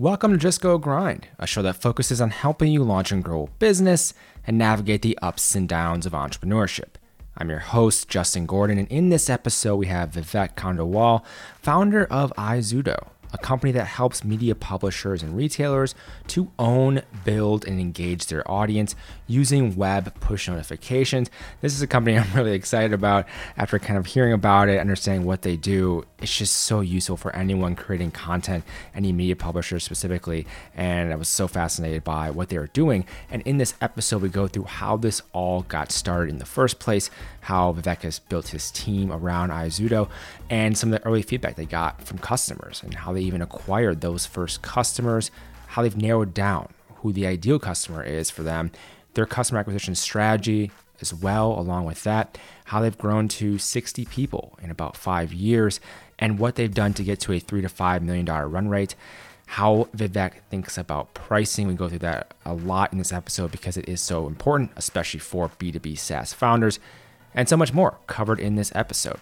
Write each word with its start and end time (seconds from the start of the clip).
Welcome 0.00 0.32
to 0.32 0.38
Just 0.38 0.62
Go 0.62 0.78
Grind, 0.78 1.28
a 1.38 1.46
show 1.46 1.60
that 1.60 1.76
focuses 1.76 2.22
on 2.22 2.30
helping 2.30 2.72
you 2.72 2.82
launch 2.82 3.12
and 3.12 3.22
grow 3.22 3.42
a 3.42 3.50
business 3.58 4.14
and 4.46 4.56
navigate 4.56 5.02
the 5.02 5.18
ups 5.20 5.54
and 5.54 5.68
downs 5.68 6.06
of 6.06 6.12
entrepreneurship. 6.12 6.94
I'm 7.36 7.50
your 7.50 7.58
host, 7.58 8.08
Justin 8.08 8.46
Gordon, 8.46 8.78
and 8.78 8.88
in 8.88 9.10
this 9.10 9.28
episode, 9.28 9.76
we 9.76 9.88
have 9.88 10.12
Vivek 10.12 10.54
Khandelwal, 10.54 11.22
founder 11.60 12.06
of 12.06 12.32
iZooto, 12.38 13.08
a 13.32 13.38
company 13.38 13.72
that 13.72 13.86
helps 13.86 14.24
media 14.24 14.54
publishers 14.54 15.22
and 15.22 15.36
retailers 15.36 15.94
to 16.28 16.50
own, 16.58 17.02
build, 17.24 17.64
and 17.66 17.80
engage 17.80 18.26
their 18.26 18.48
audience 18.50 18.94
using 19.26 19.76
web 19.76 20.12
push 20.20 20.48
notifications. 20.48 21.30
This 21.60 21.74
is 21.74 21.82
a 21.82 21.86
company 21.86 22.18
I'm 22.18 22.32
really 22.34 22.52
excited 22.52 22.92
about 22.92 23.26
after 23.56 23.78
kind 23.78 23.98
of 23.98 24.06
hearing 24.06 24.32
about 24.32 24.68
it, 24.68 24.80
understanding 24.80 25.26
what 25.26 25.42
they 25.42 25.56
do. 25.56 26.04
It's 26.18 26.36
just 26.36 26.54
so 26.54 26.80
useful 26.80 27.16
for 27.16 27.34
anyone 27.34 27.76
creating 27.76 28.10
content, 28.10 28.64
any 28.94 29.12
media 29.12 29.36
publishers 29.36 29.84
specifically. 29.84 30.46
And 30.74 31.12
I 31.12 31.16
was 31.16 31.28
so 31.28 31.48
fascinated 31.48 32.04
by 32.04 32.30
what 32.30 32.48
they 32.48 32.58
were 32.58 32.66
doing. 32.68 33.04
And 33.30 33.42
in 33.42 33.58
this 33.58 33.74
episode, 33.80 34.22
we 34.22 34.28
go 34.28 34.48
through 34.48 34.64
how 34.64 34.96
this 34.96 35.22
all 35.32 35.62
got 35.62 35.92
started 35.92 36.30
in 36.30 36.38
the 36.38 36.46
first 36.46 36.78
place, 36.78 37.10
how 37.42 37.72
Vivek 37.72 38.02
has 38.02 38.18
built 38.18 38.48
his 38.48 38.70
team 38.70 39.12
around 39.12 39.50
iZooto, 39.50 40.08
and 40.50 40.76
some 40.76 40.92
of 40.92 41.00
the 41.00 41.06
early 41.06 41.22
feedback 41.22 41.56
they 41.56 41.64
got 41.64 42.02
from 42.02 42.18
customers 42.18 42.82
and 42.82 42.94
how 42.94 43.12
they 43.12 43.19
even 43.22 43.42
acquired 43.42 44.00
those 44.00 44.26
first 44.26 44.62
customers, 44.62 45.30
how 45.68 45.82
they've 45.82 45.96
narrowed 45.96 46.34
down 46.34 46.72
who 46.96 47.12
the 47.12 47.26
ideal 47.26 47.58
customer 47.58 48.02
is 48.02 48.30
for 48.30 48.42
them, 48.42 48.70
their 49.14 49.26
customer 49.26 49.60
acquisition 49.60 49.94
strategy 49.94 50.70
as 51.00 51.14
well, 51.14 51.58
along 51.58 51.86
with 51.86 52.04
that, 52.04 52.38
how 52.66 52.80
they've 52.80 52.98
grown 52.98 53.26
to 53.26 53.58
60 53.58 54.04
people 54.06 54.58
in 54.62 54.70
about 54.70 54.96
five 54.96 55.32
years, 55.32 55.80
and 56.18 56.38
what 56.38 56.56
they've 56.56 56.74
done 56.74 56.92
to 56.94 57.02
get 57.02 57.18
to 57.20 57.32
a 57.32 57.38
three 57.38 57.62
to 57.62 57.68
five 57.68 58.02
million 58.02 58.26
dollar 58.26 58.46
run 58.48 58.68
rate. 58.68 58.94
How 59.46 59.88
Vivek 59.96 60.42
thinks 60.48 60.78
about 60.78 61.12
pricing. 61.14 61.66
We 61.66 61.74
go 61.74 61.88
through 61.88 61.98
that 62.00 62.34
a 62.44 62.54
lot 62.54 62.92
in 62.92 62.98
this 62.98 63.12
episode 63.12 63.50
because 63.50 63.76
it 63.76 63.88
is 63.88 64.00
so 64.00 64.28
important, 64.28 64.70
especially 64.76 65.18
for 65.20 65.48
B2B 65.58 65.98
SaaS 65.98 66.32
founders, 66.32 66.78
and 67.34 67.48
so 67.48 67.56
much 67.56 67.72
more 67.72 67.98
covered 68.06 68.38
in 68.38 68.54
this 68.54 68.70
episode. 68.76 69.18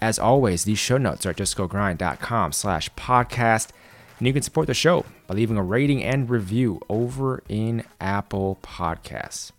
As 0.00 0.18
always, 0.18 0.64
these 0.64 0.78
show 0.78 0.98
notes 0.98 1.24
are 1.24 1.30
at 1.30 1.36
justgogrind.com 1.36 2.52
slash 2.52 2.90
podcast. 2.90 3.70
And 4.18 4.26
you 4.26 4.32
can 4.32 4.42
support 4.42 4.66
the 4.66 4.74
show 4.74 5.04
by 5.26 5.34
leaving 5.34 5.56
a 5.56 5.62
rating 5.62 6.02
and 6.02 6.30
review 6.30 6.80
over 6.88 7.42
in 7.48 7.84
Apple 8.00 8.58
Podcasts. 8.62 9.50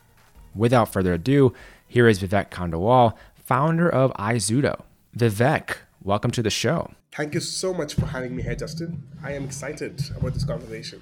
Without 0.54 0.92
further 0.92 1.14
ado, 1.14 1.54
here 1.88 2.08
is 2.08 2.20
Vivek 2.20 2.50
Khandelwal, 2.50 3.14
founder 3.36 3.90
of 3.90 4.14
iZooto. 4.14 4.82
Vivek, 5.18 5.78
welcome 6.02 6.32
to 6.32 6.42
the 6.42 6.50
show. 6.50 6.92
Thank 7.12 7.34
you 7.34 7.40
so 7.40 7.74
much 7.74 7.94
for 7.94 8.06
having 8.08 8.36
me 8.36 8.44
here, 8.44 8.56
Justin. 8.56 9.04
I 9.24 9.34
am 9.34 9.46
excited 9.46 10.02
about 10.18 10.34
this 10.34 10.44
conversation. 10.44 11.02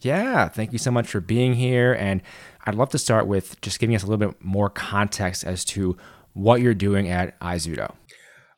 Yeah, 0.00 0.48
thank 0.48 0.72
you 0.72 0.78
so 0.78 0.90
much 0.90 1.08
for 1.08 1.20
being 1.20 1.54
here. 1.54 1.92
And 1.94 2.22
I'd 2.64 2.74
love 2.74 2.90
to 2.90 2.98
start 2.98 3.26
with 3.26 3.60
just 3.60 3.78
giving 3.80 3.96
us 3.96 4.02
a 4.02 4.06
little 4.06 4.28
bit 4.28 4.42
more 4.42 4.70
context 4.70 5.44
as 5.44 5.64
to 5.66 5.96
what 6.34 6.60
you're 6.60 6.74
doing 6.74 7.08
at 7.08 7.38
iZooto. 7.40 7.94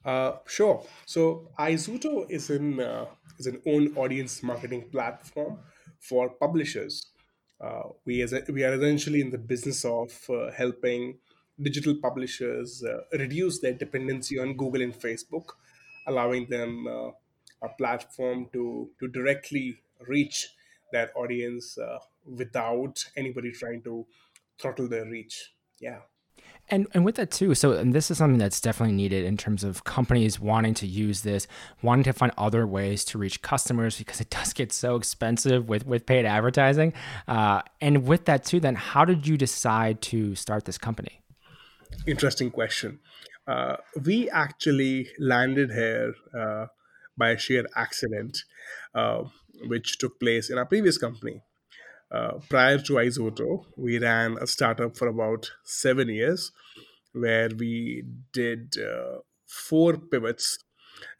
Uh, 0.05 0.33
sure. 0.47 0.83
So 1.05 1.51
iZooto 1.59 2.31
is 2.31 2.51
an 2.51 2.81
uh, 2.81 3.06
is 3.39 3.47
an 3.47 3.61
own 3.67 3.97
audience 3.97 4.42
marketing 4.42 4.89
platform 4.91 5.59
for 5.98 6.31
publishers. 6.31 7.11
Uh, 7.61 7.83
we 8.07 8.23
as 8.23 8.33
a, 8.33 8.42
we 8.48 8.65
are 8.65 8.73
essentially 8.73 9.20
in 9.20 9.31
the 9.31 9.39
business 9.39 9.84
of 9.84 10.11
uh, 10.31 10.51
helping 10.53 11.19
digital 11.61 11.95
publishers 12.01 12.83
uh, 12.83 13.01
reduce 13.19 13.61
their 13.61 13.75
dependency 13.75 14.39
on 14.39 14.57
Google 14.57 14.81
and 14.81 14.95
Facebook, 14.95 15.45
allowing 16.07 16.48
them 16.48 16.87
uh, 16.87 17.11
a 17.62 17.69
platform 17.77 18.48
to 18.55 18.91
to 18.98 19.09
directly 19.09 19.83
reach 20.09 20.48
that 20.92 21.11
audience 21.14 21.79
without 22.25 23.05
anybody 23.17 23.53
trying 23.53 23.83
to 23.83 24.07
throttle 24.59 24.89
their 24.89 25.05
reach. 25.05 25.53
Yeah. 25.79 26.01
And 26.71 26.87
and 26.95 27.05
with 27.05 27.17
that 27.17 27.33
too, 27.33 27.55
so 27.55 27.73
and 27.73 27.92
this 27.92 28.11
is 28.11 28.19
something 28.19 28.39
that's 28.39 28.61
definitely 28.61 28.95
needed 28.95 29.25
in 29.25 29.36
terms 29.36 29.64
of 29.64 29.83
companies 29.85 30.39
wanting 30.39 30.75
to 30.75 30.86
use 30.86 31.23
this, 31.23 31.48
wanting 31.83 32.05
to 32.05 32.13
find 32.13 32.33
other 32.39 32.64
ways 32.67 33.05
to 33.07 33.19
reach 33.19 33.42
customers 33.42 33.98
because 33.98 34.20
it 34.20 34.31
does 34.39 34.53
get 34.53 34.73
so 34.73 34.95
expensive 34.95 35.69
with 35.69 35.85
with 35.86 36.07
paid 36.07 36.25
advertising. 36.25 36.92
Uh, 37.27 37.63
and 37.80 38.07
with 38.07 38.25
that 38.27 38.45
too, 38.45 38.61
then 38.61 38.77
how 38.77 39.05
did 39.05 39.27
you 39.27 39.36
decide 39.36 40.01
to 40.03 40.35
start 40.36 40.64
this 40.64 40.79
company? 40.79 41.20
Interesting 42.07 42.51
question. 42.51 43.01
Uh, 43.48 43.77
we 44.05 44.30
actually 44.30 45.09
landed 45.19 45.70
here 45.70 46.14
uh, 46.39 46.67
by 47.19 47.30
a 47.30 47.39
sheer 47.39 47.67
accident, 47.75 48.39
uh, 48.95 49.25
which 49.67 49.98
took 49.98 50.20
place 50.20 50.51
in 50.51 50.57
our 50.59 50.67
previous 50.67 50.98
company. 50.98 51.42
Uh, 52.11 52.33
prior 52.48 52.79
to 52.79 52.95
iZooto, 52.95 53.65
we 53.77 53.98
ran 53.98 54.37
a 54.41 54.47
startup 54.47 54.97
for 54.97 55.07
about 55.09 55.51
seven 55.63 56.09
years 56.09 56.51
where 57.13 57.48
we 57.57 58.03
did 58.33 58.75
uh, 58.79 59.19
four 59.47 59.97
pivots. 59.97 60.59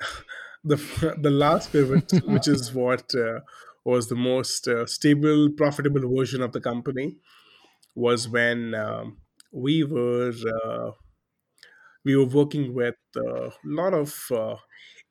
the, 0.65 0.77
the 1.21 1.31
last 1.31 1.73
pivot, 1.73 2.13
which 2.25 2.49
is 2.49 2.73
what 2.75 3.15
uh, 3.15 3.41
was 3.85 4.09
the 4.09 4.17
most 4.17 4.69
uh, 4.69 4.87
stable, 4.87 5.51
profitable 5.51 6.17
version 6.17 6.43
of 6.43 6.53
the 6.53 6.61
company, 6.61 7.17
was 7.95 8.29
when 8.29 8.75
um, 8.75 9.19
we 9.53 9.85
were 9.85 10.33
uh, 10.65 10.91
we 12.05 12.17
were 12.17 12.27
working 12.27 12.75
with 12.75 12.95
a 13.17 13.51
lot 13.65 13.93
of 13.93 14.15
uh, 14.31 14.57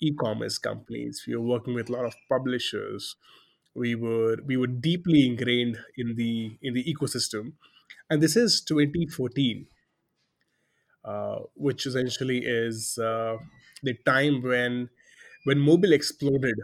e-commerce 0.01 0.57
companies. 0.57 1.23
We 1.27 1.35
were 1.35 1.45
working 1.45 1.75
with 1.75 1.89
a 1.89 1.93
lot 1.93 2.05
of 2.05 2.15
publishers 2.27 3.15
we 3.79 3.95
were 3.95 4.37
we 4.45 4.57
were 4.57 4.67
deeply 4.89 5.25
ingrained 5.27 5.77
in 5.97 6.15
the 6.15 6.57
in 6.61 6.73
the 6.75 6.83
ecosystem. 6.93 7.53
And 8.09 8.21
this 8.23 8.35
is 8.35 8.61
2014 8.61 9.67
uh, 11.05 11.39
which 11.55 11.85
essentially 11.85 12.39
is 12.45 12.97
uh, 12.97 13.37
the 13.83 13.95
time 14.05 14.41
when 14.41 14.89
when 15.45 15.59
mobile 15.59 15.93
exploded 15.93 16.55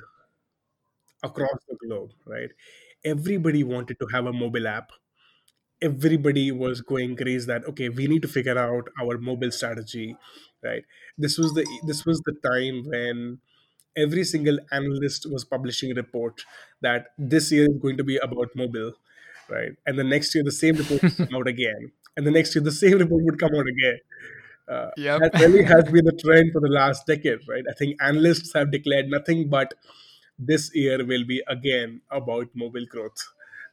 across 1.24 1.60
the 1.70 1.76
globe 1.88 2.12
right? 2.26 2.50
Everybody 3.04 3.64
wanted 3.64 4.00
to 4.00 4.08
have 4.14 4.26
a 4.26 4.34
mobile 4.34 4.68
app. 4.68 4.92
Everybody 5.82 6.52
was 6.52 6.82
going 6.82 7.16
crazy 7.18 7.46
that 7.48 7.66
okay 7.68 7.90
we 7.90 8.08
need 8.08 8.22
to 8.24 8.28
figure 8.28 8.58
out 8.58 8.90
our 9.02 9.18
mobile 9.18 9.52
strategy 9.52 10.18
right? 10.64 10.84
This 11.18 11.38
was 11.38 11.54
the 11.54 11.66
this 11.88 12.06
was 12.06 12.22
the 12.26 12.36
time 12.50 12.84
when 12.86 13.40
every 13.98 14.24
single 14.24 14.60
analyst 14.72 15.26
was 15.32 15.46
publishing 15.46 15.92
a 15.92 15.96
report 15.96 16.44
that 16.82 17.08
this 17.18 17.52
year 17.52 17.66
is 17.66 17.78
going 17.82 17.98
to 17.98 18.04
be 18.04 18.18
about 18.18 18.50
mobile, 18.56 18.94
right? 19.50 19.72
And 19.86 19.98
the 19.98 20.04
next 20.04 20.34
year, 20.36 20.44
the 20.44 20.52
same 20.52 20.76
report 20.76 21.02
would 21.04 21.18
come 21.18 21.36
out 21.36 21.48
again, 21.56 21.92
and 22.18 22.26
the 22.26 22.32
next 22.32 22.56
year, 22.56 22.64
the 22.64 22.72
same 22.72 22.98
report 23.00 23.24
would 23.24 23.40
come 23.40 23.56
out 23.56 23.68
again. 23.68 24.00
Uh, 24.68 24.90
yep. 24.98 25.20
That 25.22 25.34
really 25.40 25.64
has 25.64 25.84
been 25.86 26.06
the 26.06 26.12
trend 26.24 26.52
for 26.52 26.60
the 26.62 26.70
last 26.70 27.06
decade, 27.06 27.40
right? 27.48 27.64
I 27.70 27.74
think 27.74 28.02
analysts 28.02 28.54
have 28.54 28.72
declared 28.72 29.08
nothing 29.10 29.48
but 29.50 29.74
this 30.40 30.72
year 30.74 31.06
will 31.06 31.24
be 31.26 31.42
again 31.48 32.02
about 32.12 32.48
mobile 32.56 32.86
growth. 32.86 33.18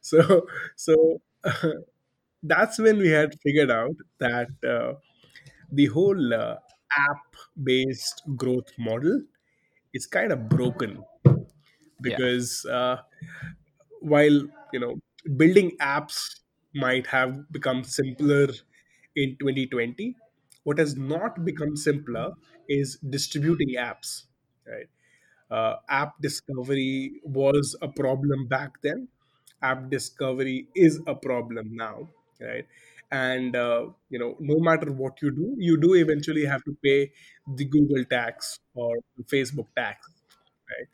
So, 0.05 0.47
so 0.75 1.21
uh, 1.45 1.69
that's 2.43 2.77
when 2.77 2.97
we 2.97 3.07
had 3.07 3.39
figured 3.41 3.71
out 3.71 3.95
that 4.19 4.49
uh, 4.67 4.95
the 5.71 5.85
whole 5.87 6.33
uh, 6.33 6.55
app-based 7.09 8.21
growth 8.35 8.69
model 8.77 9.21
is 9.93 10.05
kind 10.07 10.31
of 10.31 10.49
broken 10.49 11.03
because 12.01 12.65
yeah. 12.67 12.75
uh, 12.75 12.97
while 14.01 14.39
you 14.71 14.79
know 14.79 14.95
building 15.37 15.71
apps 15.79 16.39
might 16.73 17.07
have 17.07 17.51
become 17.51 17.83
simpler 17.83 18.47
in 19.15 19.35
2020 19.39 20.15
what 20.63 20.79
has 20.79 20.95
not 20.95 21.43
become 21.45 21.75
simpler 21.75 22.31
is 22.67 22.97
distributing 23.09 23.75
apps 23.77 24.23
right? 24.67 24.87
Uh, 25.51 25.75
app 25.89 26.13
discovery 26.21 27.21
was 27.23 27.75
a 27.81 27.87
problem 27.87 28.47
back 28.47 28.71
then. 28.81 29.07
App 29.61 29.89
discovery 29.89 30.67
is 30.75 30.99
a 31.05 31.13
problem 31.15 31.75
now 31.75 32.09
right 32.41 32.65
and 33.13 33.55
uh, 33.55 33.85
you 34.09 34.19
know 34.19 34.35
no 34.39 34.57
matter 34.67 34.91
what 34.91 35.21
you 35.21 35.31
do 35.39 35.47
you 35.57 35.77
do 35.85 35.93
eventually 35.95 36.45
have 36.45 36.63
to 36.63 36.75
pay 36.83 37.11
the 37.59 37.65
google 37.65 38.03
tax 38.05 38.59
or 38.75 38.91
facebook 39.33 39.67
tax 39.77 40.09
right? 40.71 40.87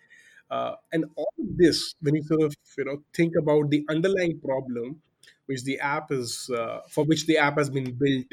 Uh, 0.52 0.76
and 0.92 1.06
all 1.16 1.34
of 1.40 1.58
this 1.58 1.94
when 2.02 2.16
you 2.16 2.24
sort 2.24 2.42
of 2.42 2.56
you 2.78 2.86
know 2.86 2.98
think 3.14 3.34
about 3.42 3.70
the 3.70 3.86
underlying 3.90 4.40
problem 4.40 5.02
which 5.46 5.64
the 5.64 5.80
app 5.80 6.12
is 6.12 6.50
uh, 6.62 6.80
for 6.90 7.04
which 7.06 7.26
the 7.28 7.38
app 7.38 7.58
has 7.58 7.70
been 7.70 7.92
built 8.04 8.26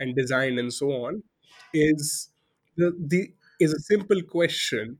and 0.00 0.16
designed 0.16 0.58
and 0.58 0.72
so 0.72 0.90
on 0.90 1.22
is 1.74 2.30
the, 2.76 2.92
the 3.12 3.32
is 3.60 3.72
a 3.74 3.80
simple 3.80 4.22
question 4.22 4.98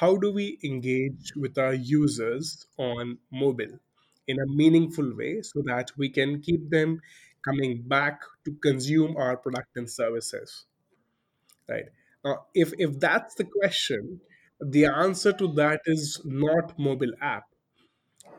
how 0.00 0.16
do 0.16 0.32
we 0.32 0.58
engage 0.64 1.32
with 1.36 1.58
our 1.58 1.74
users 1.74 2.66
on 2.78 3.18
mobile 3.30 3.78
in 4.28 4.38
a 4.40 4.46
meaningful 4.46 5.14
way 5.16 5.42
so 5.42 5.62
that 5.66 5.90
we 5.96 6.08
can 6.08 6.40
keep 6.40 6.70
them 6.70 7.00
coming 7.44 7.82
back 7.82 8.20
to 8.44 8.52
consume 8.62 9.16
our 9.16 9.36
product 9.36 9.76
and 9.76 9.90
services 9.90 10.66
right? 11.68 11.86
Now 12.24 12.46
if 12.54 12.72
if 12.78 12.98
that's 13.00 13.34
the 13.34 13.44
question 13.44 14.20
the 14.60 14.84
answer 14.86 15.32
to 15.32 15.48
that 15.54 15.80
is 15.86 16.20
not 16.24 16.78
mobile 16.78 17.12
app. 17.20 17.44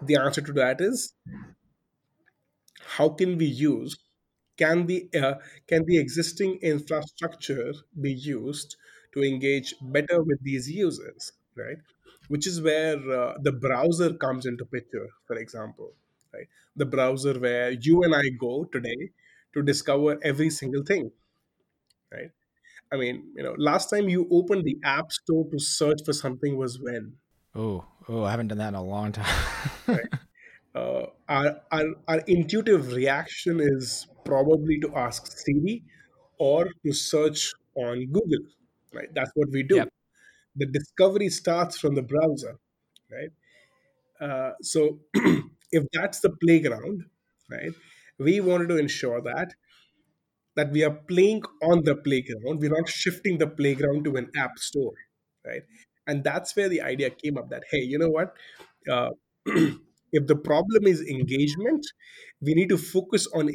The 0.01 0.15
answer 0.15 0.41
to 0.41 0.53
that 0.53 0.79
is 0.79 1.13
how 2.97 3.09
can 3.09 3.37
we 3.37 3.45
use 3.45 3.97
can 4.57 4.85
the 4.85 5.09
uh, 5.21 5.35
can 5.67 5.85
the 5.85 5.97
existing 5.97 6.59
infrastructure 6.61 7.73
be 7.99 8.13
used 8.13 8.75
to 9.13 9.23
engage 9.23 9.73
better 9.81 10.21
with 10.23 10.39
these 10.43 10.69
users 10.69 11.33
right? 11.55 11.77
Which 12.29 12.47
is 12.47 12.61
where 12.61 12.97
uh, 12.97 13.33
the 13.41 13.51
browser 13.51 14.13
comes 14.13 14.45
into 14.45 14.65
picture 14.65 15.09
for 15.27 15.35
example 15.37 15.93
right 16.33 16.47
the 16.75 16.85
browser 16.85 17.39
where 17.39 17.71
you 17.71 18.03
and 18.03 18.15
i 18.15 18.23
go 18.45 18.65
today 18.65 19.11
to 19.53 19.61
discover 19.61 20.17
every 20.23 20.49
single 20.49 20.83
thing 20.83 21.11
right 22.11 22.31
i 22.91 22.97
mean 22.97 23.33
you 23.35 23.43
know 23.43 23.55
last 23.57 23.89
time 23.89 24.09
you 24.09 24.27
opened 24.31 24.65
the 24.65 24.77
app 24.83 25.11
store 25.11 25.45
to 25.51 25.59
search 25.59 25.99
for 26.05 26.13
something 26.13 26.57
was 26.57 26.79
when 26.79 27.17
Oh, 27.55 27.85
oh, 28.07 28.23
I 28.23 28.31
haven't 28.31 28.47
done 28.49 28.57
that 28.59 28.69
in 28.69 28.75
a 28.75 28.83
long 28.83 29.11
time. 29.11 29.25
right 29.87 30.09
uh, 30.75 31.05
our, 31.29 31.61
our, 31.71 31.85
our 32.07 32.19
intuitive 32.27 32.93
reaction 32.93 33.59
is 33.61 34.07
probably 34.25 34.79
to 34.79 34.95
ask 34.95 35.27
Siri 35.27 35.83
or 36.37 36.65
to 36.85 36.93
search 36.93 37.53
on 37.75 38.07
Google, 38.11 38.45
right? 38.93 39.09
That's 39.13 39.31
what 39.35 39.49
we 39.51 39.63
do. 39.63 39.77
yep. 39.77 39.89
The 40.55 40.67
discovery 40.67 41.29
starts 41.29 41.79
from 41.79 41.95
the 41.95 42.03
browser, 42.03 42.59
right? 43.11 43.31
Uh, 44.19 44.53
so 44.61 45.01
if 45.73 45.85
that's 45.93 46.21
the 46.21 46.31
playground, 46.31 47.03
right, 47.51 47.73
we 48.19 48.39
wanted 48.41 48.69
to 48.69 48.77
ensure 48.77 49.21
that 49.21 49.53
that 50.55 50.71
we 50.71 50.83
are 50.83 50.91
playing 51.07 51.41
on 51.63 51.83
the 51.83 51.95
playground. 51.95 52.59
We're 52.59 52.69
not 52.77 52.87
shifting 52.87 53.37
the 53.37 53.47
playground 53.47 54.05
to 54.05 54.15
an 54.15 54.29
app 54.37 54.59
store, 54.59 54.93
right? 55.45 55.63
And 56.07 56.23
that's 56.23 56.55
where 56.55 56.69
the 56.69 56.81
idea 56.81 57.09
came 57.09 57.37
up 57.37 57.49
that, 57.49 57.63
hey, 57.71 57.79
you 57.79 57.97
know 57.97 58.09
what? 58.09 58.33
Uh, 58.89 59.09
if 60.11 60.27
the 60.27 60.35
problem 60.35 60.85
is 60.85 61.01
engagement, 61.01 61.85
we 62.41 62.53
need 62.53 62.69
to 62.69 62.77
focus 62.77 63.27
on 63.33 63.49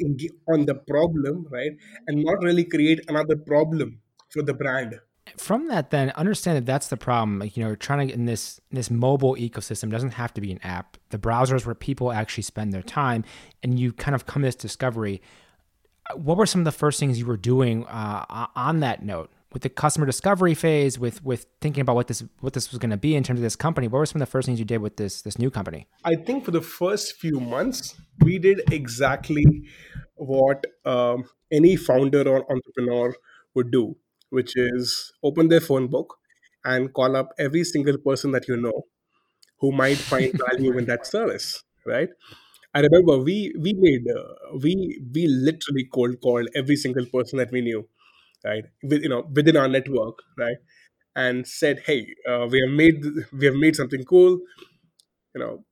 on 0.51 0.65
the 0.65 0.75
problem, 0.75 1.47
right? 1.49 1.71
And 2.07 2.23
not 2.23 2.43
really 2.43 2.65
create 2.65 2.99
another 3.07 3.37
problem 3.37 4.01
for 4.29 4.41
the 4.43 4.53
brand. 4.53 4.99
From 5.37 5.67
that, 5.67 5.91
then 5.91 6.11
understand 6.11 6.57
that 6.57 6.65
that's 6.65 6.87
the 6.87 6.97
problem. 6.97 7.39
Like 7.39 7.57
you 7.57 7.63
know, 7.63 7.75
trying 7.75 7.99
to 7.99 8.05
get 8.07 8.15
in 8.15 8.25
this 8.25 8.59
this 8.71 8.89
mobile 8.89 9.35
ecosystem 9.35 9.91
doesn't 9.91 10.11
have 10.11 10.33
to 10.35 10.41
be 10.41 10.51
an 10.51 10.59
app. 10.63 10.97
The 11.09 11.17
browsers 11.17 11.65
where 11.65 11.75
people 11.75 12.11
actually 12.11 12.43
spend 12.43 12.73
their 12.73 12.81
time, 12.81 13.23
and 13.63 13.79
you 13.79 13.93
kind 13.93 14.15
of 14.15 14.25
come 14.25 14.41
to 14.41 14.47
this 14.47 14.55
discovery. 14.55 15.21
What 16.15 16.37
were 16.37 16.45
some 16.45 16.61
of 16.61 16.65
the 16.65 16.71
first 16.71 16.99
things 16.99 17.19
you 17.19 17.25
were 17.25 17.37
doing 17.37 17.85
uh, 17.85 18.47
on 18.55 18.79
that 18.79 19.03
note? 19.03 19.29
with 19.51 19.63
the 19.63 19.69
customer 19.69 20.05
discovery 20.05 20.53
phase, 20.53 20.99
with 20.99 21.23
with 21.23 21.45
thinking 21.61 21.81
about 21.81 21.95
what 21.95 22.07
this 22.07 22.23
what 22.41 22.53
this 22.53 22.71
was 22.71 22.79
going 22.79 22.91
to 22.91 22.97
be 22.97 23.15
in 23.15 23.23
terms 23.23 23.39
of 23.39 23.43
this 23.43 23.55
company, 23.55 23.87
what 23.87 23.99
were 23.99 24.05
some 24.05 24.21
of 24.21 24.27
the 24.27 24.31
first 24.31 24.45
things 24.45 24.59
you 24.59 24.65
did 24.65 24.79
with 24.79 24.97
this 24.97 25.21
this 25.21 25.37
new 25.37 25.49
company? 25.49 25.87
I 26.03 26.15
think 26.15 26.45
for 26.45 26.51
the 26.51 26.61
first 26.61 27.15
few 27.15 27.39
months, 27.39 27.95
we 28.21 28.37
did 28.37 28.61
exactly 28.71 29.45
what 30.15 30.65
um, 30.85 31.23
any 31.51 31.75
founder 31.75 32.27
or 32.27 32.45
entrepreneur 32.51 33.15
would 33.55 33.71
do, 33.71 33.95
which 34.29 34.55
is 34.55 35.13
open 35.23 35.49
their 35.49 35.61
phone 35.61 35.87
book 35.87 36.17
and 36.65 36.93
call 36.93 37.15
up 37.15 37.29
every 37.39 37.63
single 37.63 37.97
person 37.97 38.31
that 38.31 38.47
you 38.47 38.57
know 38.57 38.83
who 39.59 39.71
might 39.71 39.97
find 39.97 40.33
value 40.49 40.77
in 40.77 40.85
that 40.85 41.05
service, 41.05 41.63
right? 41.85 42.09
I 42.73 42.81
remember 42.81 43.17
we 43.19 43.53
we 43.59 43.73
made 43.73 44.05
uh, 44.15 44.57
we 44.63 45.01
we 45.13 45.27
literally 45.27 45.87
cold 45.93 46.21
called 46.21 46.49
every 46.55 46.75
single 46.75 47.05
person 47.07 47.39
that 47.39 47.51
we 47.51 47.61
knew, 47.61 47.87
right? 48.45 48.65
With, 48.83 49.03
you 49.03 49.09
know 49.09 49.27
within 49.33 49.57
our 49.57 49.67
network, 49.67 50.19
right? 50.37 50.57
And 51.15 51.47
said, 51.47 51.81
hey, 51.85 52.07
uh, 52.29 52.47
we 52.51 52.61
have 52.61 52.71
made 52.75 53.03
we 53.33 53.45
have 53.47 53.55
made 53.55 53.75
something 53.75 54.03
cool, 54.05 54.39
you 55.35 55.41
know, 55.41 55.63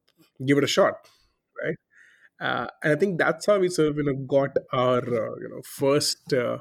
give 0.46 0.58
it 0.58 0.64
a 0.64 0.68
shot, 0.68 0.96
right? 1.64 1.76
Uh, 2.40 2.68
and 2.84 2.94
I 2.94 2.96
think 2.98 3.20
that's 3.20 3.46
how 3.48 3.60
we 3.60 3.70
sort 3.70 3.90
of 3.90 3.98
you 3.98 4.04
know 4.04 4.16
got 4.28 4.52
our 4.74 5.00
uh, 5.00 5.36
you 5.42 5.50
know 5.50 5.62
first 5.64 6.34
uh, 6.34 6.60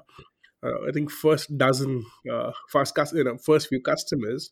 I 0.63 0.93
think 0.93 1.11
first 1.11 1.57
dozen 1.57 2.05
uh, 2.33 2.53
first 2.71 2.97
you 3.13 3.25
know 3.25 3.37
first 3.39 3.69
few 3.69 3.81
customers, 3.81 4.51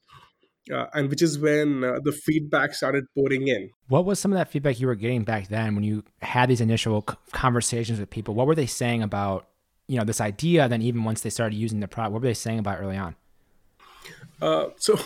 uh, 0.72 0.86
and 0.94 1.10
which 1.10 1.22
is 1.22 1.38
when 1.38 1.84
uh, 1.84 1.98
the 2.02 2.12
feedback 2.12 2.74
started 2.74 3.04
pouring 3.14 3.48
in. 3.48 3.70
What 3.88 4.04
was 4.04 4.18
some 4.18 4.32
of 4.32 4.38
that 4.38 4.48
feedback 4.48 4.80
you 4.80 4.86
were 4.86 4.94
getting 4.94 5.24
back 5.24 5.48
then 5.48 5.74
when 5.74 5.84
you 5.84 6.04
had 6.20 6.48
these 6.48 6.60
initial 6.60 7.04
c- 7.08 7.16
conversations 7.32 8.00
with 8.00 8.10
people? 8.10 8.34
What 8.34 8.46
were 8.46 8.54
they 8.54 8.66
saying 8.66 9.02
about 9.02 9.48
you 9.88 9.98
know 9.98 10.04
this 10.04 10.20
idea? 10.20 10.68
Then 10.68 10.82
even 10.82 11.04
once 11.04 11.20
they 11.22 11.30
started 11.30 11.56
using 11.56 11.80
the 11.80 11.88
product, 11.88 12.12
what 12.12 12.22
were 12.22 12.28
they 12.28 12.34
saying 12.34 12.58
about 12.58 12.80
early 12.80 12.96
on? 12.96 13.16
Uh, 14.40 14.68
so, 14.76 14.98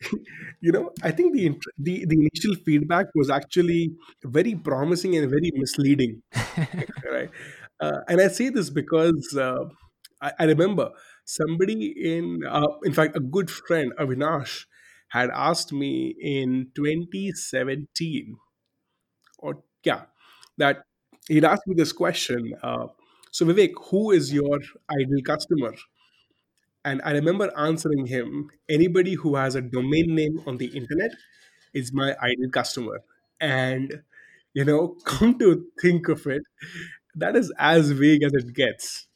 you 0.60 0.72
know, 0.72 0.92
I 1.02 1.10
think 1.10 1.34
the, 1.34 1.58
the 1.78 2.04
the 2.06 2.16
initial 2.16 2.54
feedback 2.64 3.06
was 3.14 3.30
actually 3.30 3.92
very 4.24 4.54
promising 4.54 5.16
and 5.16 5.30
very 5.30 5.50
misleading, 5.54 6.22
right? 7.10 7.30
Uh, 7.80 8.00
and 8.08 8.20
I 8.20 8.28
say 8.28 8.48
this 8.48 8.70
because 8.70 9.36
uh, 9.38 9.64
I, 10.20 10.32
I 10.40 10.44
remember 10.44 10.90
somebody 11.24 11.94
in, 12.16 12.42
uh, 12.48 12.66
in 12.84 12.92
fact, 12.92 13.16
a 13.16 13.20
good 13.20 13.50
friend, 13.50 13.92
Avinash, 13.98 14.66
had 15.08 15.30
asked 15.30 15.72
me 15.72 16.14
in 16.20 16.68
2017, 16.74 18.36
or 19.38 19.62
yeah, 19.84 20.02
that 20.58 20.84
he'd 21.28 21.44
asked 21.44 21.66
me 21.66 21.74
this 21.76 21.92
question. 21.92 22.54
Uh, 22.62 22.88
so, 23.30 23.46
Vivek, 23.46 23.72
who 23.90 24.10
is 24.12 24.32
your 24.32 24.58
ideal 24.90 25.22
customer? 25.24 25.74
And 26.84 27.02
I 27.04 27.12
remember 27.12 27.52
answering 27.56 28.06
him 28.06 28.50
anybody 28.68 29.14
who 29.14 29.36
has 29.36 29.54
a 29.54 29.60
domain 29.60 30.14
name 30.14 30.40
on 30.46 30.56
the 30.58 30.66
internet 30.66 31.10
is 31.74 31.92
my 31.92 32.16
ideal 32.22 32.50
customer. 32.52 33.00
And, 33.40 34.02
you 34.54 34.64
know, 34.66 34.96
come 35.06 35.38
to 35.40 35.66
think 35.82 36.08
of 36.08 36.26
it, 36.28 36.42
that 37.16 37.36
is 37.36 37.52
as 37.58 37.92
vague 37.92 38.24
as 38.24 38.34
it 38.34 38.54
gets, 38.54 39.07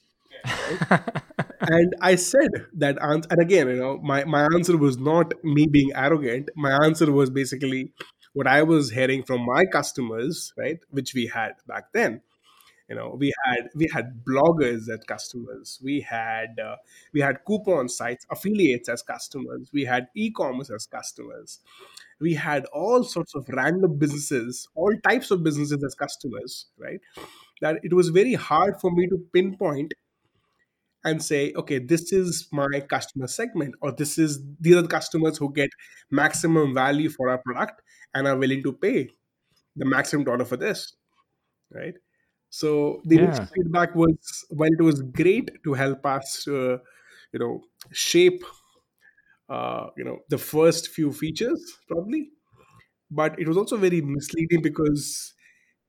And 1.61 1.95
I 2.01 2.17
said 2.17 2.51
that 2.75 3.01
answer, 3.01 3.29
and 3.31 3.41
again, 3.41 3.69
you 3.69 3.77
know, 3.77 3.99
my, 4.03 4.25
my 4.25 4.49
answer 4.53 4.77
was 4.77 4.99
not 4.99 5.33
me 5.45 5.67
being 5.71 5.91
arrogant. 5.95 6.51
My 6.57 6.73
answer 6.85 7.13
was 7.13 7.31
basically 7.31 7.93
what 8.33 8.49
I 8.49 8.65
was 8.65 8.91
hearing 8.91 9.23
from 9.23 9.47
my 9.47 9.65
customers, 9.67 10.53
right, 10.59 10.81
which 10.91 11.15
we 11.15 11.29
had 11.29 11.53
back 11.69 11.93
then. 11.93 12.21
You 12.89 12.97
know 12.97 13.17
we 13.19 13.33
had 13.47 13.69
we 13.75 13.89
had 13.95 14.25
bloggers 14.29 14.89
as 14.91 15.01
customers. 15.07 15.81
We 15.83 16.01
had 16.03 16.59
uh, 16.63 16.77
we 17.15 17.21
had 17.21 17.45
coupon 17.47 17.89
sites 17.89 18.27
affiliates 18.31 18.89
as 18.89 19.03
customers. 19.03 19.71
We 19.73 19.85
had 19.85 20.09
e-commerce 20.15 20.71
as 20.71 20.87
customers. 20.87 21.61
We 22.21 22.35
had 22.35 22.67
all 22.67 23.05
sorts 23.05 23.35
of 23.35 23.49
random 23.49 23.99
businesses 23.99 24.69
all 24.75 24.93
types 25.05 25.31
of 25.31 25.43
businesses 25.43 25.83
as 25.85 25.95
customers 25.95 26.67
right? 26.79 27.01
That 27.61 27.79
it 27.83 27.93
was 27.95 28.09
very 28.11 28.35
hard 28.35 28.81
for 28.81 28.91
me 28.91 29.07
to 29.09 29.19
pinpoint 29.33 29.95
and 31.05 31.23
say 31.23 31.53
okay 31.55 31.79
this 31.79 32.13
is 32.13 32.49
my 32.53 32.81
customer 32.89 33.27
segment 33.27 33.75
or 33.81 33.93
this 33.93 34.19
is 34.19 34.41
these 34.61 34.77
are 34.77 34.83
the 34.83 34.89
customers 34.89 35.37
who 35.39 35.53
get 35.53 35.71
maximum 36.11 36.75
value 36.75 37.09
for 37.09 37.29
our 37.29 37.39
product 37.39 37.83
and 38.15 38.27
are 38.27 38.37
willing 38.37 38.63
to 38.63 38.73
pay 38.73 39.09
the 39.77 39.85
maximum 39.85 40.25
dollar 40.25 40.45
for 40.45 40.57
this 40.57 40.95
right 41.71 41.95
so 42.53 43.01
the 43.07 43.17
yeah. 43.17 43.47
feedback 43.47 43.95
was 43.95 44.45
while 44.51 44.69
it 44.71 44.83
was 44.83 45.01
great 45.01 45.51
to 45.65 45.73
help 45.73 46.05
us, 46.05 46.47
uh, 46.47 46.77
you 47.33 47.39
know, 47.39 47.63
shape, 47.93 48.45
uh, 49.49 49.87
you 49.97 50.05
know, 50.05 50.19
the 50.29 50.37
first 50.37 50.89
few 50.89 51.13
features 51.13 51.79
probably, 51.89 52.29
but 53.11 53.41
it 53.41 53.49
was 53.49 53.57
also 53.57 53.79
very 53.79 54.03
misleading 54.03 54.61
because 54.61 55.33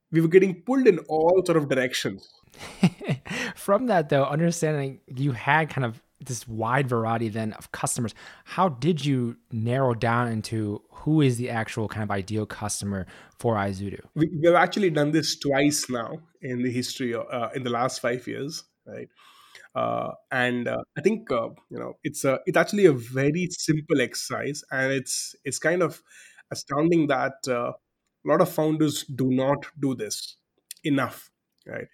we 0.10 0.22
were 0.22 0.30
getting 0.30 0.62
pulled 0.62 0.88
in 0.88 1.00
all 1.10 1.44
sort 1.46 1.58
of 1.58 1.68
directions. 1.68 2.32
From 3.56 3.88
that, 3.88 4.10
though, 4.10 4.26
understanding 4.26 5.00
you 5.08 5.32
had 5.32 5.70
kind 5.70 5.86
of 5.86 6.02
this 6.20 6.48
wide 6.48 6.88
variety 6.88 7.30
then 7.30 7.54
of 7.54 7.72
customers, 7.72 8.14
how 8.46 8.70
did 8.70 9.06
you 9.06 9.36
narrow 9.52 9.94
down 9.94 10.30
into 10.30 10.82
who 10.90 11.22
is 11.22 11.38
the 11.38 11.50
actual 11.50 11.88
kind 11.88 12.04
of 12.04 12.12
ideal 12.12 12.46
customer 12.46 13.06
for 13.38 13.56
iZooto? 13.56 14.00
We, 14.16 14.30
we've 14.42 14.54
actually 14.54 14.90
done 14.90 15.12
this 15.12 15.38
twice 15.38 15.90
now 15.90 16.20
in 16.42 16.64
the 16.64 16.72
history, 16.72 17.14
uh, 17.16 17.50
in 17.50 17.64
the 17.64 17.70
last 17.70 18.02
five 18.02 18.26
years, 18.28 18.64
right? 18.86 19.10
Uh, 19.76 20.12
and 20.32 20.68
uh, 20.68 20.84
I 20.98 21.02
think 21.02 21.32
uh, 21.32 21.50
you 21.70 21.80
know 21.80 21.98
it's 22.04 22.24
a 22.26 22.40
it's 22.46 22.58
actually 22.58 22.86
a 22.86 22.94
very 22.94 23.48
simple 23.50 24.02
exercise, 24.02 24.64
and 24.72 24.92
it's 24.92 25.36
it's 25.44 25.58
kind 25.58 25.82
of 25.82 26.02
astounding 26.52 27.08
that 27.08 27.34
uh, 27.48 27.72
a 27.72 28.26
lot 28.26 28.42
of 28.42 28.50
founders 28.50 29.04
do 29.04 29.32
not 29.32 29.66
do 29.80 29.96
this 29.96 30.38
enough, 30.84 31.32
right? 31.66 31.88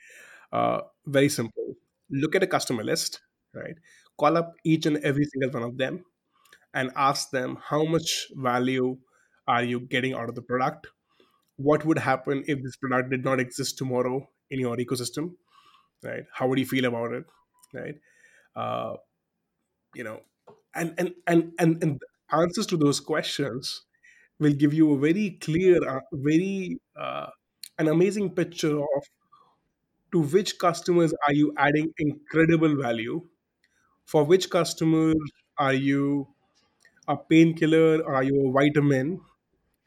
Uh, 0.52 0.82
very 1.06 1.30
simple. 1.30 1.76
Look 2.10 2.36
at 2.36 2.44
a 2.44 2.48
customer 2.48 2.84
list, 2.84 3.22
right? 3.54 3.76
Call 4.18 4.38
up 4.38 4.54
each 4.66 4.86
and 4.86 4.98
every 4.98 5.26
single 5.26 5.52
one 5.52 5.64
of 5.70 5.78
them 5.78 6.04
and 6.74 6.92
ask 6.96 7.32
them 7.32 7.58
how 7.64 7.86
much 7.86 8.28
value 8.36 8.98
are 9.48 9.64
you 9.64 9.80
getting 9.82 10.14
out 10.14 10.30
of 10.30 10.36
the 10.36 10.42
product? 10.42 10.88
What 11.58 11.86
would 11.86 11.98
happen 12.00 12.44
if 12.48 12.62
this 12.64 12.78
product 12.78 13.10
did 13.12 13.26
not 13.26 13.40
exist 13.40 13.78
tomorrow 13.78 14.28
in 14.52 14.60
your 14.60 14.78
ecosystem, 14.78 15.34
right? 16.04 16.24
How 16.34 16.48
would 16.48 16.60
you 16.60 16.66
feel 16.66 16.86
about 16.86 17.14
it, 17.14 17.26
right? 17.74 17.96
Uh, 18.56 18.96
you 19.96 20.04
know, 20.04 20.22
and 20.76 20.94
and 20.98 21.14
and 21.28 21.52
and 21.60 21.84
and 21.84 22.02
answers 22.32 22.66
to 22.68 22.78
those 22.78 23.00
questions 23.00 23.84
will 24.40 24.54
give 24.54 24.74
you 24.74 24.94
a 24.94 25.00
very 25.00 25.38
clear, 25.42 25.80
uh, 25.88 26.00
very 26.14 26.80
uh, 27.00 27.28
an 27.78 27.88
amazing 27.88 28.30
picture 28.32 28.78
of 28.80 29.04
to 30.12 30.20
which 30.22 30.58
customers 30.60 31.14
are 31.28 31.34
you 31.34 31.54
adding 31.58 31.94
incredible 32.00 32.76
value, 32.76 33.22
for 34.06 34.24
which 34.24 34.50
customers 34.50 35.16
are 35.58 35.74
you 35.74 36.28
a 37.08 37.18
painkiller 37.18 38.02
or 38.04 38.16
are 38.16 38.24
you 38.24 38.50
a 38.50 38.52
vitamin, 38.52 39.22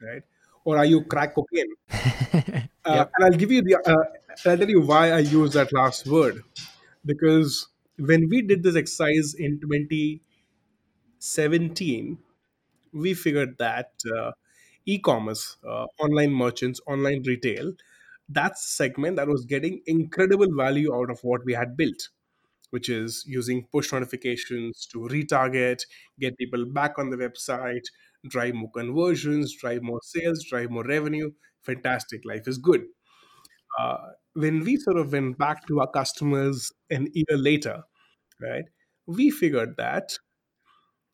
right? 0.02 0.23
Or 0.64 0.79
are 0.79 0.87
you 0.87 1.05
crack 1.05 1.35
cocaine? 1.35 1.75
Uh, 2.85 2.97
yep. 2.97 3.12
and 3.17 3.25
I'll 3.25 3.38
give 3.38 3.52
you 3.52 3.62
the, 3.62 3.76
uh, 3.76 4.50
I'll 4.50 4.59
tell 4.59 4.69
you 4.69 4.81
why 4.81 5.12
I 5.12 5.19
use 5.21 5.52
that 5.52 5.73
last 5.73 6.05
word 6.07 6.43
because 7.07 7.69
when 7.99 8.29
we 8.29 8.43
did 8.43 8.62
this 8.64 8.75
exercise 8.76 9.35
in 9.35 9.61
2017, 9.61 10.21
we 12.93 13.14
figured 13.14 13.57
that 13.59 13.93
uh, 14.17 14.33
e-commerce, 14.87 15.57
uh, 15.67 15.87
online 15.99 16.33
merchants, 16.33 16.81
online 16.87 17.23
retail, 17.25 17.73
that's 18.33 18.77
segment 18.77 19.17
that 19.17 19.29
was 19.29 19.45
getting 19.45 19.81
incredible 19.87 20.55
value 20.57 20.95
out 20.95 21.11
of 21.11 21.21
what 21.23 21.45
we 21.45 21.53
had 21.55 21.77
built, 21.77 22.09
which 22.71 22.89
is 22.89 23.25
using 23.27 23.67
push 23.73 23.93
notifications 23.93 24.87
to 24.93 24.99
retarget, 25.01 25.83
get 26.21 26.39
people 26.39 26.65
back 26.67 26.99
on 26.99 27.11
the 27.11 27.17
website, 27.17 27.85
drive 28.29 28.55
more 28.55 28.71
conversions, 28.73 29.55
drive 29.57 29.83
more 29.83 30.01
sales, 30.03 30.45
drive 30.45 30.71
more 30.71 30.85
revenue. 30.85 31.31
Fantastic, 31.62 32.23
life 32.25 32.49
is 32.49 32.59
good. 32.59 32.83
Uh, 33.81 33.99
when 34.35 34.65
we 34.65 34.77
sort 34.77 34.97
of 34.99 35.12
went 35.12 35.39
back 35.39 35.67
to 35.67 35.81
our 35.81 35.91
customers 35.91 36.73
an 36.91 37.09
year 37.15 37.37
later, 37.37 37.83
right, 38.41 38.65
we 39.07 39.31
figured 39.31 39.77
that 39.77 40.19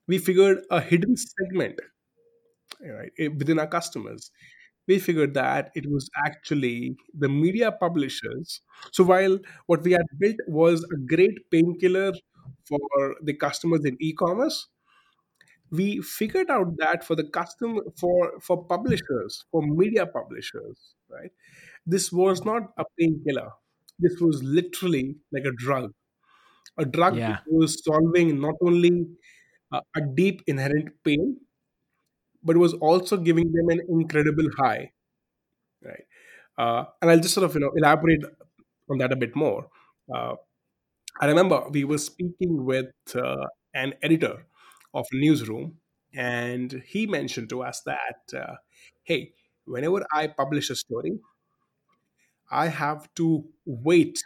we 0.08 0.18
figured 0.18 0.62
a 0.70 0.80
hidden 0.80 1.16
segment 1.16 1.80
right, 2.82 3.12
eh, 3.18 3.28
within 3.28 3.58
our 3.58 3.66
customers. 3.66 4.30
We 4.88 4.98
figured 4.98 5.34
that 5.34 5.70
it 5.76 5.86
was 5.90 6.10
actually 6.26 6.96
the 7.14 7.28
media 7.28 7.72
publishers. 7.72 8.62
So 8.92 9.04
while 9.04 9.38
what 9.66 9.82
we 9.84 9.92
had 9.92 10.06
built 10.18 10.36
was 10.48 10.84
a 10.84 10.96
great 10.96 11.50
painkiller 11.52 12.12
for 12.64 13.16
the 13.22 13.34
customers 13.34 13.84
in 13.84 13.96
e-commerce, 14.00 14.68
we 15.70 16.00
figured 16.00 16.50
out 16.50 16.76
that 16.78 17.04
for 17.04 17.14
the 17.14 17.24
custom 17.28 17.80
for 18.00 18.40
for 18.40 18.64
publishers, 18.64 19.44
for 19.50 19.62
media 19.62 20.06
publishers, 20.06 20.94
right, 21.08 21.30
this 21.86 22.12
was 22.12 22.44
not 22.44 22.62
a 22.78 22.84
painkiller. 22.98 23.50
This 23.98 24.18
was 24.20 24.42
literally 24.42 25.16
like 25.32 25.44
a 25.44 25.52
drug, 25.56 25.92
a 26.78 26.84
drug 26.86 27.20
Yeah. 27.20 27.40
was 27.46 27.82
solving 27.84 28.40
not 28.40 28.56
only 28.62 29.06
a 29.72 30.00
deep 30.16 30.42
inherent 30.46 30.90
pain, 31.04 31.38
but 32.42 32.56
it 32.56 32.58
was 32.60 32.74
also 32.74 33.16
giving 33.16 33.52
them 33.52 33.68
an 33.70 33.80
incredible 33.88 34.48
high 34.58 34.92
right? 35.84 36.04
Uh, 36.56 36.84
and 37.00 37.10
I'll 37.10 37.20
just 37.20 37.34
sort 37.34 37.44
of 37.44 37.54
you 37.54 37.60
know 37.60 37.72
elaborate 37.76 38.24
on 38.90 38.98
that 38.98 39.12
a 39.12 39.16
bit 39.16 39.36
more. 39.36 39.68
Uh, 40.14 40.34
I 41.20 41.26
remember 41.26 41.64
we 41.70 41.84
were 41.84 41.98
speaking 41.98 42.64
with 42.64 42.92
uh, 43.14 43.46
an 43.74 43.94
editor 44.02 44.46
of 44.94 45.06
a 45.12 45.16
newsroom, 45.16 45.78
and 46.14 46.82
he 46.86 47.06
mentioned 47.06 47.48
to 47.50 47.62
us 47.62 47.82
that, 47.86 48.38
uh, 48.38 48.56
hey, 49.04 49.32
whenever 49.66 50.04
I 50.12 50.28
publish 50.28 50.70
a 50.70 50.76
story, 50.76 51.18
I 52.50 52.68
have 52.68 53.12
to 53.16 53.44
wait 53.66 54.22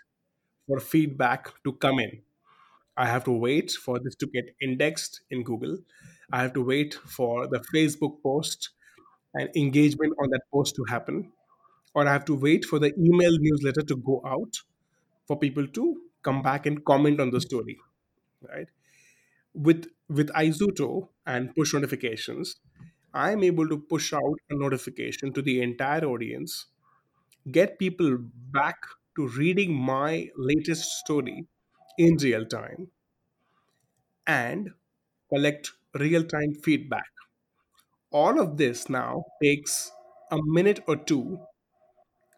for 0.66 0.80
feedback 0.80 1.50
to 1.64 1.72
come 1.74 1.98
in. 2.00 2.22
I 2.96 3.06
have 3.08 3.24
to 3.24 3.32
wait 3.32 3.72
for 3.72 3.98
this 4.00 4.14
to 4.16 4.26
get 4.26 4.54
indexed 4.60 5.22
in 5.30 5.44
Google. 5.44 5.78
I 6.32 6.42
have 6.42 6.52
to 6.54 6.62
wait 6.64 6.94
for 6.94 7.46
the 7.46 7.60
Facebook 7.74 8.22
post 8.22 8.70
and 9.34 9.48
engagement 9.56 10.14
on 10.22 10.30
that 10.30 10.42
post 10.52 10.76
to 10.76 10.84
happen 10.84 11.32
or 11.94 12.06
I 12.08 12.12
have 12.12 12.24
to 12.26 12.34
wait 12.34 12.64
for 12.64 12.78
the 12.78 12.92
email 12.98 13.36
newsletter 13.38 13.82
to 13.82 13.96
go 13.96 14.22
out 14.26 14.56
for 15.26 15.38
people 15.38 15.66
to 15.66 16.02
come 16.22 16.42
back 16.42 16.66
and 16.66 16.84
comment 16.84 17.20
on 17.20 17.30
the 17.30 17.40
story, 17.40 17.78
right? 18.48 18.68
With 19.54 19.86
with 20.08 20.28
iZooto 20.30 21.08
and 21.26 21.54
push 21.54 21.74
notifications, 21.74 22.56
I'm 23.14 23.42
able 23.44 23.68
to 23.68 23.78
push 23.78 24.12
out 24.12 24.38
a 24.50 24.54
notification 24.56 25.32
to 25.34 25.42
the 25.42 25.62
entire 25.62 26.04
audience, 26.04 26.66
get 27.50 27.78
people 27.78 28.18
back 28.52 28.76
to 29.16 29.28
reading 29.28 29.74
my 29.74 30.30
latest 30.36 30.90
story 31.00 31.46
in 31.98 32.16
real 32.18 32.46
time, 32.46 32.88
and 34.26 34.70
collect 35.28 35.72
real 35.94 36.24
time 36.24 36.54
feedback. 36.62 37.10
All 38.12 38.38
of 38.38 38.58
this 38.58 38.88
now 38.88 39.24
takes 39.42 39.90
a 40.30 40.38
minute 40.44 40.80
or 40.86 40.96
two, 40.96 41.40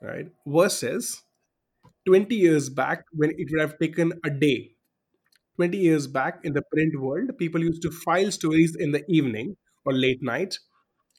right? 0.02 0.26
Versus 0.46 1.22
20 2.06 2.34
years 2.34 2.68
back 2.68 3.04
when 3.12 3.30
it 3.30 3.48
would 3.50 3.60
have 3.60 3.78
taken 3.78 4.12
a 4.24 4.30
day. 4.30 4.70
20 5.56 5.78
years 5.78 6.06
back 6.06 6.40
in 6.44 6.52
the 6.52 6.62
print 6.72 7.00
world 7.00 7.30
people 7.38 7.62
used 7.62 7.82
to 7.82 7.90
file 7.90 8.30
stories 8.32 8.74
in 8.76 8.92
the 8.92 9.04
evening 9.08 9.56
or 9.84 9.92
late 9.92 10.22
night. 10.22 10.58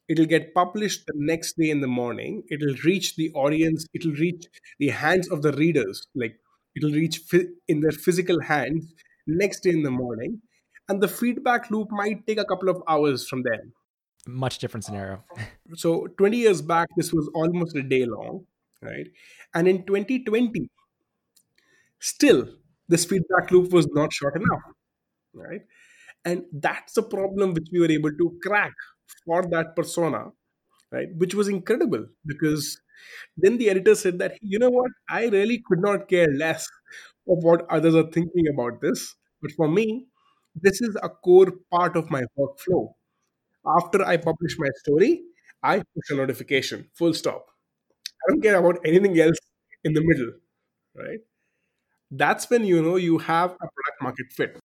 It'll 0.10 0.25
get 0.25 0.54
published 0.54 1.06
the 1.08 1.13
next 1.15 1.58
day 1.58 1.70
in 1.70 1.82
the 1.82 1.88
morning. 1.88 2.44
It'll 2.51 2.75
reach 2.86 3.15
the 3.15 3.32
audience. 3.34 3.88
It'll 3.94 4.13
reach 4.13 4.46
the 4.80 4.89
hands 4.89 5.30
of 5.32 5.42
the 5.42 5.54
readers. 5.54 6.08
Like 6.15 6.38
it'll 6.75 6.92
reach 6.92 7.22
in 7.68 7.82
their 7.82 7.92
physical 7.92 8.42
hands 8.42 8.94
next 9.27 9.62
day 9.62 9.72
in 9.72 9.84
the 9.84 9.92
morning 9.92 10.42
and 10.89 11.01
the 11.01 11.08
feedback 11.08 11.70
loop 11.72 11.89
might 11.92 12.25
take 12.27 12.38
a 12.38 12.46
couple 12.46 12.70
of 12.70 12.82
hours 12.88 13.27
from 13.27 13.44
then 13.44 13.72
Much 14.27 14.58
different 14.58 14.84
scenario. 14.84 15.24
Oh, 15.38 15.42
so 15.75 16.08
20 16.18 16.38
years 16.38 16.62
back 16.62 16.89
this 16.98 17.13
was 17.13 17.30
almost 17.34 17.75
a 17.75 17.84
day 17.84 18.06
long 18.06 18.46
right 18.82 19.08
and 19.54 19.68
in 19.68 19.84
2020 19.86 20.70
Still, 22.00 22.48
this 22.88 23.06
feedback 23.06 23.51
loop 23.51 23.72
was 23.72 23.88
not 23.88 24.13
short 24.13 24.36
enough, 24.36 24.62
right? 25.34 25.62
And 26.24 26.44
that's 26.54 26.94
the 26.94 27.04
problem 27.04 27.54
which 27.54 27.68
we 27.72 27.80
were 27.80 27.92
able 27.92 28.12
to 28.12 28.38
crack 28.44 28.74
for 29.25 29.44
that 29.50 29.75
persona, 29.75 30.25
right? 30.92 31.08
Which 31.18 31.36
was 31.36 31.48
incredible 31.48 32.06
because 32.25 32.80
then 33.38 33.58
the 33.58 33.70
editor 33.70 33.96
said 33.96 34.20
that, 34.20 34.32
hey, 34.34 34.39
you 34.42 34.60
know 34.60 34.70
what, 34.70 34.92
I 35.10 35.27
really 35.27 35.63
could 35.68 35.80
not 35.80 36.08
care 36.08 36.27
less 36.34 36.68
of 37.27 37.44
what 37.44 37.65
others 37.70 37.96
are 37.96 38.10
thinking 38.12 38.48
about 38.54 38.82
this. 38.82 39.15
But 39.42 39.51
for 39.54 39.68
me, 39.68 40.08
this 40.62 40.82
is 40.82 40.96
a 41.04 41.10
core 41.10 41.52
part 41.72 41.96
of 41.96 42.10
my 42.12 42.24
workflow. 42.38 42.94
After 43.78 44.04
I 44.06 44.18
publish 44.18 44.56
my 44.60 44.70
story, 44.78 45.24
I 45.64 45.78
push 45.80 46.10
a 46.12 46.16
notification, 46.16 46.90
full 46.94 47.14
stop. 47.14 47.46
I 48.08 48.32
don't 48.32 48.42
care 48.42 48.56
about 48.58 48.80
anything 48.86 49.20
else 49.20 49.38
in 49.84 49.94
the 49.94 50.02
middle, 50.04 50.32
right? 50.96 51.20
that's 52.12 52.50
when 52.50 52.64
you 52.66 52.82
know 52.82 52.96
you 52.96 53.18
have 53.18 53.52
a 53.52 53.58
product 53.58 54.02
market 54.02 54.26
fit 54.32 54.58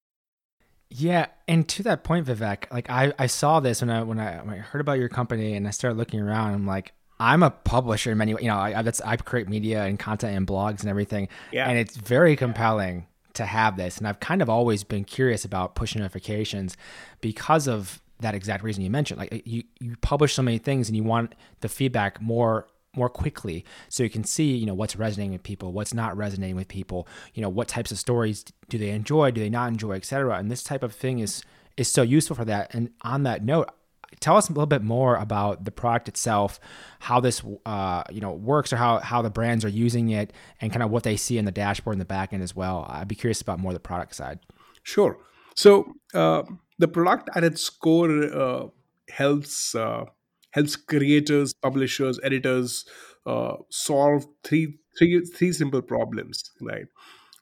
Yeah, 0.91 1.27
and 1.49 1.69
to 1.71 1.83
that 1.85 2.05
point, 2.05 2.27
Vivek, 2.27 2.71
like 2.73 2.91
I, 2.91 3.13
I 3.19 3.27
saw 3.27 3.61
this 3.61 3.81
when 3.81 3.91
I 3.91 4.03
when 4.03 4.19
I 4.19 4.39
when 4.43 4.55
I 4.55 4.59
heard 4.59 4.81
about 4.81 4.99
your 4.99 5.09
company 5.09 5.55
and 5.55 5.67
I 5.67 5.71
started 5.71 5.97
looking 5.97 6.21
around. 6.21 6.55
I'm 6.55 6.67
like, 6.67 6.93
I'm 7.19 7.43
a 7.43 7.51
publisher 7.51 8.13
in 8.13 8.19
many, 8.19 8.35
ways. 8.35 8.43
you 8.43 8.49
know, 8.51 8.57
I 8.59 8.81
I- 8.81 8.83
that's 8.83 9.01
I 9.01 9.17
create 9.17 9.49
media 9.49 9.85
and 9.85 9.99
content 9.99 10.37
and 10.37 10.47
blogs 10.47 10.81
and 10.81 10.91
everything, 10.91 11.29
yeah 11.53 11.69
and 11.69 11.79
it's 11.79 11.97
very 11.97 12.37
compelling 12.37 13.07
to 13.35 13.47
have 13.47 13.77
this. 13.77 13.99
And 13.99 14.07
I've 14.07 14.21
kind 14.21 14.43
of 14.43 14.49
always 14.49 14.85
been 14.85 15.05
curious 15.05 15.45
about 15.45 15.75
push 15.75 15.95
notifications 15.95 16.77
because 17.21 17.67
of 17.69 18.03
that 18.21 18.35
exact 18.35 18.63
reason 18.63 18.83
you 18.83 18.91
mentioned. 18.91 19.19
Like 19.21 19.43
you 19.45 19.65
you 19.79 19.97
publish 20.01 20.35
so 20.35 20.43
many 20.43 20.59
things 20.59 20.89
and 20.89 20.97
you 20.97 21.03
want 21.03 21.35
the 21.61 21.69
feedback 21.69 22.21
more 22.21 22.67
more 22.95 23.09
quickly 23.09 23.65
so 23.89 24.03
you 24.03 24.11
can 24.11 24.25
see 24.25 24.57
you 24.57 24.67
know 24.67 24.75
what's 24.75 24.97
resonating 24.97 25.33
with 25.33 25.45
people 25.45 25.73
what's 25.73 25.95
not 25.95 26.17
resonating 26.17 26.57
with 26.57 26.67
people 26.67 27.07
you 27.35 27.41
know 27.41 27.49
what 27.49 27.69
types 27.69 27.93
of 27.93 27.99
stories 28.01 28.45
do 28.69 28.79
they 28.79 28.91
enjoy 28.91 29.31
do 29.31 29.41
they 29.41 29.49
not 29.49 29.69
enjoy 29.69 29.93
etc 29.93 30.37
and 30.37 30.51
this 30.51 30.65
type 30.65 30.83
of 30.83 30.93
thing 30.93 31.21
is 31.21 31.45
is 31.77 31.89
so 31.89 32.03
useful 32.03 32.35
for 32.35 32.45
that 32.45 32.75
and 32.75 32.91
on 33.03 33.23
that 33.23 33.45
note 33.45 33.71
tell 34.19 34.37
us 34.37 34.49
a 34.49 34.53
little 34.53 34.67
bit 34.67 34.83
more 34.83 35.17
about 35.17 35.65
the 35.65 35.71
product 35.71 36.09
itself 36.09 36.59
how 36.99 37.21
this 37.21 37.43
uh, 37.65 38.03
you 38.11 38.21
know 38.21 38.33
works 38.33 38.73
or 38.73 38.77
how 38.77 38.99
how 38.99 39.23
the 39.23 39.31
brands 39.31 39.65
are 39.65 39.69
using 39.69 40.11
it 40.11 40.33
and 40.61 40.73
kind 40.73 40.83
of 40.83 40.91
what 40.91 41.05
they 41.05 41.17
see 41.17 41.39
in 41.39 41.45
the 41.45 41.53
dashboard 41.53 41.95
in 41.95 41.99
the 41.99 42.05
back 42.05 42.33
end 42.33 42.43
as 42.43 42.55
well. 42.57 42.87
I'd 42.89 43.09
be 43.09 43.15
curious 43.15 43.41
about 43.41 43.61
more 43.61 43.73
the 43.73 43.81
product 43.81 44.15
side. 44.15 44.41
Sure. 44.83 45.19
So 45.55 45.93
uh, 46.15 46.43
the 46.79 46.89
product 46.89 47.31
at 47.37 47.45
its 47.45 47.69
core 47.69 48.25
uh, 48.35 48.67
helps 49.11 49.75
uh, 49.75 50.05
helps 50.51 50.77
creators 50.77 51.55
publishers 51.55 52.19
editors 52.23 52.85
uh, 53.27 53.57
solve 53.71 54.27
three 54.43 54.79
three 54.99 55.25
three 55.25 55.53
simple 55.53 55.83
problems 55.83 56.51
right? 56.61 56.87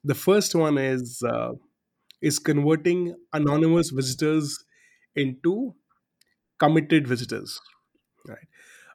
The 0.05 0.15
first 0.15 0.55
one 0.55 0.79
is 0.79 1.23
uh, 1.23 1.53
is 2.21 2.39
converting 2.39 3.15
anonymous 3.33 3.91
visitors 3.91 4.65
into 5.15 5.75
committed 6.59 7.07
visitors 7.07 7.61
right 8.27 8.49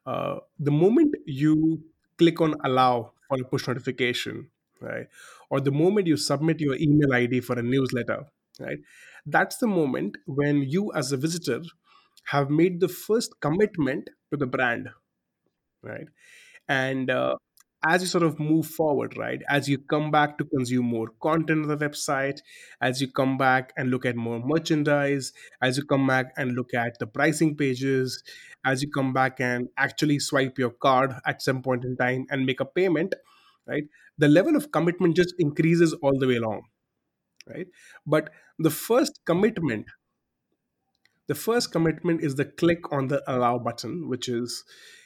uh, 0.05 0.39
the 0.59 0.71
moment 0.71 1.15
you 1.25 1.83
click 2.17 2.41
on 2.41 2.55
allow 2.63 3.11
for 3.27 3.39
a 3.39 3.43
push 3.43 3.67
notification 3.67 4.47
right 4.81 5.07
or 5.49 5.59
the 5.59 5.71
moment 5.71 6.07
you 6.07 6.17
submit 6.17 6.59
your 6.59 6.75
email 6.75 7.13
id 7.13 7.39
for 7.41 7.57
a 7.57 7.63
newsletter 7.63 8.25
right 8.59 8.79
that's 9.25 9.57
the 9.57 9.67
moment 9.67 10.17
when 10.25 10.61
you 10.61 10.91
as 10.93 11.11
a 11.11 11.17
visitor 11.17 11.61
have 12.25 12.49
made 12.49 12.79
the 12.79 12.87
first 12.87 13.39
commitment 13.41 14.09
to 14.31 14.37
the 14.37 14.45
brand, 14.45 14.89
right? 15.81 16.07
and 16.69 17.09
uh, 17.09 17.35
as 17.85 18.01
you 18.01 18.07
sort 18.07 18.23
of 18.23 18.39
move 18.39 18.65
forward 18.65 19.17
right 19.17 19.41
as 19.49 19.67
you 19.67 19.77
come 19.77 20.09
back 20.11 20.37
to 20.37 20.45
consume 20.45 20.85
more 20.85 21.09
content 21.21 21.63
on 21.63 21.67
the 21.67 21.77
website 21.77 22.39
as 22.81 23.01
you 23.01 23.11
come 23.11 23.37
back 23.37 23.73
and 23.77 23.89
look 23.89 24.05
at 24.05 24.15
more 24.15 24.39
merchandise 24.39 25.33
as 25.61 25.77
you 25.77 25.83
come 25.83 26.07
back 26.07 26.33
and 26.37 26.55
look 26.55 26.73
at 26.73 26.97
the 26.99 27.07
pricing 27.07 27.55
pages 27.55 28.23
as 28.65 28.81
you 28.81 28.89
come 28.89 29.13
back 29.13 29.39
and 29.39 29.67
actually 29.77 30.19
swipe 30.19 30.57
your 30.57 30.71
card 30.71 31.13
at 31.25 31.41
some 31.41 31.61
point 31.61 31.83
in 31.83 31.97
time 31.97 32.25
and 32.29 32.45
make 32.45 32.59
a 32.59 32.65
payment 32.65 33.13
right 33.67 33.83
the 34.17 34.27
level 34.27 34.55
of 34.55 34.71
commitment 34.71 35.15
just 35.15 35.33
increases 35.39 35.93
all 36.01 36.17
the 36.19 36.27
way 36.27 36.35
along 36.35 36.61
right? 37.47 37.67
But 38.05 38.29
the 38.59 38.69
first 38.69 39.19
commitment 39.25 39.87
the 41.27 41.35
first 41.35 41.71
commitment 41.71 42.21
is 42.21 42.35
the 42.35 42.45
click 42.45 42.91
on 42.91 43.07
the 43.07 43.23
allow 43.27 43.57
button 43.57 44.09
which 44.09 44.27
is 44.27 44.63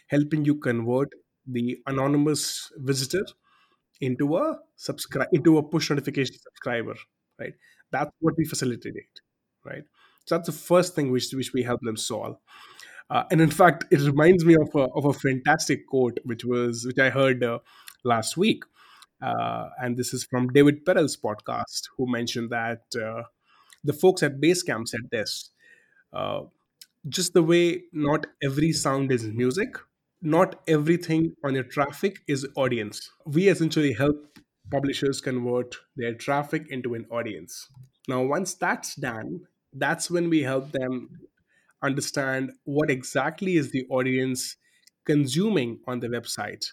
helping 0.08 0.46
you 0.46 0.56
convert 0.56 1.14
the 1.48 1.80
anonymous 1.88 2.72
visitor 2.78 3.26
into 4.02 4.38
a 4.38 4.58
subscribe 4.76 5.28
into 5.32 5.58
a 5.58 5.64
push 5.64 5.90
notification 5.90 6.36
subscriber 6.40 6.96
right? 7.40 7.54
That's 7.92 8.12
what 8.20 8.36
we 8.38 8.46
facilitate 8.46 8.96
right? 9.66 9.84
So 10.26 10.36
that's 10.36 10.48
the 10.48 10.54
first 10.54 10.96
thing 10.96 11.12
which 11.12 11.32
which 11.34 11.54
we 11.54 11.64
help 11.64 11.82
them 11.82 11.98
solve. 11.98 12.38
Uh, 13.10 13.24
and 13.32 13.40
in 13.40 13.50
fact 13.50 13.86
it 13.92 14.02
reminds 14.02 14.44
me 14.44 14.56
of 14.56 14.70
a, 14.76 14.88
of 14.94 15.06
a 15.06 15.14
fantastic 15.14 15.88
quote 15.88 16.20
which 16.26 16.44
was 16.44 16.86
which 16.86 17.00
i 17.00 17.10
heard 17.10 17.44
uh, 17.44 17.60
last 18.04 18.38
week. 18.38 18.64
Uh, 19.20 19.70
and 19.82 19.98
this 19.98 20.14
is 20.14 20.24
from 20.24 20.48
David 20.50 20.86
Perell's 20.86 21.18
podcast 21.18 21.90
who 21.96 22.06
mentioned 22.06 22.52
that 22.52 22.84
uh, 22.96 23.24
the 23.84 23.94
folks 23.94 24.22
at 24.22 24.40
basecamp 24.40 24.88
said 24.88 25.10
this 25.12 25.50
uh, 26.14 26.42
just 27.10 27.34
the 27.34 27.42
way 27.42 27.84
not 27.94 28.28
every 28.44 28.72
sound 28.72 29.12
is 29.12 29.26
music 29.26 29.78
not 30.22 30.62
everything 30.68 31.34
on 31.44 31.54
your 31.56 31.64
traffic 31.64 32.20
is 32.28 32.48
audience. 32.56 33.10
We 33.26 33.50
essentially 33.50 33.94
help 33.94 34.40
publishers 34.72 35.22
convert 35.22 35.76
their 35.96 36.14
traffic 36.14 36.68
into 36.70 36.94
an 36.94 37.06
audience. 37.12 37.68
Now, 38.08 38.24
once 38.24 38.54
that's 38.54 38.96
done, 38.96 39.42
that's 39.74 40.10
when 40.10 40.30
we 40.30 40.42
help 40.42 40.72
them 40.72 41.10
understand 41.84 42.52
what 42.64 42.90
exactly 42.90 43.56
is 43.56 43.72
the 43.72 43.86
audience 43.90 44.56
consuming 45.06 45.80
on 45.88 46.00
the 46.00 46.08
website. 46.08 46.66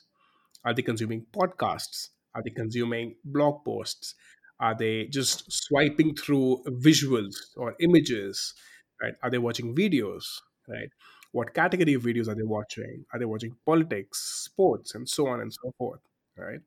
Are 0.65 0.75
they 0.75 0.83
consuming 0.83 1.27
podcasts? 1.33 2.09
Are 2.35 2.43
they 2.43 2.51
consuming 2.51 3.17
blog 3.25 3.65
posts? 3.65 4.15
Are 4.59 4.75
they 4.75 5.05
just 5.07 5.45
swiping 5.53 6.15
through 6.15 6.63
visuals 6.69 7.35
or 7.57 7.75
images? 7.81 8.55
Right? 9.03 9.15
Are 9.23 9.31
they 9.31 9.39
watching 9.39 9.75
videos? 9.75 10.25
Right? 10.69 10.89
What 11.35 11.53
category 11.55 11.95
of 11.95 12.03
videos 12.03 12.29
are 12.29 12.37
they 12.37 12.49
watching? 12.57 13.05
Are 13.13 13.19
they 13.19 13.25
watching 13.25 13.57
politics 13.67 14.19
sports 14.47 14.95
and 14.95 15.09
so 15.09 15.27
on 15.27 15.41
and 15.41 15.53
so 15.53 15.73
forth 15.79 16.01
right? 16.37 16.61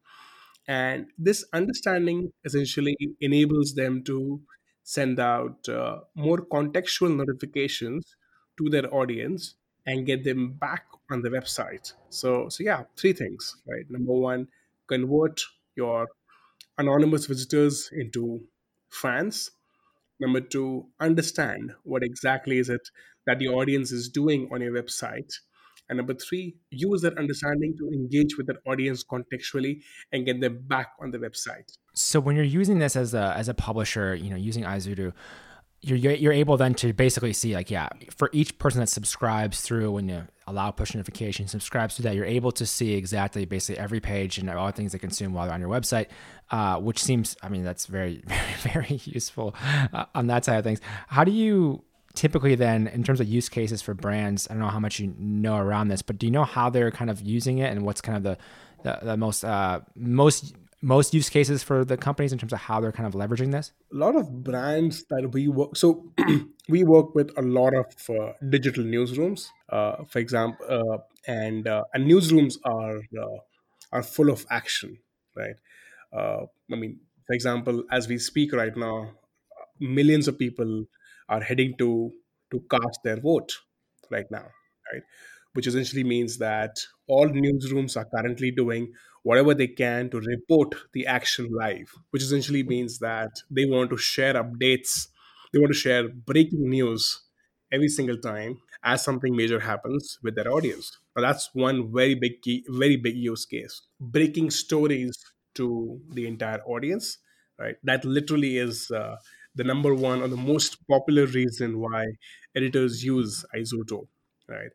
And 0.67 1.07
this 1.17 1.45
understanding 1.53 2.31
essentially 2.45 2.95
enables 3.21 3.73
them 3.75 4.03
to 4.05 4.41
send 4.83 5.19
out 5.19 5.67
uh, 5.69 5.99
more 6.15 6.39
contextual 6.39 7.15
notifications 7.15 8.15
to 8.57 8.69
their 8.69 8.93
audience 8.93 9.55
and 9.85 10.05
get 10.05 10.23
them 10.25 10.53
back 10.53 10.85
on 11.11 11.21
the 11.21 11.29
website. 11.29 11.93
So 12.09 12.49
so 12.49 12.63
yeah 12.63 12.83
three 12.97 13.13
things 13.13 13.55
right? 13.67 13.85
Number 13.89 14.13
one 14.13 14.47
convert 14.87 15.41
your 15.75 16.07
anonymous 16.77 17.25
visitors 17.25 17.89
into 17.93 18.41
fans 18.89 19.51
Number 20.19 20.41
two, 20.41 20.87
understand 20.99 21.73
what 21.83 22.03
exactly 22.03 22.57
is 22.57 22.69
it 22.69 22.81
that 23.25 23.39
the 23.39 23.47
audience 23.47 23.91
is 23.91 24.09
doing 24.09 24.49
on 24.51 24.61
your 24.61 24.73
website. 24.73 25.31
And 25.89 25.97
number 25.97 26.13
three, 26.15 26.57
use 26.69 27.01
that 27.01 27.17
understanding 27.17 27.75
to 27.77 27.87
engage 27.89 28.37
with 28.37 28.47
that 28.47 28.57
audience 28.65 29.03
contextually 29.03 29.81
and 30.11 30.25
get 30.25 30.41
them 30.41 30.63
back 30.67 30.89
on 31.01 31.11
the 31.11 31.17
website. 31.17 31.77
So 31.93 32.19
when 32.19 32.35
you're 32.35 32.45
using 32.45 32.79
this 32.79 32.95
as 32.95 33.13
a 33.13 33.33
as 33.37 33.47
a 33.47 33.53
publisher, 33.53 34.15
you 34.15 34.29
know, 34.29 34.35
using 34.35 34.63
iZooto, 34.63 35.13
you're 35.81 35.97
you're 35.97 36.33
able 36.33 36.57
then 36.57 36.73
to 36.73 36.91
basically 36.91 37.33
see 37.33 37.53
like 37.53 37.69
yeah 37.69 37.87
for 38.15 38.29
each 38.33 38.57
person 38.57 38.79
that 38.79 38.87
subscribes 38.87 39.61
through 39.61 39.91
when 39.91 40.09
you 40.09 40.23
allow 40.47 40.71
push 40.71 40.95
notifications 40.95 41.51
subscribes 41.51 41.95
to 41.95 42.01
that 42.01 42.15
you're 42.15 42.25
able 42.25 42.51
to 42.51 42.65
see 42.65 42.93
exactly 42.93 43.45
basically 43.45 43.79
every 43.79 43.99
page 43.99 44.39
and 44.39 44.49
all 44.49 44.65
the 44.65 44.71
things 44.71 44.91
they 44.91 44.97
consume 44.97 45.33
while 45.33 45.45
they're 45.45 45.53
on 45.53 45.61
your 45.61 45.69
website 45.69 46.07
uh, 46.49 46.79
which 46.79 47.01
seems 47.01 47.35
i 47.43 47.49
mean 47.49 47.63
that's 47.63 47.85
very 47.85 48.23
very 48.27 48.87
very 48.87 49.01
useful 49.05 49.55
uh, 49.93 50.05
on 50.15 50.27
that 50.27 50.45
side 50.45 50.57
of 50.57 50.63
things. 50.63 50.81
How 51.07 51.23
do 51.23 51.31
you 51.31 51.83
typically 52.13 52.55
then 52.55 52.87
in 52.87 53.03
terms 53.03 53.19
of 53.19 53.27
use 53.27 53.47
cases 53.47 53.79
for 53.83 53.93
brands 53.93 54.47
i 54.49 54.53
don't 54.53 54.61
know 54.61 54.69
how 54.69 54.79
much 54.79 54.99
you 54.99 55.13
know 55.19 55.55
around 55.55 55.87
this 55.87 56.01
but 56.01 56.17
do 56.17 56.25
you 56.25 56.31
know 56.31 56.43
how 56.43 56.67
they're 56.67 56.89
kind 56.89 57.11
of 57.11 57.21
using 57.21 57.59
it 57.59 57.71
and 57.71 57.85
what's 57.85 58.01
kind 58.01 58.17
of 58.17 58.23
the 58.23 58.37
the, 58.83 58.99
the 59.03 59.17
most 59.17 59.43
uh, 59.43 59.79
most 59.95 60.55
most 60.81 61.13
use 61.13 61.29
cases 61.29 61.63
for 61.63 61.83
the 61.83 61.97
companies 61.97 62.31
in 62.31 62.37
terms 62.37 62.53
of 62.53 62.59
how 62.59 62.79
they're 62.79 62.91
kind 62.91 63.07
of 63.07 63.13
leveraging 63.13 63.51
this? 63.51 63.71
A 63.91 63.95
lot 63.95 64.15
of 64.15 64.43
brands 64.43 65.05
that 65.09 65.31
we 65.33 65.47
work 65.47 65.75
so 65.75 66.11
we 66.69 66.83
work 66.83 67.15
with 67.15 67.31
a 67.37 67.41
lot 67.41 67.73
of 67.73 67.85
uh, 68.09 68.33
digital 68.49 68.83
newsrooms, 68.83 69.47
uh, 69.69 70.03
for 70.07 70.19
example, 70.19 70.65
uh, 70.69 70.97
and 71.27 71.67
uh, 71.67 71.83
and 71.93 72.09
newsrooms 72.09 72.57
are 72.63 72.97
uh, 72.97 73.37
are 73.91 74.03
full 74.03 74.29
of 74.29 74.45
action, 74.49 74.97
right? 75.35 75.55
Uh, 76.13 76.45
I 76.71 76.75
mean, 76.75 76.99
for 77.25 77.33
example, 77.33 77.83
as 77.91 78.07
we 78.07 78.17
speak 78.17 78.53
right 78.53 78.75
now, 78.75 79.11
millions 79.79 80.27
of 80.27 80.37
people 80.37 80.85
are 81.29 81.41
heading 81.41 81.75
to 81.77 82.11
to 82.51 82.63
cast 82.69 82.99
their 83.03 83.19
vote 83.19 83.57
right 84.11 84.29
now, 84.29 84.45
right? 84.93 85.03
Which 85.53 85.67
essentially 85.67 86.03
means 86.03 86.37
that 86.37 86.77
all 87.07 87.27
newsrooms 87.27 87.97
are 87.97 88.05
currently 88.05 88.51
doing 88.51 88.93
whatever 89.23 89.53
they 89.53 89.67
can 89.67 90.09
to 90.09 90.19
report 90.19 90.75
the 90.93 91.05
action 91.05 91.49
live, 91.51 91.93
which 92.11 92.23
essentially 92.23 92.63
means 92.63 92.99
that 92.99 93.31
they 93.49 93.65
want 93.65 93.89
to 93.89 93.97
share 93.97 94.33
updates, 94.35 95.07
they 95.53 95.59
want 95.59 95.71
to 95.71 95.77
share 95.79 96.07
breaking 96.09 96.69
news 96.69 97.23
every 97.71 97.89
single 97.89 98.17
time 98.17 98.57
as 98.83 99.03
something 99.03 99.35
major 99.35 99.59
happens 99.59 100.17
with 100.23 100.35
their 100.35 100.51
audience. 100.51 100.97
Now 101.15 101.23
that's 101.23 101.49
one 101.53 101.91
very 101.93 102.15
big 102.15 102.41
key, 102.41 102.63
very 102.69 102.95
big 102.97 103.15
use 103.17 103.45
case. 103.45 103.81
Breaking 103.99 104.49
stories 104.49 105.17
to 105.55 105.99
the 106.11 106.27
entire 106.27 106.61
audience, 106.61 107.17
right? 107.59 107.75
That 107.83 108.05
literally 108.05 108.57
is 108.57 108.89
uh, 108.91 109.15
the 109.55 109.63
number 109.63 109.93
one 109.93 110.21
or 110.21 110.27
the 110.27 110.37
most 110.37 110.77
popular 110.87 111.25
reason 111.25 111.79
why 111.79 112.05
editors 112.55 113.03
use 113.03 113.43
iZooto, 113.55 114.07
right? 114.47 114.71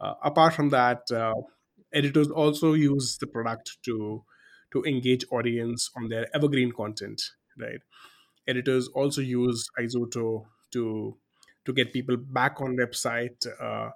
Uh, 0.00 0.14
apart 0.24 0.54
from 0.54 0.70
that, 0.70 1.02
uh, 1.12 1.34
editors 1.92 2.28
also 2.30 2.72
use 2.74 3.18
the 3.18 3.26
product 3.26 3.78
to 3.84 4.24
to 4.72 4.84
engage 4.84 5.24
audience 5.32 5.90
on 5.96 6.08
their 6.08 6.26
evergreen 6.34 6.72
content 6.72 7.20
right? 7.58 7.80
Editors 8.48 8.88
also 8.88 9.20
use 9.20 9.68
iZooto 9.78 10.44
to 10.72 11.16
to 11.66 11.72
get 11.72 11.92
people 11.92 12.16
back 12.16 12.60
on 12.60 12.76
website 12.76 13.46
uh, 13.60 13.90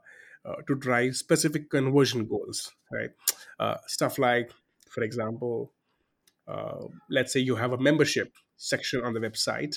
uh, 0.44 0.56
to 0.66 0.74
drive 0.74 1.16
specific 1.16 1.70
conversion 1.70 2.26
goals 2.26 2.72
right? 2.92 3.10
Uh, 3.58 3.76
stuff 3.86 4.18
like 4.18 4.50
for 4.90 5.02
example 5.02 5.72
uh, 6.46 6.84
let's 7.10 7.32
say 7.32 7.40
you 7.40 7.56
have 7.56 7.72
a 7.72 7.78
membership 7.78 8.32
section 8.56 9.02
on 9.02 9.14
the 9.14 9.20
website 9.20 9.76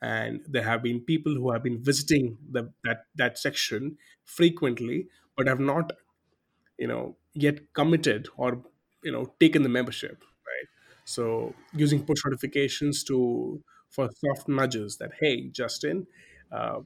and 0.00 0.40
there 0.48 0.62
have 0.62 0.82
been 0.82 1.00
people 1.00 1.34
who 1.34 1.50
have 1.50 1.62
been 1.62 1.82
visiting 1.82 2.36
the, 2.50 2.72
that 2.84 3.04
that 3.16 3.38
section 3.38 3.96
frequently 4.24 5.06
but 5.36 5.46
have 5.46 5.60
not 5.60 5.92
you 6.78 6.86
know 6.86 7.16
yet 7.34 7.72
committed 7.74 8.28
or 8.36 8.62
you 9.02 9.12
know 9.12 9.32
taken 9.40 9.62
the 9.62 9.68
membership 9.68 10.22
right? 10.46 10.68
So 11.04 11.54
using 11.72 12.04
push 12.04 12.24
notifications 12.24 13.04
to 13.04 13.62
for 13.90 14.08
soft 14.24 14.48
nudges 14.48 14.98
that 14.98 15.12
hey 15.20 15.48
justin 15.48 16.06
uh, 16.52 16.80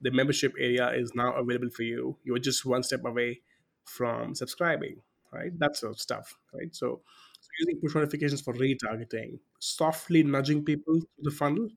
the 0.00 0.10
membership 0.10 0.52
area 0.58 0.90
is 0.90 1.12
now 1.14 1.32
available 1.32 1.70
for 1.70 1.82
you. 1.82 2.16
You're 2.24 2.38
just 2.38 2.66
one 2.66 2.82
step 2.82 3.04
away 3.04 3.40
from 3.84 4.34
subscribing 4.34 5.00
right? 5.32 5.58
That 5.58 5.76
sort 5.76 5.92
of 5.92 6.00
stuff 6.00 6.38
right? 6.52 6.74
So, 6.74 7.00
so 7.40 7.48
using 7.60 7.80
push 7.80 7.94
notifications 7.94 8.40
for 8.40 8.54
retargeting 8.54 9.38
softly 9.58 10.22
nudging 10.22 10.64
people 10.64 11.00
to 11.00 11.06
the 11.22 11.30
funnel. 11.30 11.68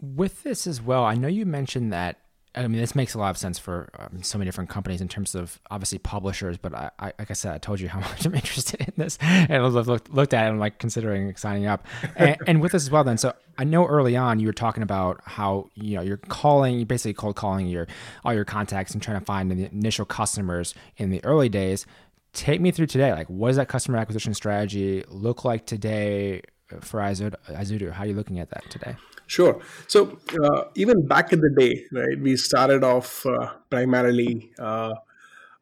With 0.00 0.44
this 0.44 0.66
as 0.68 0.80
well 0.80 1.04
i 1.04 1.14
know 1.16 1.26
you 1.26 1.44
mentioned 1.44 1.92
that 1.92 2.20
I 2.54 2.66
mean, 2.66 2.80
this 2.80 2.94
makes 2.94 3.14
a 3.14 3.18
lot 3.18 3.30
of 3.30 3.38
sense 3.38 3.58
for 3.58 3.88
um, 3.98 4.22
so 4.22 4.38
many 4.38 4.48
different 4.48 4.70
companies 4.70 5.00
in 5.00 5.08
terms 5.08 5.34
of 5.34 5.60
obviously 5.70 5.98
publishers. 5.98 6.56
But 6.56 6.74
I, 6.74 6.90
I, 6.98 7.04
like 7.18 7.30
I 7.30 7.34
said, 7.34 7.54
I 7.54 7.58
told 7.58 7.78
you 7.80 7.88
how 7.88 8.00
much 8.08 8.24
I'm 8.26 8.34
interested 8.34 8.80
in 8.80 8.92
this, 8.96 9.18
and 9.20 9.52
I 9.52 9.58
looked, 9.60 10.10
looked 10.10 10.34
at 10.34 10.46
it 10.46 10.50
and 10.50 10.58
like 10.58 10.78
considering 10.78 11.34
signing 11.36 11.66
up. 11.66 11.86
And, 12.16 12.36
and, 12.46 12.60
with 12.60 12.72
this 12.72 12.84
as 12.84 12.90
well, 12.90 13.04
then, 13.04 13.18
so 13.18 13.34
I 13.58 13.64
know 13.64 13.86
early 13.86 14.16
on 14.16 14.40
you 14.40 14.46
were 14.46 14.52
talking 14.52 14.82
about 14.82 15.20
how 15.24 15.68
you 15.74 15.96
know 15.96 16.02
you're 16.02 16.16
calling, 16.16 16.78
you 16.78 16.86
basically 16.86 17.14
cold 17.14 17.36
calling 17.36 17.66
your 17.66 17.86
all 18.24 18.34
your 18.34 18.44
contacts 18.44 18.92
and 18.92 19.02
trying 19.02 19.20
to 19.20 19.24
find 19.24 19.50
the 19.50 19.66
initial 19.66 20.04
customers 20.04 20.74
in 20.96 21.10
the 21.10 21.24
early 21.24 21.48
days. 21.48 21.86
Take 22.32 22.60
me 22.60 22.70
through 22.70 22.86
today. 22.86 23.12
Like, 23.12 23.28
what 23.28 23.48
does 23.48 23.56
that 23.56 23.68
customer 23.68 23.98
acquisition 23.98 24.34
strategy 24.34 25.04
look 25.08 25.44
like 25.44 25.66
today 25.66 26.42
for 26.80 27.00
iZooto? 27.00 27.92
How 27.92 28.04
are 28.04 28.06
you 28.06 28.14
looking 28.14 28.38
at 28.38 28.50
that 28.50 28.68
today? 28.70 28.96
Sure. 29.28 29.60
So 29.88 30.18
uh, 30.42 30.64
even 30.74 31.06
back 31.06 31.32
in 31.34 31.40
the 31.40 31.50
day, 31.50 31.84
right, 31.92 32.18
we 32.20 32.36
started 32.36 32.82
off 32.82 33.26
uh, 33.26 33.52
primarily, 33.70 34.52
uh, 34.58 34.94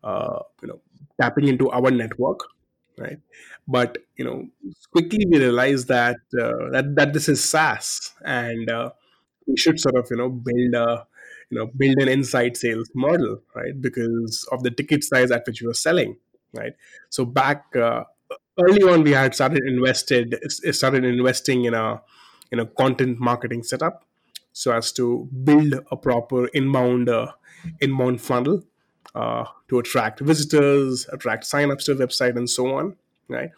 uh, 0.04 0.38
you 0.62 0.68
know, 0.68 0.80
tapping 1.20 1.48
into 1.48 1.70
our 1.70 1.90
network, 1.90 2.40
right? 2.98 3.18
But 3.66 3.98
you 4.16 4.24
know, 4.24 4.46
quickly 4.92 5.26
we 5.30 5.38
realized 5.40 5.88
that 5.88 6.16
uh, 6.40 6.70
that 6.72 6.94
that 6.96 7.12
this 7.12 7.28
is 7.28 7.42
SaaS, 7.42 8.12
and 8.24 8.70
uh, 8.70 8.90
we 9.48 9.56
should 9.56 9.80
sort 9.80 9.96
of 9.96 10.06
you 10.10 10.16
know 10.18 10.30
build 10.30 10.74
a 10.74 11.06
you 11.50 11.58
know 11.58 11.66
build 11.76 11.96
an 11.98 12.08
inside 12.08 12.56
sales 12.56 12.90
model, 12.94 13.40
right? 13.56 13.80
Because 13.80 14.48
of 14.52 14.62
the 14.62 14.70
ticket 14.70 15.04
size 15.04 15.32
at 15.32 15.46
which 15.46 15.62
we 15.62 15.68
were 15.68 15.74
selling, 15.74 16.16
right? 16.54 16.74
So 17.10 17.24
back 17.24 17.64
early 17.74 18.82
on, 18.82 19.02
we 19.02 19.12
had 19.12 19.34
started 19.34 19.62
invested 19.66 20.38
started 20.74 21.04
investing 21.04 21.64
in 21.64 21.74
a 21.74 22.00
in 22.50 22.60
a 22.60 22.66
content 22.66 23.18
marketing 23.18 23.62
setup 23.62 24.06
so 24.56 24.72
as 24.72 24.90
to 24.90 25.28
build 25.44 25.74
a 25.90 25.96
proper 25.98 26.46
inbound 26.54 27.10
uh, 27.10 27.30
inbound 27.82 28.22
funnel 28.22 28.62
uh, 29.14 29.44
to 29.68 29.78
attract 29.78 30.20
visitors, 30.20 31.06
attract 31.12 31.44
signups 31.44 31.84
to 31.84 31.94
the 31.94 32.06
website, 32.06 32.36
and 32.36 32.48
so 32.48 32.74
on. 32.74 32.96
Right. 33.28 33.50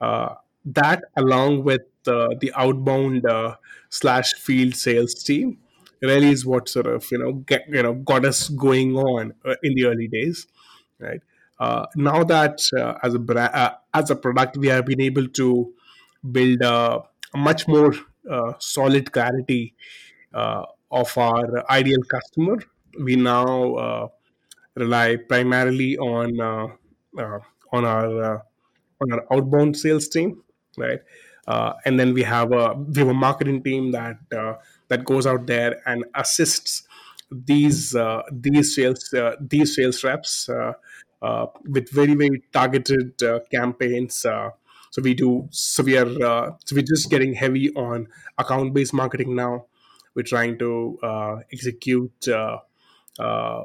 Uh, 0.00 0.36
that, 0.64 1.02
along 1.18 1.64
with 1.64 1.82
uh, 2.06 2.28
the 2.40 2.50
outbound 2.56 3.26
uh, 3.26 3.56
slash 3.90 4.32
field 4.32 4.74
sales 4.74 5.14
team, 5.22 5.58
really 6.00 6.30
is 6.30 6.46
what 6.46 6.70
sort 6.70 6.86
of 6.86 7.06
you 7.12 7.18
know 7.18 7.32
get 7.32 7.68
you 7.68 7.82
know 7.82 7.92
got 7.92 8.24
us 8.24 8.48
going 8.48 8.96
on 8.96 9.34
uh, 9.44 9.56
in 9.62 9.74
the 9.74 9.84
early 9.84 10.08
days. 10.08 10.46
Right. 10.98 11.20
Now 11.94 12.24
that 12.24 12.60
as 13.02 13.12
a 13.12 13.18
bra- 13.18 13.74
as 13.92 14.10
a 14.10 14.16
product, 14.16 14.56
we 14.56 14.68
have 14.68 14.86
been 14.86 15.02
able 15.02 15.28
to 15.28 15.74
build 16.32 16.62
a, 16.62 17.02
a 17.34 17.36
much 17.36 17.68
more 17.68 17.92
uh, 18.30 18.52
solid 18.58 19.12
clarity 19.12 19.74
uh, 20.34 20.64
of 20.90 21.16
our 21.18 21.70
ideal 21.70 22.02
customer. 22.10 22.58
We 23.02 23.16
now 23.16 23.74
uh, 23.74 24.08
rely 24.74 25.16
primarily 25.16 25.96
on 25.98 26.40
uh, 26.40 26.68
uh, 27.20 27.38
on 27.72 27.84
our 27.84 28.44
on 29.00 29.12
our 29.12 29.24
outbound 29.32 29.76
sales 29.76 30.08
team, 30.08 30.42
right? 30.76 31.00
And 31.84 31.98
then 31.98 32.12
we 32.14 32.22
have 32.22 32.52
a 32.52 32.74
we 32.74 32.98
have 33.00 33.08
a 33.08 33.14
marketing 33.14 33.62
team 33.62 33.92
that 33.92 34.18
that 34.88 35.04
goes 35.04 35.26
out 35.26 35.46
there 35.46 35.80
and 35.86 36.04
assists 36.14 36.82
these 37.30 37.94
these 38.32 38.74
sales 38.74 39.14
these 39.40 39.74
sales 39.76 40.02
reps 40.04 40.48
with 41.64 41.90
very 41.90 42.14
very 42.14 42.42
targeted 42.52 43.12
campaigns. 43.52 44.26
So 44.90 45.02
we 45.02 45.14
do 45.14 45.48
are 45.78 46.24
uh, 46.24 46.50
so 46.64 46.76
we're 46.76 46.82
just 46.82 47.10
getting 47.10 47.34
heavy 47.34 47.74
on 47.74 48.08
account 48.38 48.74
based 48.74 48.94
marketing 48.94 49.34
now. 49.34 49.66
We're 50.14 50.22
trying 50.22 50.58
to 50.58 50.98
uh, 51.02 51.36
execute. 51.52 52.28
Uh, 52.28 52.58
uh, 53.18 53.64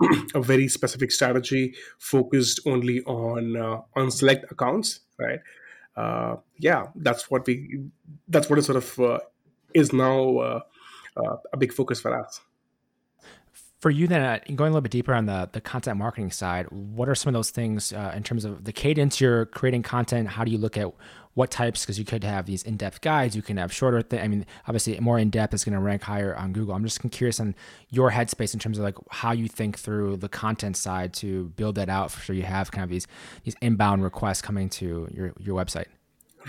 a 0.34 0.40
very 0.40 0.68
specific 0.68 1.10
strategy 1.10 1.74
focused 1.98 2.60
only 2.66 3.02
on 3.02 3.56
uh, 3.56 3.80
on 3.96 4.12
select 4.12 4.50
accounts 4.52 5.00
right 5.18 5.40
uh, 5.96 6.36
yeah 6.58 6.86
that's 6.94 7.28
what 7.28 7.44
we 7.48 7.80
that's 8.28 8.48
what 8.48 8.60
it 8.60 8.62
sort 8.62 8.76
of 8.76 9.20
is 9.74 9.92
now 9.92 10.62
a 11.52 11.56
big 11.58 11.72
focus 11.72 12.00
for 12.00 12.16
us 12.16 12.40
For 13.80 13.90
you, 13.90 14.08
then, 14.08 14.22
uh, 14.22 14.40
going 14.56 14.70
a 14.70 14.72
little 14.72 14.80
bit 14.80 14.90
deeper 14.90 15.14
on 15.14 15.26
the 15.26 15.48
the 15.52 15.60
content 15.60 15.98
marketing 15.98 16.32
side, 16.32 16.66
what 16.70 17.08
are 17.08 17.14
some 17.14 17.28
of 17.28 17.34
those 17.34 17.50
things 17.50 17.92
uh, 17.92 18.12
in 18.16 18.24
terms 18.24 18.44
of 18.44 18.64
the 18.64 18.72
cadence 18.72 19.20
you're 19.20 19.46
creating 19.46 19.84
content? 19.84 20.28
How 20.28 20.42
do 20.44 20.50
you 20.50 20.58
look 20.58 20.76
at 20.76 20.92
what 21.34 21.52
types? 21.52 21.82
Because 21.82 21.96
you 21.96 22.04
could 22.04 22.24
have 22.24 22.46
these 22.46 22.64
in 22.64 22.76
depth 22.76 23.00
guides, 23.02 23.36
you 23.36 23.42
can 23.42 23.56
have 23.56 23.72
shorter. 23.72 24.02
Th- 24.02 24.20
I 24.20 24.26
mean, 24.26 24.44
obviously, 24.66 24.98
more 24.98 25.16
in 25.16 25.30
depth 25.30 25.54
is 25.54 25.62
going 25.62 25.74
to 25.74 25.80
rank 25.80 26.02
higher 26.02 26.36
on 26.36 26.52
Google. 26.52 26.74
I'm 26.74 26.82
just 26.82 27.00
curious 27.12 27.38
on 27.38 27.54
your 27.90 28.10
headspace 28.10 28.52
in 28.52 28.58
terms 28.58 28.78
of 28.78 28.84
like 28.84 28.96
how 29.10 29.30
you 29.30 29.46
think 29.46 29.78
through 29.78 30.16
the 30.16 30.28
content 30.28 30.76
side 30.76 31.12
to 31.14 31.44
build 31.50 31.76
that 31.76 31.88
out, 31.88 32.10
for 32.10 32.20
so 32.20 32.32
you 32.32 32.42
have 32.42 32.72
kind 32.72 32.82
of 32.82 32.90
these 32.90 33.06
these 33.44 33.54
inbound 33.62 34.02
requests 34.02 34.42
coming 34.42 34.68
to 34.70 35.08
your 35.14 35.32
your 35.38 35.56
website. 35.56 35.86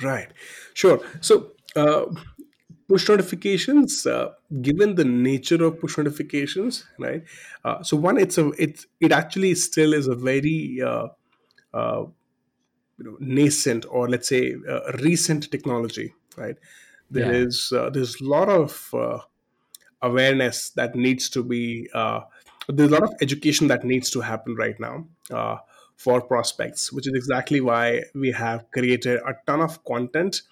right 0.01 0.29
sure 0.73 0.99
so 1.21 1.51
uh, 1.75 2.05
push 2.89 3.09
notifications 3.09 4.07
uh, 4.07 4.33
given 4.61 4.95
the 4.95 5.05
nature 5.05 5.63
of 5.63 5.79
push 5.79 5.97
notifications 5.97 6.85
right 6.99 7.23
uh, 7.65 7.83
so 7.83 7.97
one 7.97 8.17
it's 8.17 8.37
a 8.39 8.49
it's 8.67 8.87
it 8.99 9.11
actually 9.13 9.55
still 9.55 9.93
is 9.93 10.07
a 10.07 10.15
very 10.15 10.81
uh, 10.83 11.07
uh, 11.73 12.05
you 12.97 13.05
know, 13.05 13.17
nascent 13.19 13.85
or 13.89 14.09
let's 14.09 14.27
say 14.27 14.55
uh, 14.69 14.91
recent 15.03 15.49
technology 15.51 16.13
right 16.37 16.57
there 17.11 17.31
Yeah. 17.31 17.33
is 17.33 17.71
uh, 17.75 17.89
there's 17.89 18.19
a 18.21 18.25
lot 18.25 18.49
of 18.49 18.93
uh, 18.93 19.19
awareness 20.01 20.71
that 20.71 20.95
needs 20.95 21.29
to 21.29 21.43
be 21.43 21.89
uh, 21.93 22.21
there's 22.67 22.91
a 22.91 22.93
lot 22.93 23.03
of 23.03 23.13
education 23.21 23.67
that 23.67 23.83
needs 23.83 24.09
to 24.11 24.21
happen 24.21 24.55
right 24.55 24.79
now 24.79 25.07
uh, 25.31 25.57
for 25.97 26.21
prospects 26.21 26.91
which 26.93 27.07
is 27.07 27.13
exactly 27.13 27.61
why 27.61 28.03
we 28.15 28.31
have 28.31 28.69
created 28.71 29.19
a 29.27 29.33
ton 29.45 29.61
of 29.61 29.83
content 29.85 30.43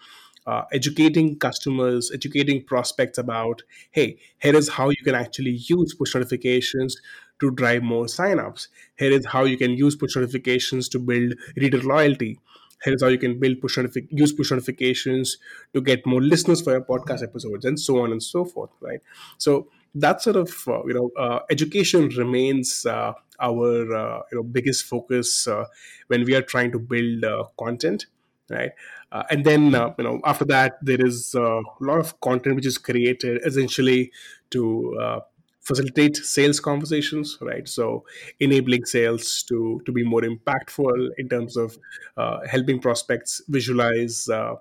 uh, 0.47 0.63
educating 0.71 1.37
customers 1.37 2.11
educating 2.13 2.63
prospects 2.63 3.17
about 3.17 3.61
hey 3.91 4.17
here 4.39 4.55
is 4.55 4.69
how 4.69 4.89
you 4.89 5.03
can 5.03 5.15
actually 5.15 5.57
use 5.69 5.93
push 5.93 6.15
notifications 6.15 6.97
to 7.39 7.51
drive 7.51 7.83
more 7.83 8.05
signups 8.05 8.67
here 8.97 9.11
is 9.11 9.25
how 9.25 9.43
you 9.43 9.57
can 9.57 9.71
use 9.71 9.95
push 9.95 10.15
notifications 10.15 10.89
to 10.89 10.99
build 10.99 11.33
reader 11.57 11.81
loyalty 11.81 12.39
Here's 12.83 13.01
how 13.01 13.07
you 13.09 13.17
can 13.17 13.39
build 13.39 13.59
push 13.59 13.77
notifi- 13.77 14.07
use 14.11 14.31
push 14.31 14.51
notifications 14.51 15.37
to 15.73 15.81
get 15.81 16.05
more 16.05 16.21
listeners 16.21 16.61
for 16.61 16.73
your 16.73 16.81
podcast 16.81 17.23
episodes, 17.23 17.65
and 17.65 17.79
so 17.79 18.01
on 18.01 18.11
and 18.11 18.21
so 18.21 18.45
forth. 18.45 18.69
Right. 18.79 18.99
So 19.39 19.67
that 19.95 20.21
sort 20.21 20.35
of 20.35 20.51
uh, 20.67 20.83
you 20.85 20.93
know 20.93 21.09
uh, 21.17 21.39
education 21.49 22.09
remains 22.09 22.85
uh, 22.85 23.13
our 23.39 23.95
uh, 23.95 24.21
you 24.31 24.37
know 24.37 24.43
biggest 24.43 24.85
focus 24.85 25.47
uh, 25.47 25.65
when 26.07 26.23
we 26.25 26.35
are 26.35 26.43
trying 26.43 26.71
to 26.71 26.79
build 26.79 27.23
uh, 27.23 27.45
content. 27.57 28.05
Right. 28.49 28.71
Uh, 29.11 29.23
and 29.29 29.45
then 29.45 29.75
uh, 29.75 29.93
you 29.97 30.03
know 30.03 30.21
after 30.25 30.45
that 30.45 30.77
there 30.81 31.05
is 31.05 31.33
uh, 31.35 31.59
a 31.59 31.81
lot 31.81 31.99
of 31.99 32.19
content 32.21 32.55
which 32.55 32.65
is 32.65 32.77
created 32.77 33.41
essentially 33.45 34.11
to 34.51 34.97
uh, 35.01 35.19
facilitate 35.61 36.15
sales 36.17 36.59
conversations 36.59 37.37
right 37.41 37.67
so 37.67 38.05
enabling 38.39 38.85
sales 38.85 39.43
to 39.43 39.81
to 39.85 39.91
be 39.91 40.03
more 40.03 40.21
impactful 40.21 41.09
in 41.17 41.27
terms 41.29 41.55
of 41.55 41.77
uh, 42.17 42.39
helping 42.49 42.79
prospects 42.79 43.41
visualize 43.47 44.29
uh, 44.29 44.55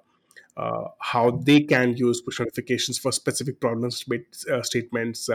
how 0.98 1.30
they 1.30 1.60
can 1.60 1.96
use 1.96 2.20
push 2.22 2.40
notifications 2.40 2.98
for 2.98 3.12
specific 3.12 3.60
problem 3.60 3.90
state- 3.90 4.34
statements, 4.62 5.28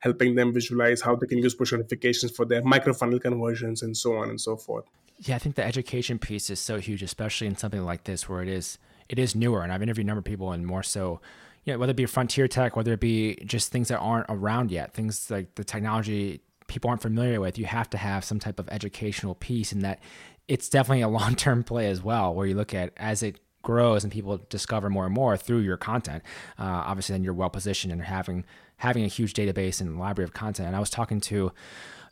helping 0.00 0.34
them 0.34 0.52
visualize 0.52 1.00
how 1.00 1.14
they 1.14 1.28
can 1.28 1.38
use 1.38 1.54
push 1.54 1.70
notifications 1.70 2.32
for 2.32 2.44
their 2.44 2.60
micro 2.64 2.92
funnel 2.92 3.20
conversions, 3.20 3.82
and 3.82 3.96
so 3.96 4.16
on 4.16 4.30
and 4.30 4.40
so 4.40 4.56
forth. 4.56 4.84
Yeah, 5.18 5.36
I 5.36 5.38
think 5.38 5.54
the 5.54 5.64
education 5.64 6.18
piece 6.18 6.50
is 6.50 6.60
so 6.60 6.78
huge, 6.78 7.02
especially 7.02 7.46
in 7.46 7.56
something 7.56 7.84
like 7.84 8.04
this 8.04 8.28
where 8.28 8.42
it 8.42 8.48
is 8.48 8.78
it 9.08 9.18
is 9.18 9.34
newer. 9.34 9.62
And 9.62 9.72
I've 9.72 9.82
interviewed 9.82 10.06
a 10.06 10.08
number 10.08 10.18
of 10.18 10.24
people, 10.24 10.52
and 10.52 10.66
more 10.66 10.82
so, 10.82 11.20
you 11.64 11.72
know, 11.72 11.78
whether 11.78 11.90
it 11.92 11.96
be 11.96 12.06
frontier 12.06 12.48
tech, 12.48 12.76
whether 12.76 12.92
it 12.92 13.00
be 13.00 13.36
just 13.44 13.70
things 13.70 13.88
that 13.88 13.98
aren't 13.98 14.26
around 14.28 14.70
yet, 14.70 14.94
things 14.94 15.30
like 15.30 15.54
the 15.54 15.64
technology 15.64 16.40
people 16.66 16.88
aren't 16.88 17.02
familiar 17.02 17.40
with. 17.40 17.58
You 17.58 17.66
have 17.66 17.90
to 17.90 17.98
have 17.98 18.24
some 18.24 18.38
type 18.38 18.58
of 18.58 18.68
educational 18.70 19.34
piece, 19.34 19.72
and 19.72 19.82
that 19.82 20.00
it's 20.48 20.68
definitely 20.68 21.02
a 21.02 21.08
long 21.20 21.34
term 21.34 21.62
play 21.64 21.88
as 21.88 22.02
well, 22.02 22.34
where 22.34 22.46
you 22.46 22.54
look 22.54 22.74
at 22.74 22.92
as 22.96 23.22
it 23.22 23.40
grows 23.62 24.04
and 24.04 24.12
people 24.12 24.38
discover 24.50 24.90
more 24.90 25.06
and 25.06 25.14
more 25.14 25.36
through 25.36 25.60
your 25.60 25.76
content. 25.76 26.22
Uh, 26.58 26.64
obviously, 26.64 27.14
then 27.14 27.24
you're 27.24 27.34
well 27.34 27.50
positioned 27.50 27.92
and 27.92 28.02
having 28.02 28.44
having 28.78 29.04
a 29.04 29.08
huge 29.08 29.32
database 29.34 29.80
and 29.80 29.98
library 29.98 30.24
of 30.24 30.32
content. 30.32 30.66
And 30.66 30.76
I 30.76 30.80
was 30.80 30.90
talking 30.90 31.20
to 31.22 31.52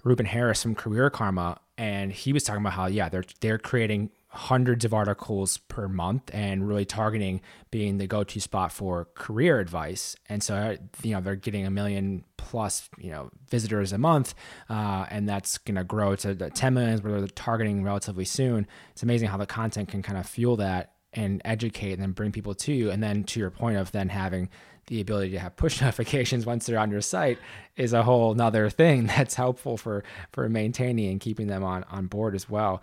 Ruben 0.05 0.27
Harris 0.27 0.63
from 0.63 0.75
Career 0.75 1.11
Karma, 1.11 1.59
and 1.79 2.13
he 2.13 2.33
was 2.33 2.45
talking 2.45 2.63
about 2.63 2.75
how 2.75 2.87
yeah 2.87 3.09
they're 3.09 3.25
they're 3.41 3.59
creating 3.59 4.11
hundreds 4.29 4.85
of 4.85 4.95
articles 4.95 5.59
per 5.59 5.89
month 5.89 6.31
and 6.33 6.67
really 6.67 6.87
targeting 6.87 7.41
being 7.71 7.99
the 7.99 8.07
go-to 8.07 8.41
spot 8.41 8.73
for 8.73 9.07
career 9.15 9.61
advice. 9.61 10.17
And 10.29 10.43
so 10.43 10.77
you 11.03 11.13
know 11.13 11.21
they're 11.21 11.37
getting 11.37 11.67
a 11.67 11.71
million 11.71 12.25
plus 12.39 12.89
you 12.99 13.11
know 13.11 13.31
visitors 13.51 13.93
a 13.93 13.99
month 13.99 14.35
uh, 14.71 15.07
and 15.11 15.29
that's 15.29 15.59
going 15.59 15.77
to 15.77 15.85
grow 15.85 16.17
to 16.17 16.35
the 16.35 16.51
10 16.51 16.75
millions 16.75 17.03
where 17.03 17.19
they're 17.21 17.29
targeting 17.29 17.83
relatively 17.83 18.25
soon. 18.25 18.67
It's 18.93 19.03
amazing 19.03 19.29
how 19.29 19.37
the 19.37 19.47
content 19.47 19.89
can 19.91 20.03
kind 20.03 20.19
of 20.19 20.27
fuel 20.27 20.57
that 20.57 20.95
and 21.13 21.43
educate 21.45 21.93
and 21.93 22.03
then 22.03 22.13
bring 22.13 22.33
people 22.33 22.55
to 22.55 22.73
you. 22.73 22.91
And 22.91 23.03
then 23.03 23.25
to 23.25 23.41
your 23.41 23.51
point 23.51 23.77
of 23.77 23.93
then 23.93 24.09
having 24.09 24.49
the 24.87 25.01
ability 25.01 25.31
to 25.31 25.39
have 25.39 25.57
push 25.57 25.81
notifications 25.83 26.47
once 26.47 26.67
they're 26.67 26.79
on 26.79 26.91
your 26.91 27.01
site 27.01 27.39
is 27.77 27.93
a 27.93 28.03
whole 28.03 28.35
nother 28.35 28.69
thing 28.71 29.07
that's 29.17 29.35
helpful 29.35 29.77
for 29.77 30.05
for 30.33 30.49
maintaining 30.49 31.11
and 31.11 31.21
keeping 31.21 31.47
them 31.47 31.63
on 31.63 31.85
on 31.85 32.07
board 32.07 32.35
as 32.35 32.49
well 32.49 32.83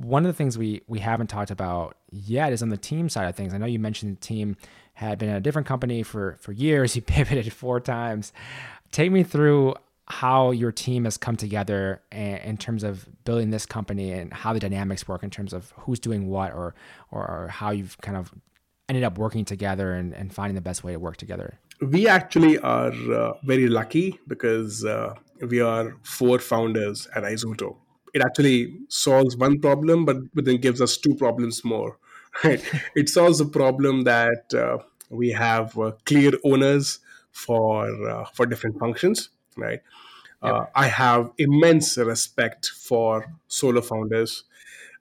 one 0.00 0.24
of 0.24 0.28
the 0.28 0.36
things 0.36 0.56
we 0.56 0.82
we 0.86 1.00
haven't 1.00 1.26
talked 1.26 1.50
about 1.50 1.96
yet 2.10 2.52
is 2.52 2.62
on 2.62 2.68
the 2.68 2.76
team 2.76 3.08
side 3.08 3.28
of 3.28 3.34
things. 3.34 3.52
I 3.52 3.58
know 3.58 3.66
you 3.66 3.78
mentioned 3.78 4.16
the 4.16 4.20
team 4.20 4.56
had 4.94 5.18
been 5.18 5.28
at 5.28 5.36
a 5.36 5.40
different 5.40 5.66
company 5.66 6.02
for 6.02 6.36
for 6.40 6.52
years. 6.52 6.94
You 6.96 7.02
pivoted 7.02 7.52
four 7.52 7.80
times. 7.80 8.32
Take 8.92 9.12
me 9.12 9.22
through 9.22 9.74
how 10.06 10.52
your 10.52 10.72
team 10.72 11.04
has 11.04 11.18
come 11.18 11.36
together 11.36 12.00
in 12.10 12.56
terms 12.56 12.82
of 12.82 13.06
building 13.24 13.50
this 13.50 13.66
company 13.66 14.12
and 14.12 14.32
how 14.32 14.54
the 14.54 14.60
dynamics 14.60 15.06
work 15.06 15.22
in 15.22 15.28
terms 15.28 15.52
of 15.52 15.72
who's 15.76 15.98
doing 15.98 16.28
what 16.28 16.52
or 16.52 16.74
or 17.10 17.48
how 17.50 17.70
you've 17.70 17.98
kind 17.98 18.16
of 18.16 18.32
ended 18.88 19.04
up 19.04 19.18
working 19.18 19.44
together 19.44 19.92
and, 19.92 20.14
and 20.14 20.32
finding 20.32 20.54
the 20.54 20.60
best 20.60 20.82
way 20.82 20.92
to 20.92 20.98
work 20.98 21.16
together. 21.16 21.58
we 21.80 22.08
actually 22.08 22.58
are 22.58 22.92
uh, 23.12 23.32
very 23.44 23.68
lucky 23.68 24.18
because 24.26 24.84
uh, 24.84 25.14
we 25.48 25.60
are 25.60 25.96
four 26.02 26.38
founders 26.38 27.06
at 27.14 27.22
iZooto. 27.22 27.76
It 28.14 28.22
actually 28.22 28.78
solves 28.88 29.36
one 29.36 29.60
problem, 29.60 30.04
but, 30.04 30.16
but 30.34 30.44
then 30.44 30.56
gives 30.56 30.80
us 30.80 30.96
two 30.96 31.14
problems 31.14 31.64
more. 31.64 31.98
Right? 32.44 32.62
It 32.94 33.08
solves 33.08 33.38
the 33.38 33.46
problem 33.46 34.04
that 34.04 34.54
uh, 34.54 34.78
we 35.10 35.30
have 35.30 35.76
uh, 35.78 35.92
clear 36.04 36.32
owners 36.44 37.00
for 37.32 37.88
uh, 38.08 38.26
for 38.34 38.46
different 38.46 38.78
functions. 38.78 39.30
Right? 39.56 39.80
Yep. 40.44 40.54
Uh, 40.54 40.64
I 40.74 40.86
have 40.86 41.32
immense 41.38 41.96
respect 41.98 42.68
for 42.68 43.26
solo 43.48 43.80
founders 43.80 44.44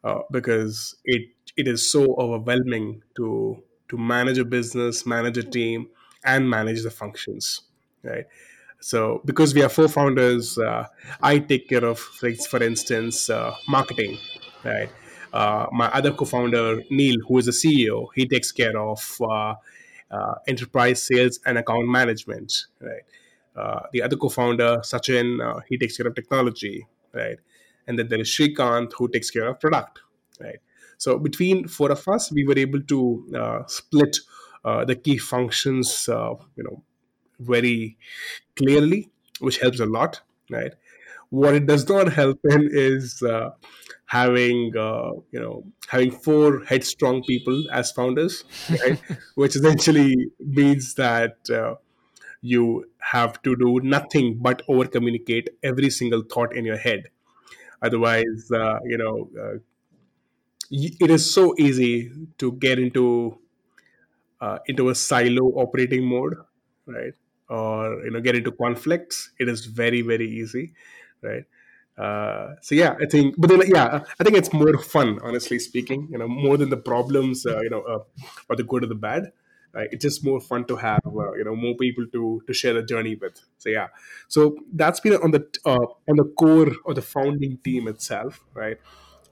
uh, 0.03 0.19
because 0.31 0.95
it 1.03 1.29
it 1.57 1.67
is 1.67 1.91
so 1.91 2.15
overwhelming 2.15 3.03
to 3.17 3.61
to 3.89 3.97
manage 3.97 4.37
a 4.37 4.45
business, 4.45 5.05
manage 5.05 5.37
a 5.37 5.43
team, 5.43 5.89
and 6.23 6.49
manage 6.49 6.83
the 6.83 6.91
functions. 6.91 7.61
Right. 8.03 8.25
So 8.79 9.21
because 9.25 9.53
we 9.53 9.63
are 9.63 9.69
four 9.69 9.87
founders, 9.87 10.57
uh, 10.57 10.87
I 11.21 11.39
take 11.39 11.67
care 11.67 11.85
of, 11.85 11.99
for 11.99 12.33
for 12.49 12.61
instance, 12.63 13.29
uh, 13.29 13.55
marketing. 13.67 14.17
Right. 14.63 14.89
Uh, 15.33 15.67
my 15.71 15.87
other 15.87 16.11
co-founder 16.11 16.81
Neil, 16.89 17.17
who 17.27 17.37
is 17.37 17.45
the 17.45 17.51
CEO, 17.51 18.07
he 18.15 18.27
takes 18.27 18.51
care 18.51 18.77
of 18.79 19.17
uh, 19.21 19.55
uh, 20.09 20.35
enterprise 20.47 21.03
sales 21.03 21.39
and 21.45 21.57
account 21.57 21.87
management. 21.87 22.67
Right 22.79 23.03
uh, 23.57 23.81
the 23.91 24.01
other 24.01 24.15
co-founder 24.15 24.77
Sachin, 24.77 25.41
uh, 25.41 25.61
he 25.67 25.77
takes 25.77 25.97
care 25.97 26.07
of 26.07 26.15
technology, 26.15 26.87
right? 27.13 27.37
And 27.87 27.97
then 27.97 28.07
there 28.07 28.19
is 28.19 28.27
Shrikant 28.27 28.93
who 28.93 29.07
takes 29.09 29.31
care 29.31 29.47
of 29.47 29.59
product, 29.59 29.99
right? 30.39 30.59
So 30.97 31.17
between 31.19 31.67
four 31.67 31.91
of 31.91 32.07
us, 32.07 32.31
we 32.31 32.45
were 32.45 32.57
able 32.57 32.81
to 32.81 33.27
uh, 33.35 33.59
split 33.67 34.17
uh, 34.65 34.85
the 34.85 34.95
key 34.95 35.17
functions, 35.17 36.09
uh, 36.09 36.33
you 36.55 36.63
know, 36.63 36.83
very 37.39 37.97
clearly, 38.55 39.09
which 39.39 39.59
helps 39.59 39.79
a 39.79 39.85
lot, 39.85 40.21
right? 40.49 40.73
What 41.29 41.55
it 41.55 41.65
does 41.67 41.87
not 41.89 42.11
help 42.13 42.39
in 42.49 42.69
is 42.71 43.21
uh, 43.21 43.51
having 44.05 44.73
uh, 44.77 45.11
you 45.31 45.39
know 45.39 45.65
having 45.87 46.11
four 46.11 46.63
headstrong 46.65 47.23
people 47.23 47.65
as 47.71 47.91
founders, 47.91 48.43
right? 48.69 48.99
Which 49.35 49.55
essentially 49.55 50.15
means 50.39 50.93
that 50.95 51.35
uh, 51.49 51.75
you 52.41 52.85
have 52.99 53.41
to 53.43 53.55
do 53.55 53.79
nothing 53.83 54.37
but 54.41 54.61
over 54.67 54.85
communicate 54.87 55.49
every 55.63 55.89
single 55.89 56.21
thought 56.21 56.55
in 56.55 56.65
your 56.65 56.77
head 56.77 57.03
otherwise 57.81 58.51
uh, 58.53 58.79
you 58.85 58.97
know 58.97 59.29
uh, 59.41 59.57
it 60.71 61.09
is 61.09 61.29
so 61.29 61.53
easy 61.57 62.11
to 62.37 62.51
get 62.53 62.79
into 62.79 63.37
uh, 64.41 64.59
into 64.67 64.89
a 64.89 64.95
silo 64.95 65.45
operating 65.55 66.03
mode 66.03 66.35
right 66.85 67.13
or 67.49 68.03
you 68.03 68.11
know 68.11 68.21
get 68.21 68.35
into 68.35 68.51
conflicts 68.51 69.31
it 69.39 69.47
is 69.47 69.65
very 69.65 70.01
very 70.01 70.29
easy 70.29 70.73
right 71.21 71.45
uh, 71.97 72.53
so 72.61 72.75
yeah 72.75 72.95
i 73.01 73.05
think 73.05 73.35
but 73.37 73.49
then 73.49 73.61
yeah 73.67 74.03
i 74.19 74.23
think 74.23 74.37
it's 74.37 74.53
more 74.53 74.77
fun 74.77 75.19
honestly 75.23 75.57
speaking 75.57 76.07
you 76.11 76.17
know 76.17 76.27
more 76.27 76.57
than 76.57 76.69
the 76.69 76.77
problems 76.77 77.45
uh, 77.45 77.59
you 77.61 77.69
know 77.69 77.81
uh, 77.81 77.99
or 78.49 78.55
the 78.55 78.63
good 78.63 78.83
or 78.83 78.87
the 78.87 78.95
bad? 78.95 79.31
It's 79.79 80.01
just 80.01 80.25
more 80.25 80.39
fun 80.39 80.65
to 80.67 80.75
have, 80.77 81.01
uh, 81.05 81.33
you 81.33 81.43
know, 81.43 81.55
more 81.55 81.75
people 81.75 82.07
to 82.11 82.41
to 82.47 82.53
share 82.53 82.73
the 82.73 82.81
journey 82.81 83.15
with. 83.15 83.39
So 83.59 83.69
yeah, 83.69 83.89
so 84.27 84.55
that's 84.73 84.99
been 84.99 85.13
on 85.15 85.29
the 85.29 85.45
uh, 85.65 85.85
on 86.09 86.15
the 86.15 86.23
core 86.35 86.71
of 86.87 86.95
the 86.95 87.03
founding 87.03 87.59
team 87.63 87.87
itself, 87.87 88.43
right? 88.55 88.77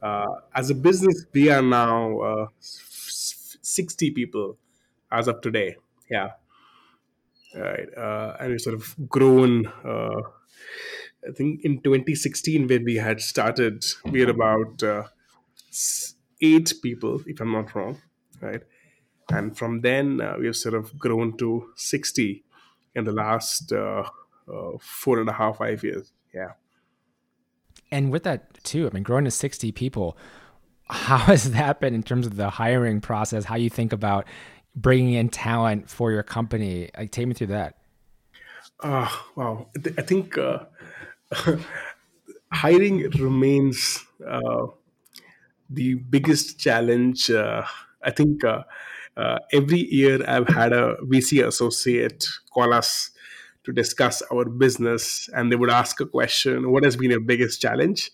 Uh, 0.01 0.25
as 0.53 0.69
a 0.69 0.75
business, 0.75 1.25
we 1.33 1.49
are 1.49 1.61
now 1.61 2.19
uh, 2.19 2.47
sixty 2.59 4.11
people 4.11 4.57
as 5.11 5.27
of 5.27 5.41
today. 5.41 5.77
Yeah, 6.09 6.31
right, 7.55 7.87
uh, 7.97 8.37
and 8.39 8.51
we've 8.51 8.61
sort 8.61 8.75
of 8.75 8.95
grown. 9.09 9.67
I 11.27 11.31
think 11.31 11.61
in 11.63 11.81
2016, 11.81 12.67
when 12.67 12.83
we 12.83 12.97
had 12.97 13.19
started, 13.19 13.83
we 14.11 14.19
had 14.19 14.29
about 14.29 14.83
eight 16.41 16.73
people, 16.83 17.21
if 17.25 17.39
I'm 17.41 17.51
not 17.51 17.73
wrong, 17.73 17.97
right? 18.41 18.61
and 19.31 19.57
from 19.57 19.81
then 19.81 20.21
uh, 20.21 20.35
we 20.39 20.45
have 20.45 20.55
sort 20.55 20.75
of 20.75 20.97
grown 20.97 21.37
to 21.37 21.69
60 21.75 22.43
in 22.93 23.03
the 23.03 23.11
last 23.11 23.71
uh, 23.71 24.03
uh, 24.51 24.71
four 24.79 25.19
and 25.19 25.29
a 25.29 25.33
half 25.33 25.57
five 25.57 25.83
years 25.83 26.13
yeah 26.33 26.51
And 27.95 28.11
with 28.11 28.23
that 28.23 28.61
too, 28.65 28.87
I 28.87 28.93
mean, 28.93 29.03
growing 29.03 29.23
to 29.23 29.31
60 29.31 29.71
people, 29.71 30.17
how 30.89 31.17
has 31.31 31.51
that 31.51 31.79
been 31.79 31.95
in 31.95 32.03
terms 32.03 32.27
of 32.27 32.35
the 32.35 32.49
hiring 32.49 32.99
process? 32.99 33.45
How 33.45 33.55
you 33.55 33.69
think 33.69 33.93
about 33.93 34.27
bringing 34.75 35.13
in 35.13 35.29
talent 35.29 35.89
for 35.89 36.11
your 36.11 36.21
company? 36.21 36.89
Like, 36.97 37.11
take 37.11 37.25
me 37.25 37.33
through 37.33 37.47
that. 37.47 37.77
uh, 38.81 39.09
wow 39.35 39.67
i 39.97 40.01
think 40.01 40.37
uh, 40.37 40.59
hiring 42.51 43.09
remains 43.11 44.03
uh, 44.27 44.65
the 45.69 45.93
biggest 45.95 46.59
challenge 46.59 47.31
uh, 47.31 47.63
i 48.03 48.11
think 48.11 48.43
uh, 48.43 48.63
uh, 49.15 49.39
every 49.53 49.79
year 49.99 50.19
i've 50.27 50.49
had 50.49 50.73
a 50.73 50.97
vc 51.03 51.45
associate 51.47 52.27
call 52.53 52.73
us 52.73 53.11
to 53.65 53.73
discuss 53.73 54.21
our 54.31 54.45
business 54.45 55.29
and 55.33 55.51
they 55.51 55.55
would 55.55 55.69
ask 55.69 55.99
a 55.99 56.05
question 56.05 56.71
what 56.71 56.83
has 56.83 56.95
been 56.95 57.11
your 57.11 57.19
biggest 57.19 57.61
challenge? 57.61 58.11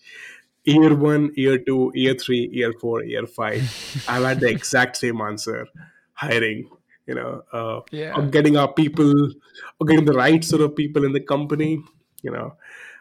Year 0.64 0.94
one 0.94 1.32
year 1.36 1.58
two 1.58 1.90
year 1.94 2.14
three 2.14 2.48
year 2.52 2.72
four 2.80 3.02
year 3.04 3.26
five. 3.26 3.62
I've 4.08 4.22
had 4.24 4.40
the 4.40 4.48
exact 4.48 4.96
same 4.96 5.20
answer. 5.20 5.66
Hiring 6.14 6.68
you 7.06 7.14
know 7.14 7.42
uh, 7.52 7.76
or 7.78 7.84
Yeah. 7.90 8.20
getting 8.30 8.56
our 8.56 8.72
people 8.72 9.12
or 9.80 9.86
getting 9.86 10.04
the 10.04 10.12
right 10.12 10.44
sort 10.44 10.62
of 10.62 10.76
people 10.76 11.04
in 11.04 11.12
the 11.12 11.20
company 11.20 11.82
you 12.22 12.30
know. 12.30 12.56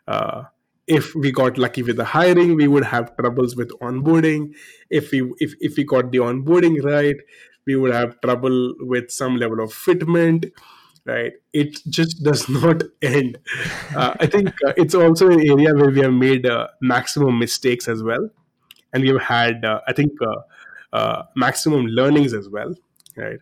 Uh, 0.07 0.43
if 0.87 1.13
we 1.15 1.31
got 1.31 1.57
lucky 1.57 1.83
with 1.83 1.97
the 1.97 2.05
hiring 2.05 2.55
we 2.55 2.67
would 2.67 2.83
have 2.83 3.15
troubles 3.17 3.55
with 3.55 3.69
onboarding. 3.79 4.53
If 4.89 5.11
we 5.11 5.21
if, 5.37 5.53
if 5.59 5.77
we 5.77 5.83
got 5.83 6.11
the 6.11 6.17
onboarding 6.17 6.83
right 6.83 7.15
we 7.67 7.75
would 7.75 7.93
have 7.93 8.19
trouble 8.21 8.73
with 8.79 9.11
some 9.11 9.37
level 9.37 9.61
of 9.63 9.71
fitment 9.71 10.51
right? 11.05 11.33
It 11.53 11.79
just 11.89 12.23
does 12.23 12.47
not 12.61 12.83
end. 13.01 13.37
Uh, 13.95 14.13
i 14.19 14.25
think 14.27 14.49
uh, 14.65 14.73
it's 14.77 14.95
also 14.95 15.29
an 15.29 15.39
area 15.39 15.73
where 15.73 15.89
we 15.89 15.99
have 16.01 16.13
made 16.13 16.45
uh, 16.45 16.67
maximum 16.81 17.39
mistakes 17.39 17.87
as 17.87 18.03
well. 18.03 18.29
And 18.93 19.03
we've 19.03 19.21
had 19.21 19.63
uh, 19.65 19.81
i 19.87 19.93
think 19.93 20.11
uh, 20.21 20.41
uh, 20.93 21.23
maximum 21.35 21.85
learnings 21.87 22.33
as 22.33 22.49
well 22.49 22.75
right? 23.17 23.39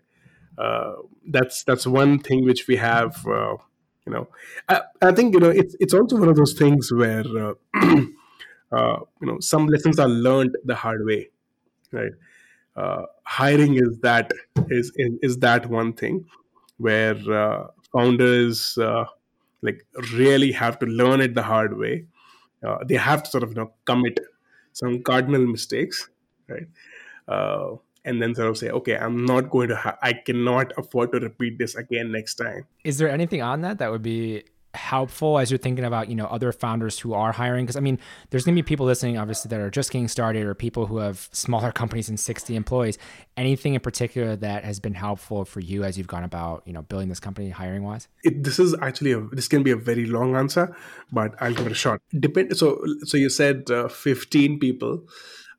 That's 1.28 1.64
that's 1.64 1.86
one 1.86 2.20
thing 2.20 2.44
which 2.46 2.68
we 2.68 2.76
have 2.78 3.22
you 3.26 4.14
know. 4.14 4.28
I, 4.68 4.82
I 5.02 5.12
think 5.12 5.34
you 5.34 5.40
know 5.40 5.50
it's 5.50 5.76
it's 5.80 5.94
also 5.94 6.18
one 6.18 6.30
of 6.30 6.36
those 6.36 6.54
things 6.54 6.92
where 6.92 7.24
you 7.84 8.16
know 9.22 9.40
some 9.40 9.68
lessons 9.68 10.00
are 10.00 10.08
learned 10.10 10.56
the 10.66 10.76
hard 10.76 11.06
way 11.06 11.30
right? 11.92 12.12
Hiring 13.24 13.76
is 13.76 14.00
that 14.02 14.32
is, 14.70 14.92
is 14.96 15.12
is 15.22 15.38
that 15.40 15.68
one 15.70 15.94
thing 15.94 16.26
where 16.80 17.16
uh, 17.32 17.68
founders 17.94 18.78
uh, 18.78 19.06
like 19.62 19.86
really 20.14 20.52
have 20.52 20.80
to 20.80 20.86
learn 20.86 21.22
it 21.22 21.36
the 21.36 21.44
hard 21.44 21.78
way. 21.78 22.06
Uh, 22.66 22.78
they 22.86 22.96
have 22.96 23.24
to 23.24 23.30
sort 23.30 23.44
of 23.44 23.50
you 23.50 23.56
know 23.56 23.72
commit 23.86 24.20
some 24.74 25.02
cardinal 25.04 25.46
mistakes 25.46 26.10
right? 26.50 26.68
Uh, 27.28 27.76
and 28.06 28.22
then 28.22 28.34
sort 28.34 28.50
of 28.50 28.58
say 28.58 28.70
okay 28.70 28.98
i'm 28.98 29.26
not 29.26 29.50
going 29.50 29.68
to 29.70 29.76
ha- 29.76 29.98
i 30.02 30.14
cannot 30.14 30.72
afford 30.78 31.12
to 31.12 31.20
repeat 31.20 31.58
this 31.60 31.76
again 31.76 32.12
next 32.12 32.36
time. 32.36 32.66
Is 32.84 32.98
there 32.98 33.10
anything 33.10 33.42
on 33.42 33.62
that 33.62 33.78
that 33.80 33.92
would 33.92 34.02
be 34.02 34.44
helpful 34.74 35.40
as 35.40 35.50
you're 35.52 35.58
thinking 35.58 35.86
about, 35.86 36.10
you 36.10 36.16
know, 36.16 36.26
other 36.26 36.52
founders 36.52 37.00
who 37.00 37.14
are 37.14 37.32
hiring? 37.32 37.66
Because 37.66 37.76
I 37.76 37.82
mean, 37.82 38.00
there's 38.30 38.46
going 38.46 38.56
to 38.56 38.62
be 38.62 38.66
people 38.66 38.86
listening, 38.86 39.18
obviously, 39.18 39.50
that 39.50 39.60
are 39.60 39.70
just 39.70 39.92
getting 39.92 40.08
started 40.08 40.44
or 40.46 40.54
people 40.54 40.88
who 40.88 40.98
have 40.98 41.30
smaller 41.32 41.72
companies 41.82 42.10
and 42.10 42.20
60 42.20 42.56
employees. 42.56 42.98
Anything 43.38 43.74
in 43.74 43.82
particular 43.82 44.36
that 44.36 44.64
has 44.64 44.80
been 44.80 44.94
helpful 44.94 45.46
for 45.46 45.60
you 45.60 45.84
as 45.84 45.98
you've 45.98 46.08
gone 46.08 46.24
about, 46.24 46.64
you 46.66 46.74
know, 46.74 46.82
building 46.84 47.10
this 47.10 47.20
company 47.20 47.50
hiring 47.50 47.84
wise? 47.84 48.08
it, 48.24 48.44
this 48.44 48.60
is 48.60 48.76
actually 48.82 49.12
a 49.12 49.22
this 49.32 49.48
can 49.48 49.64
be 49.64 49.72
a 49.72 49.76
very 49.76 50.06
long 50.06 50.36
answer 50.36 50.76
but 51.12 51.36
i'll 51.42 51.54
give 51.54 51.66
it 51.66 51.72
a 51.72 51.76
shot 51.76 52.02
depend 52.20 52.56
so 52.58 52.82
so 53.04 53.18
you 53.18 53.30
said 53.30 53.70
uh, 53.72 53.88
15 53.88 54.60
people 54.60 55.04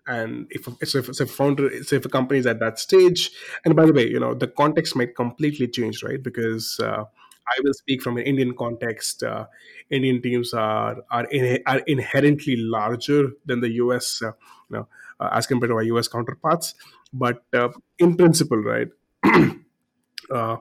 and 0.06 0.46
if 0.50 0.64
so 0.64 0.98
if, 0.98 1.14
so 1.14 1.24
if 1.24 1.30
a 1.30 1.32
founder 1.32 1.82
so 1.82 1.96
if 1.96 2.04
a 2.04 2.08
company 2.08 2.38
is 2.38 2.46
at 2.46 2.60
that 2.60 2.78
stage 2.78 3.30
and 3.64 3.76
by 3.76 3.86
the 3.86 3.92
way 3.92 4.08
you 4.08 4.20
know 4.20 4.34
the 4.34 4.46
context 4.46 4.96
might 4.96 5.14
completely 5.14 5.68
change 5.68 6.02
right 6.02 6.22
because 6.22 6.80
uh, 6.80 7.04
I 7.56 7.60
will 7.62 7.74
speak 7.74 8.02
from 8.02 8.16
an 8.16 8.24
Indian 8.24 8.54
context. 8.56 9.22
Uh, 9.22 9.46
Indian 9.90 10.22
teams 10.22 10.54
are 10.54 10.96
are, 11.10 11.24
in, 11.24 11.62
are 11.66 11.80
inherently 11.86 12.56
larger 12.56 13.30
than 13.44 13.60
the 13.60 13.70
US, 13.84 14.22
uh, 14.22 14.32
you 14.68 14.76
know, 14.76 14.88
uh, 15.18 15.30
as 15.32 15.46
compared 15.46 15.70
to 15.70 15.74
our 15.74 15.82
US 15.82 16.08
counterparts. 16.08 16.74
But 17.12 17.42
uh, 17.52 17.70
in 17.98 18.16
principle, 18.16 18.58
right, 18.58 18.88
uh, 19.24 20.56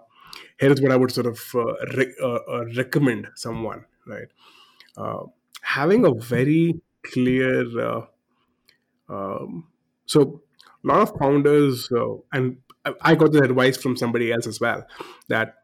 here 0.60 0.71
is 0.71 0.82
what 0.82 0.91
I 0.91 0.95
would 0.95 1.12
sort 1.12 1.28
of 1.28 1.39
uh, 1.54 1.73
re- 1.95 2.15
recommend 2.75 3.28
someone, 3.36 3.86
right? 4.08 4.28
Having 5.62 6.06
a 6.06 6.13
very 6.13 6.82
clear, 7.04 7.63
um, 9.08 9.67
so 10.06 10.41
a 10.84 10.88
lot 10.88 11.02
of 11.02 11.19
founders, 11.19 11.89
and 12.34 12.58
I 13.02 13.13
got 13.13 13.32
the 13.32 13.43
advice 13.43 13.78
from 13.78 13.95
somebody 13.95 14.32
else 14.32 14.47
as 14.47 14.60
well, 14.60 14.88
that 15.28 15.56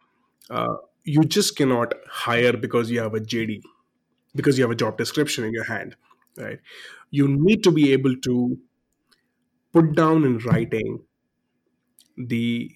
you 1.05 1.23
just 1.23 1.55
cannot 1.55 1.93
hire 2.09 2.57
because 2.57 2.91
you 2.91 2.99
have 2.99 3.13
a 3.13 3.19
JD, 3.19 3.61
because 4.35 4.57
you 4.57 4.63
have 4.63 4.71
a 4.71 4.75
job 4.75 4.97
description 4.97 5.45
in 5.45 5.53
your 5.53 5.63
hand, 5.63 5.95
right? 6.37 6.59
You 7.11 7.27
need 7.27 7.63
to 7.63 7.71
be 7.71 7.93
able 7.93 8.15
to 8.17 8.57
put 9.71 9.95
down 9.95 10.23
in 10.25 10.39
writing 10.39 11.03
the 12.17 12.71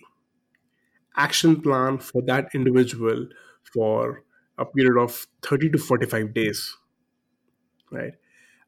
action 1.18 1.62
plan 1.62 1.98
for 1.98 2.22
that 2.24 2.50
individual 2.54 3.28
for 3.74 4.24
a 4.58 4.66
period 4.66 5.02
of 5.02 5.28
30 5.42 5.72
to 5.72 5.78
45 5.78 6.34
days, 6.34 6.78
right? 7.92 8.14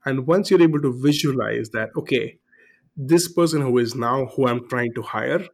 And 0.05 0.25
once 0.25 0.49
you're 0.49 0.61
able 0.61 0.81
to 0.81 0.91
visualize 0.91 1.69
that, 1.69 1.89
okay, 1.95 2.39
this 2.97 3.31
person 3.31 3.61
who 3.61 3.77
is 3.77 3.93
now 3.93 4.25
who 4.25 4.47
I'm 4.47 4.67
trying 4.67 4.93
to 4.95 5.01
hire 5.01 5.45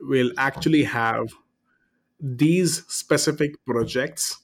will 0.00 0.30
actually 0.38 0.84
have 0.84 1.28
these 2.20 2.84
specific 2.88 3.54
projects 3.66 4.40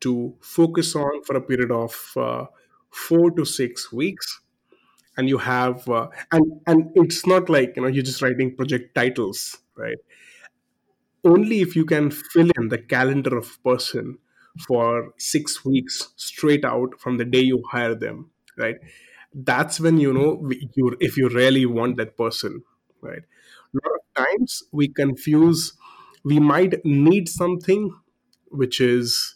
to 0.00 0.34
focus 0.40 0.96
on 0.96 1.22
for 1.24 1.36
a 1.36 1.40
period 1.42 1.70
of 1.72 2.12
uh, 2.16 2.46
four 2.90 3.30
to 3.32 3.44
six 3.44 3.92
weeks. 3.92 4.40
And 5.16 5.28
you 5.28 5.38
have 5.38 5.88
uh, 5.88 6.08
and 6.32 6.60
and 6.66 6.90
it's 6.96 7.26
not 7.26 7.48
like 7.50 7.74
you 7.76 7.82
know 7.82 7.88
you're 7.88 8.04
just 8.04 8.22
writing 8.22 8.56
project 8.56 8.94
titles 8.94 9.58
right? 9.76 9.98
Only 11.24 11.60
if 11.60 11.74
you 11.74 11.84
can 11.86 12.10
fill 12.10 12.50
in 12.58 12.68
the 12.68 12.78
calendar 12.78 13.36
of 13.38 13.62
person 13.64 14.18
for 14.68 15.12
six 15.16 15.64
weeks 15.64 16.12
straight 16.16 16.64
out 16.64 17.00
from 17.00 17.16
the 17.16 17.24
day 17.24 17.40
you 17.40 17.62
hire 17.70 17.94
them 17.94 18.30
right? 18.56 18.76
That's 19.34 19.80
when 19.80 19.98
you 19.98 20.12
know 20.12 20.48
you 20.76 20.96
if 21.00 21.16
you 21.16 21.28
really 21.28 21.66
want 21.66 21.96
that 21.96 22.16
person 22.16 22.62
right? 23.00 23.22
A 23.74 23.76
lot 23.82 23.94
of 24.00 24.24
times 24.26 24.62
we 24.70 24.88
confuse 24.88 25.72
we 26.24 26.40
might 26.40 26.84
need 26.84 27.28
something 27.28 27.94
which 28.50 28.80
is 28.80 29.34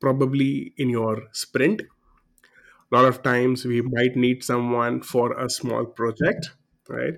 probably 0.00 0.74
in 0.78 0.90
your 0.90 1.24
sprint. 1.32 1.82
A 2.92 2.96
lot 2.96 3.04
of 3.04 3.22
times 3.22 3.64
we 3.64 3.82
might 3.82 4.16
need 4.16 4.42
someone 4.42 5.00
for 5.02 5.32
a 5.38 5.48
small 5.48 5.84
project 5.86 6.50
right? 6.88 7.14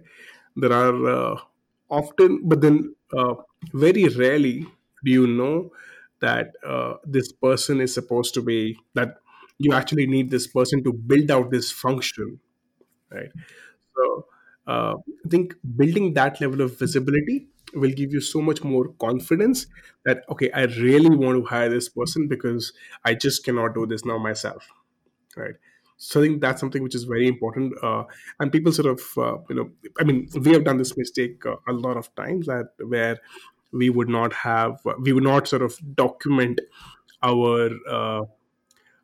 There 0.57 0.73
are 0.73 1.07
uh, 1.09 1.41
often 1.89 2.43
but 2.47 2.61
then 2.61 2.95
uh, 3.17 3.35
very 3.73 4.05
rarely 4.09 4.67
do 5.05 5.11
you 5.11 5.27
know 5.27 5.71
that 6.21 6.53
uh, 6.67 6.95
this 7.05 7.33
person 7.33 7.81
is 7.81 7.95
supposed 7.95 8.35
to 8.35 8.43
be 8.43 8.79
that 8.95 9.17
you 9.59 9.73
actually 9.73 10.07
need 10.07 10.31
this 10.31 10.47
person 10.47 10.85
to 10.85 10.93
build 10.93 11.31
out 11.31 11.51
this 11.51 11.73
function 11.73 12.39
right? 13.11 13.31
So 13.97 14.27
uh, 14.67 14.95
i 15.27 15.29
think 15.31 15.55
building 15.77 16.15
that 16.15 16.41
level 16.41 16.61
of 16.63 16.79
visibility 16.79 17.49
will 17.75 17.91
give 17.91 18.13
you 18.13 18.21
so 18.21 18.41
much 18.41 18.63
more 18.63 18.89
confidence 19.01 19.67
that 20.05 20.25
okay 20.29 20.51
i 20.53 20.65
really 20.65 21.15
want 21.15 21.37
to 21.39 21.45
hire 21.45 21.69
this 21.69 21.89
person 21.89 22.29
because 22.29 22.73
i 23.05 23.15
just 23.15 23.45
cannot 23.45 23.75
do 23.75 23.87
this 23.87 24.05
now 24.05 24.19
myself 24.19 24.69
right? 25.37 25.55
So 25.97 26.21
i 26.21 26.25
think 26.25 26.41
that's 26.41 26.61
something 26.61 26.83
which 26.83 26.95
is 26.95 27.05
very 27.05 27.29
important 27.29 27.75
uh, 27.83 28.05
and 28.41 28.51
people 28.51 28.73
sort 28.73 28.89
of 28.89 29.01
uh, 29.19 29.39
you 29.49 29.57
know 29.57 29.71
i 30.01 30.05
mean 30.05 30.29
we 30.41 30.53
have 30.53 30.65
done 30.65 30.79
this 30.79 30.97
mistake 30.97 31.47
uh, 31.47 31.57
a 31.69 31.73
lot 31.73 31.97
of 31.97 32.15
times 32.15 32.47
that 32.47 32.71
where 32.79 33.19
we 33.73 33.89
would 33.91 34.09
not 34.09 34.33
have 34.33 34.81
we 35.01 35.13
would 35.13 35.25
not 35.25 35.49
sort 35.49 35.63
of 35.63 35.79
document 35.95 36.61
our 37.23 37.71
uh, 37.89 38.23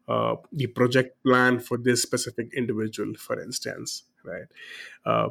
uh, 0.08 0.36
the 0.52 0.66
project 0.66 1.22
plan 1.22 1.58
for 1.60 1.76
this 1.76 2.02
specific 2.02 2.52
individual 2.54 3.14
for 3.14 3.40
instance 3.40 4.04
right? 4.24 4.46
Uh, 5.04 5.28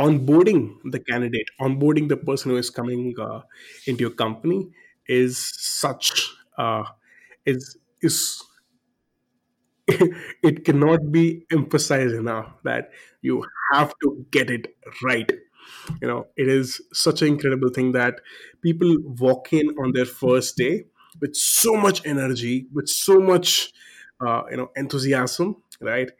onboarding 0.00 0.76
the 0.84 1.00
candidate 1.00 1.48
onboarding 1.60 2.08
the 2.08 2.16
person 2.16 2.50
who 2.50 2.56
is 2.56 2.70
coming 2.70 3.14
uh, 3.20 3.40
into 3.86 4.02
your 4.02 4.10
company 4.24 4.68
is 5.08 5.38
such 5.56 6.12
uh, 6.58 6.84
is 7.46 7.78
is 8.02 8.42
it 10.42 10.64
cannot 10.64 11.10
be 11.10 11.46
emphasized 11.50 12.14
enough 12.14 12.52
that 12.64 12.90
you 13.22 13.44
have 13.72 13.92
to 14.02 14.26
get 14.30 14.50
it 14.50 14.74
right. 15.02 15.30
You 16.02 16.08
know 16.08 16.26
it 16.36 16.48
is 16.48 16.80
such 16.92 17.22
an 17.22 17.28
incredible 17.28 17.70
thing 17.70 17.92
that 17.92 18.20
people 18.62 18.96
walk 19.20 19.52
in 19.52 19.68
on 19.78 19.92
their 19.92 20.06
first 20.06 20.56
day 20.56 20.84
with 21.20 21.34
so 21.36 21.74
much 21.76 22.06
energy 22.06 22.66
with 22.72 22.88
so 22.88 23.20
much 23.20 23.72
uh, 24.20 24.42
you 24.50 24.56
know 24.56 24.70
enthusiasm 24.76 25.56
right? 25.80 26.10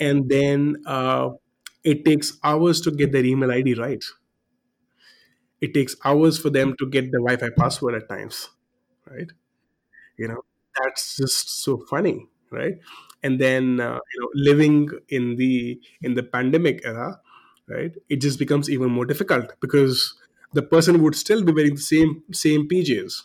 And 0.00 0.28
then 0.28 0.76
uh, 0.86 1.30
it 1.84 2.04
takes 2.04 2.38
hours 2.44 2.80
to 2.82 2.90
get 2.90 3.12
their 3.12 3.24
email 3.24 3.50
id 3.52 3.74
right. 3.74 4.04
It 5.60 5.74
takes 5.74 5.96
hours 6.04 6.38
for 6.38 6.50
them 6.50 6.74
to 6.78 6.86
get 6.86 7.10
the 7.10 7.18
wi-fi 7.18 7.50
password 7.56 7.94
at 7.94 8.08
times 8.08 8.50
right? 9.10 9.30
You 10.18 10.28
know 10.28 10.42
that's 10.78 11.16
just 11.16 11.62
so 11.64 11.78
funny 11.90 12.28
right? 12.52 12.76
And 13.22 13.40
then 13.40 13.80
uh, 13.80 13.98
you 14.14 14.20
know 14.22 14.30
living 14.34 14.90
in 15.10 15.36
the 15.36 15.80
in 16.02 16.14
the 16.14 16.24
pandemic 16.24 16.82
era 16.84 17.20
right 17.68 17.94
it 18.10 18.18
just 18.22 18.38
becomes 18.38 18.70
even 18.70 18.90
more 18.90 19.06
difficult 19.06 19.54
because 19.60 20.14
the 20.54 20.62
person 20.62 21.02
would 21.02 21.14
still 21.16 21.44
be 21.44 21.52
wearing 21.52 21.76
the 21.76 21.82
same 21.94 22.22
same 22.32 22.68
pjs 22.68 23.22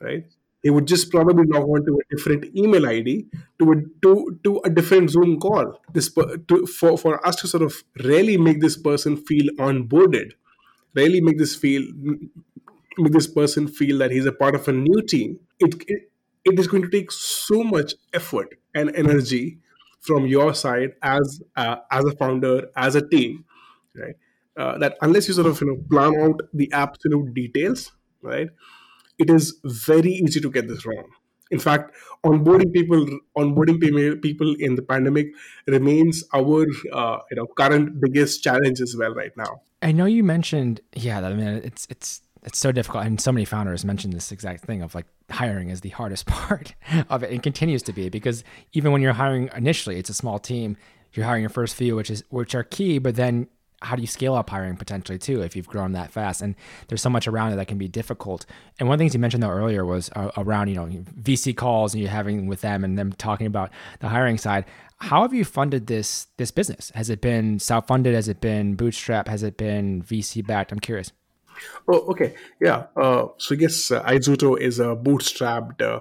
right 0.00 0.26
he 0.66 0.70
would 0.76 0.86
just 0.92 1.10
probably 1.10 1.46
log 1.46 1.68
on 1.74 1.84
to 1.86 1.98
a 2.02 2.14
different 2.14 2.44
email 2.62 2.86
id 2.86 3.26
to 3.60 3.70
a 3.72 3.76
to, 4.02 4.12
to 4.44 4.60
a 4.64 4.70
different 4.78 5.10
zoom 5.10 5.38
call. 5.44 5.80
This 5.92 6.08
to, 6.48 6.66
for 6.78 6.96
for 7.02 7.14
us 7.26 7.36
to 7.42 7.46
sort 7.54 7.62
of 7.68 7.84
really 8.10 8.36
make 8.48 8.60
this 8.60 8.76
person 8.88 9.16
feel 9.30 9.52
onboarded 9.68 10.32
really 10.96 11.20
make 11.20 11.38
this 11.38 11.54
feel 11.54 11.82
make 12.98 13.12
this 13.12 13.26
person 13.38 13.68
feel 13.68 13.98
that 13.98 14.10
he's 14.10 14.26
a 14.26 14.32
part 14.32 14.54
of 14.54 14.66
a 14.66 14.72
new 14.72 15.02
team 15.02 15.38
it, 15.60 15.74
it 15.86 16.10
it 16.44 16.58
is 16.58 16.66
going 16.66 16.82
to 16.82 16.88
take 16.88 17.12
so 17.12 17.62
much 17.62 17.94
effort 18.14 18.58
and 18.74 18.94
energy 18.96 19.58
from 20.00 20.26
your 20.26 20.54
side 20.54 20.94
as 21.02 21.42
uh, 21.56 21.76
as 21.90 22.04
a 22.04 22.16
founder 22.22 22.68
as 22.76 22.94
a 22.94 23.06
team 23.08 23.44
right? 23.94 24.16
Uh, 24.56 24.78
that 24.78 24.96
unless 25.02 25.28
you 25.28 25.34
sort 25.34 25.46
of 25.46 25.60
you 25.60 25.68
know 25.68 25.78
plan 25.90 26.18
out 26.20 26.40
the 26.54 26.70
absolute 26.72 27.34
details 27.34 27.92
right 28.22 28.48
it 29.18 29.30
is 29.30 29.58
very 29.64 30.12
easy 30.12 30.40
to 30.40 30.50
get 30.50 30.68
this 30.68 30.84
wrong. 30.86 31.06
In 31.50 31.58
fact 31.58 31.94
onboarding 32.24 32.72
people 32.72 33.06
onboarding 33.36 33.80
people 34.20 34.54
in 34.58 34.74
the 34.74 34.82
pandemic 34.82 35.28
remains 35.66 36.24
our 36.34 36.66
uh, 36.92 37.18
you 37.30 37.36
know 37.36 37.46
current 37.46 38.00
biggest 38.00 38.42
challenge 38.42 38.80
as 38.80 38.96
well 38.96 39.14
right 39.14 39.36
now. 39.36 39.60
I 39.82 39.92
know 39.92 40.06
you 40.06 40.24
mentioned 40.24 40.80
yeah 40.94 41.24
i 41.24 41.32
mean 41.34 41.46
it's 41.46 41.86
it's 41.90 42.22
it's 42.42 42.58
so 42.58 42.72
difficult 42.72 43.04
and 43.04 43.20
so 43.20 43.32
many 43.32 43.44
founders 43.44 43.84
mention 43.84 44.10
this 44.10 44.32
exact 44.32 44.64
thing 44.64 44.80
of 44.80 44.94
like 44.94 45.06
hiring 45.30 45.68
is 45.68 45.80
the 45.82 45.90
hardest 45.90 46.26
part 46.38 46.74
of 47.10 47.22
it 47.22 47.30
and 47.30 47.42
continues 47.42 47.82
to 47.82 47.92
be 47.92 48.08
because 48.08 48.42
even 48.72 48.92
when 48.92 49.02
you're 49.02 49.12
hiring 49.12 49.50
initially 49.54 49.98
it's 49.98 50.10
a 50.10 50.14
small 50.14 50.38
team 50.38 50.76
you're 51.12 51.26
hiring 51.26 51.42
your 51.42 51.50
first 51.50 51.74
few 51.74 51.94
which 51.94 52.10
is 52.10 52.24
which 52.30 52.54
are 52.54 52.64
key 52.64 52.98
but 52.98 53.16
then 53.16 53.48
how 53.82 53.94
do 53.94 54.02
you 54.02 54.06
scale 54.06 54.34
up 54.34 54.48
hiring 54.48 54.76
potentially 54.76 55.18
too 55.18 55.42
if 55.42 55.54
you've 55.54 55.68
grown 55.68 55.92
that 55.92 56.10
fast 56.10 56.40
and 56.40 56.54
there's 56.88 57.02
so 57.02 57.10
much 57.10 57.26
around 57.26 57.52
it 57.52 57.56
that 57.56 57.68
can 57.68 57.78
be 57.78 57.88
difficult 57.88 58.46
and 58.78 58.88
one 58.88 58.94
of 58.94 58.98
the 58.98 59.02
things 59.02 59.14
you 59.14 59.20
mentioned 59.20 59.42
though 59.42 59.50
earlier 59.50 59.84
was 59.84 60.10
uh, 60.16 60.30
around 60.36 60.68
you 60.68 60.74
know 60.74 60.86
vc 61.20 61.54
calls 61.56 61.92
and 61.94 62.02
you 62.02 62.08
having 62.08 62.46
with 62.46 62.60
them 62.62 62.84
and 62.84 62.98
them 62.98 63.12
talking 63.12 63.46
about 63.46 63.70
the 64.00 64.08
hiring 64.08 64.38
side 64.38 64.64
how 64.98 65.22
have 65.22 65.34
you 65.34 65.44
funded 65.44 65.86
this 65.86 66.28
this 66.38 66.50
business 66.50 66.90
has 66.94 67.10
it 67.10 67.20
been 67.20 67.58
self-funded 67.58 68.14
has 68.14 68.28
it 68.28 68.40
been 68.40 68.74
bootstrap 68.74 69.28
has 69.28 69.42
it 69.42 69.56
been 69.56 70.02
vc 70.02 70.46
backed 70.46 70.72
i'm 70.72 70.80
curious 70.80 71.12
Oh, 71.88 72.00
okay. 72.10 72.34
Yeah. 72.60 72.86
Uh, 72.96 73.28
so 73.38 73.54
yes, 73.54 73.90
uh, 73.90 74.02
iZooto 74.04 74.58
is 74.58 74.78
a 74.78 74.94
bootstrapped, 74.96 75.80
uh, 75.80 76.00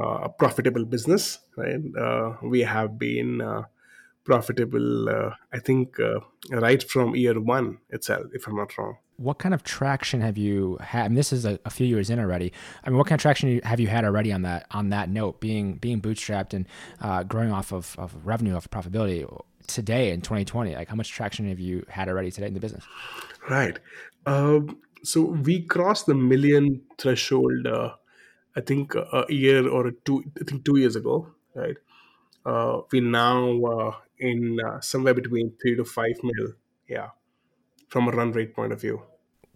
uh, 0.00 0.28
profitable 0.28 0.84
business. 0.84 1.38
Right. 1.56 1.80
Uh, 1.98 2.36
we 2.42 2.60
have 2.60 2.98
been 2.98 3.40
profitable. 4.24 5.08
Uh, 5.08 5.30
I 5.52 5.58
think 5.58 5.98
uh, 6.00 6.20
right 6.50 6.82
from 6.82 7.14
year 7.14 7.40
one 7.40 7.78
itself, 7.90 8.26
if 8.32 8.46
I'm 8.46 8.56
not 8.56 8.76
wrong. 8.78 8.96
What 9.16 9.38
kind 9.38 9.54
of 9.54 9.62
traction 9.62 10.20
have 10.20 10.36
you 10.36 10.78
had? 10.80 11.04
I 11.04 11.08
mean, 11.08 11.16
this 11.16 11.32
is 11.32 11.44
a, 11.44 11.58
a 11.64 11.70
few 11.70 11.86
years 11.86 12.10
in 12.10 12.18
already. 12.18 12.52
I 12.82 12.90
mean, 12.90 12.98
what 12.98 13.06
kind 13.06 13.18
of 13.18 13.22
traction 13.22 13.60
have 13.62 13.78
you 13.78 13.86
had 13.86 14.04
already 14.04 14.32
on 14.32 14.42
that 14.42 14.66
on 14.70 14.88
that 14.90 15.10
note? 15.10 15.40
Being 15.40 15.74
being 15.74 16.00
bootstrapped 16.00 16.54
and 16.54 16.66
uh, 17.00 17.22
growing 17.22 17.52
off 17.52 17.72
of, 17.72 17.94
of 17.98 18.14
revenue, 18.26 18.56
of 18.56 18.70
profitability 18.70 19.26
today 19.66 20.10
in 20.10 20.22
2020. 20.22 20.74
Like, 20.74 20.88
how 20.88 20.96
much 20.96 21.10
traction 21.10 21.48
have 21.48 21.60
you 21.60 21.84
had 21.88 22.08
already 22.08 22.30
today 22.30 22.48
in 22.48 22.54
the 22.54 22.60
business? 22.60 22.84
Right. 23.48 23.78
Um, 24.26 24.78
so 25.04 25.22
we 25.22 25.62
crossed 25.62 26.06
the 26.06 26.14
million 26.14 26.82
threshold. 26.98 27.66
Uh, 27.66 27.94
I 28.56 28.60
think 28.60 28.94
a 28.94 29.24
year 29.28 29.68
or 29.68 29.92
two. 30.04 30.24
I 30.40 30.44
think 30.44 30.64
two 30.64 30.78
years 30.78 30.96
ago. 30.96 31.28
Right. 31.54 31.76
Uh, 32.44 32.80
we 32.90 33.00
now 33.00 33.64
uh, 33.64 33.94
in 34.22 34.58
uh, 34.66 34.80
somewhere 34.80 35.14
between 35.14 35.52
three 35.60 35.76
to 35.76 35.84
five 35.84 36.16
mil. 36.22 36.52
Yeah, 36.88 37.08
from 37.88 38.08
a 38.08 38.10
run 38.10 38.32
rate 38.32 38.54
point 38.54 38.72
of 38.72 38.80
view. 38.80 39.02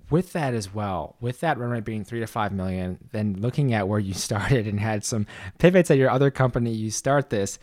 With 0.09 0.33
that 0.35 0.55
as 0.55 0.73
well, 0.73 1.17
with 1.21 1.41
that 1.41 1.59
run 1.59 1.71
rate 1.71 1.85
being 1.85 2.05
three 2.05 2.21
to 2.21 2.27
five 2.27 2.53
million, 2.53 2.99
then 3.13 3.37
looking 3.39 3.75
at 3.75 3.89
where 3.89 3.99
you 3.99 4.15
started 4.29 4.67
and 4.67 4.79
had 4.79 5.05
some 5.05 5.27
pivots 5.59 5.91
at 5.91 5.99
your 5.99 6.11
other 6.11 6.31
company, 6.31 6.73
you 6.73 6.91
start 6.91 7.31
this 7.31 7.59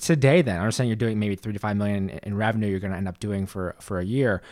today. 0.00 0.42
Then 0.42 0.56
I 0.56 0.60
understand 0.60 0.88
you're 0.88 0.96
doing 0.96 1.18
maybe 1.18 1.36
three 1.36 1.52
to 1.52 1.58
five 1.58 1.76
million 1.76 2.10
in 2.10 2.36
revenue. 2.36 2.68
You're 2.68 2.80
going 2.80 2.92
to 2.92 2.98
end 2.98 3.08
up 3.08 3.20
doing 3.20 3.46
for 3.46 3.76
for 3.80 3.98
a 3.98 4.04
year 4.04 4.42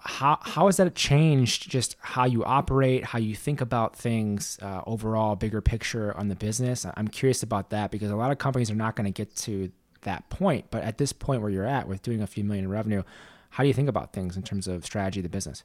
how 0.00 0.38
how 0.42 0.66
has 0.66 0.76
that 0.76 0.94
changed 0.94 1.70
just 1.70 1.96
how 2.00 2.24
you 2.24 2.44
operate, 2.44 3.04
how 3.04 3.18
you 3.18 3.34
think 3.34 3.60
about 3.60 3.96
things 3.96 4.58
uh, 4.62 4.82
overall, 4.86 5.36
bigger 5.36 5.60
picture 5.60 6.16
on 6.16 6.28
the 6.28 6.36
business? 6.36 6.86
I'm 6.96 7.08
curious 7.08 7.42
about 7.42 7.70
that 7.70 7.90
because 7.90 8.10
a 8.10 8.16
lot 8.16 8.30
of 8.30 8.38
companies 8.38 8.70
are 8.70 8.76
not 8.76 8.96
going 8.96 9.06
to 9.06 9.10
get 9.12 9.34
to 9.36 9.70
that 10.08 10.28
point, 10.30 10.64
but 10.70 10.82
at 10.82 10.98
this 10.98 11.12
point 11.12 11.42
where 11.42 11.50
you're 11.50 11.66
at 11.78 11.86
with 11.86 12.02
doing 12.02 12.20
a 12.22 12.26
few 12.26 12.42
million 12.42 12.64
in 12.64 12.70
revenue, 12.70 13.02
how 13.50 13.62
do 13.62 13.68
you 13.68 13.74
think 13.74 13.88
about 13.88 14.12
things 14.12 14.36
in 14.36 14.42
terms 14.42 14.66
of 14.66 14.84
strategy 14.84 15.20
of 15.20 15.24
the 15.24 15.28
business? 15.28 15.64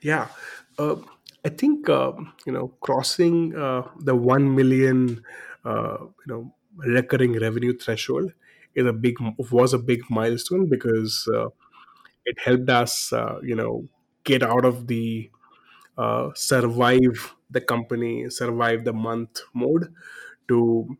Yeah, 0.00 0.28
uh, 0.78 0.96
I 1.44 1.50
think 1.50 1.88
uh, 1.88 2.12
you 2.46 2.52
know 2.52 2.68
crossing 2.80 3.56
uh, 3.56 3.82
the 3.98 4.14
one 4.14 4.54
million 4.54 5.22
uh, 5.64 5.98
you 6.00 6.28
know 6.28 6.54
recurring 6.76 7.38
revenue 7.38 7.76
threshold 7.76 8.32
is 8.74 8.86
a 8.86 8.92
big 8.92 9.16
was 9.50 9.74
a 9.74 9.78
big 9.78 10.02
milestone 10.10 10.68
because 10.68 11.28
uh, 11.34 11.48
it 12.24 12.38
helped 12.44 12.70
us 12.70 13.12
uh, 13.12 13.38
you 13.42 13.54
know 13.54 13.84
get 14.24 14.42
out 14.42 14.64
of 14.64 14.86
the 14.86 15.30
survive 16.34 17.34
the 17.50 17.60
company 17.60 18.30
survive 18.30 18.84
the 18.84 18.92
month 18.92 19.40
mode 19.52 19.92
to 20.46 20.96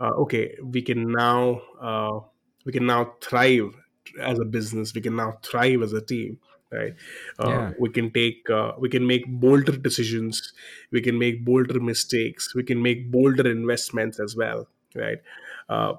uh, 0.00 0.12
okay 0.24 0.56
we 0.62 0.82
can 0.82 1.10
now 1.12 1.60
uh, 1.80 2.20
we 2.64 2.72
can 2.72 2.86
now 2.86 3.14
thrive 3.22 3.74
as 4.20 4.38
a 4.38 4.44
business. 4.44 4.94
We 4.94 5.00
can 5.00 5.16
now 5.16 5.38
thrive 5.42 5.82
as 5.82 5.92
a 5.92 6.00
team 6.00 6.38
right? 6.72 6.94
Uh, 7.38 7.62
Yeah. 7.62 7.72
we 7.78 7.88
can 7.90 8.12
take 8.12 8.48
uh, 8.50 8.72
we 8.78 8.88
can 8.88 9.06
make 9.06 9.26
bolder 9.28 9.72
decisions. 9.76 10.52
We 10.90 11.00
can 11.00 11.18
make 11.18 11.44
bolder 11.44 11.80
mistakes. 11.80 12.54
We 12.54 12.64
can 12.64 12.82
make 12.82 13.10
bolder 13.10 13.48
investments 13.50 14.20
as 14.20 14.36
well 14.36 14.68
right? 14.94 15.18
Uh, 15.68 15.94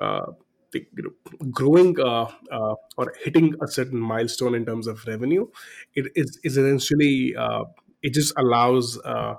uh, 0.00 0.32
the, 0.72 0.86
you 0.96 1.02
know, 1.04 1.46
growing 1.50 1.98
uh, 2.00 2.30
uh, 2.50 2.74
or 2.96 3.14
hitting 3.22 3.54
a 3.62 3.68
certain 3.68 3.98
milestone 4.00 4.54
in 4.54 4.66
terms 4.66 4.86
of 4.88 5.04
revenue 5.06 5.46
it 5.94 6.10
is, 6.16 6.38
is 6.42 6.56
essentially 6.56 7.34
uh, 7.36 7.64
it 8.02 8.12
just 8.12 8.32
allows 8.36 8.98
uh, 9.04 9.36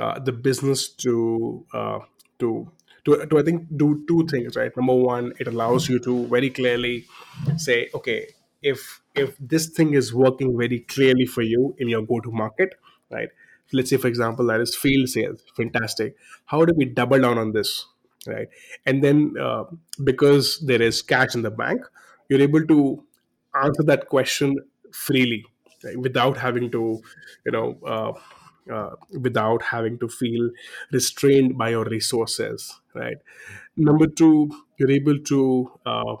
uh, 0.00 0.18
the 0.20 0.32
business 0.32 0.88
to 0.88 1.66
uh, 1.74 2.00
to 2.38 2.70
to, 3.04 3.26
to 3.26 3.38
I 3.38 3.42
think 3.42 3.66
do 3.76 4.04
two 4.06 4.26
things 4.30 4.56
right. 4.56 4.74
Number 4.76 4.94
one, 4.94 5.32
it 5.38 5.48
allows 5.48 5.88
you 5.88 5.98
to 6.00 6.26
very 6.26 6.50
clearly 6.50 7.06
say, 7.56 7.88
okay, 7.94 8.28
if 8.62 9.00
if 9.14 9.36
this 9.38 9.66
thing 9.66 9.94
is 9.94 10.14
working 10.14 10.56
very 10.56 10.80
clearly 10.80 11.26
for 11.26 11.42
you 11.42 11.74
in 11.78 11.88
your 11.88 12.02
go 12.02 12.20
to 12.20 12.30
market, 12.30 12.74
right? 13.10 13.28
Let's 13.72 13.90
say, 13.90 13.96
for 13.96 14.08
example, 14.08 14.46
that 14.46 14.60
is 14.60 14.76
field 14.76 15.08
sales, 15.08 15.42
fantastic. 15.56 16.16
How 16.46 16.64
do 16.64 16.74
we 16.76 16.84
double 16.84 17.20
down 17.20 17.38
on 17.38 17.52
this, 17.52 17.86
right? 18.26 18.48
And 18.86 19.02
then 19.02 19.34
uh, 19.40 19.64
because 20.04 20.58
there 20.60 20.82
is 20.82 21.02
cash 21.02 21.34
in 21.34 21.42
the 21.42 21.50
bank, 21.50 21.82
you're 22.28 22.40
able 22.40 22.66
to 22.66 23.02
answer 23.54 23.82
that 23.84 24.08
question 24.08 24.56
freely 24.92 25.44
right? 25.84 25.98
without 25.98 26.36
having 26.36 26.70
to 26.70 27.02
you 27.44 27.52
know 27.52 27.78
uh, 27.86 28.12
uh, 28.70 28.90
without 29.20 29.62
having 29.62 29.98
to 29.98 30.08
feel 30.08 30.50
restrained 30.92 31.56
by 31.58 31.70
your 31.70 31.84
resources 31.84 32.80
right? 32.94 33.16
Number 33.76 34.06
two 34.06 34.50
you're 34.78 34.90
able 34.90 35.18
to 35.18 35.72
uh, 35.86 36.16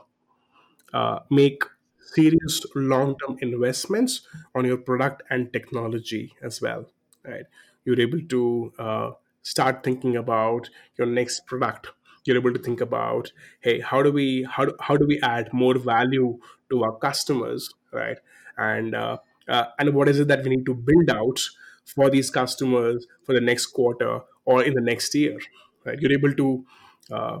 uh, 0.92 1.20
make 1.30 1.62
serious 2.00 2.64
long-term 2.74 3.38
investments 3.40 4.26
on 4.54 4.64
your 4.64 4.76
product 4.76 5.22
and 5.30 5.52
technology 5.52 6.34
as 6.42 6.60
well 6.60 6.86
right? 7.24 7.44
You're 7.84 8.00
able 8.00 8.20
to 8.28 8.72
uh, 8.78 9.10
start 9.42 9.82
thinking 9.82 10.16
about 10.16 10.68
your 10.98 11.06
next 11.06 11.46
product. 11.46 11.88
You're 12.24 12.36
able 12.36 12.52
to 12.52 12.58
think 12.58 12.80
about 12.80 13.32
hey 13.60 13.80
how 13.80 14.02
do 14.02 14.12
we 14.12 14.46
how 14.48 14.66
do, 14.66 14.76
how 14.80 14.96
do 14.96 15.06
we 15.06 15.20
add 15.22 15.52
more 15.52 15.76
value 15.76 16.38
to 16.70 16.84
our 16.84 16.96
customers 16.96 17.70
right? 17.92 18.18
And 18.56 18.94
uh, 18.94 19.18
uh, 19.48 19.64
and 19.78 19.94
what 19.94 20.08
is 20.08 20.20
it 20.20 20.28
that 20.28 20.44
we 20.44 20.50
need 20.50 20.66
to 20.66 20.74
build 20.74 21.10
out 21.10 21.40
for 21.84 22.10
these 22.10 22.30
customers 22.30 23.06
for 23.24 23.34
the 23.34 23.40
next 23.40 23.66
quarter 23.66 24.20
or 24.44 24.62
in 24.62 24.74
the 24.74 24.80
next 24.80 25.14
year 25.14 25.38
right? 25.84 25.98
You're 26.00 26.12
able 26.12 26.34
to 26.34 26.64
uh, 27.10 27.40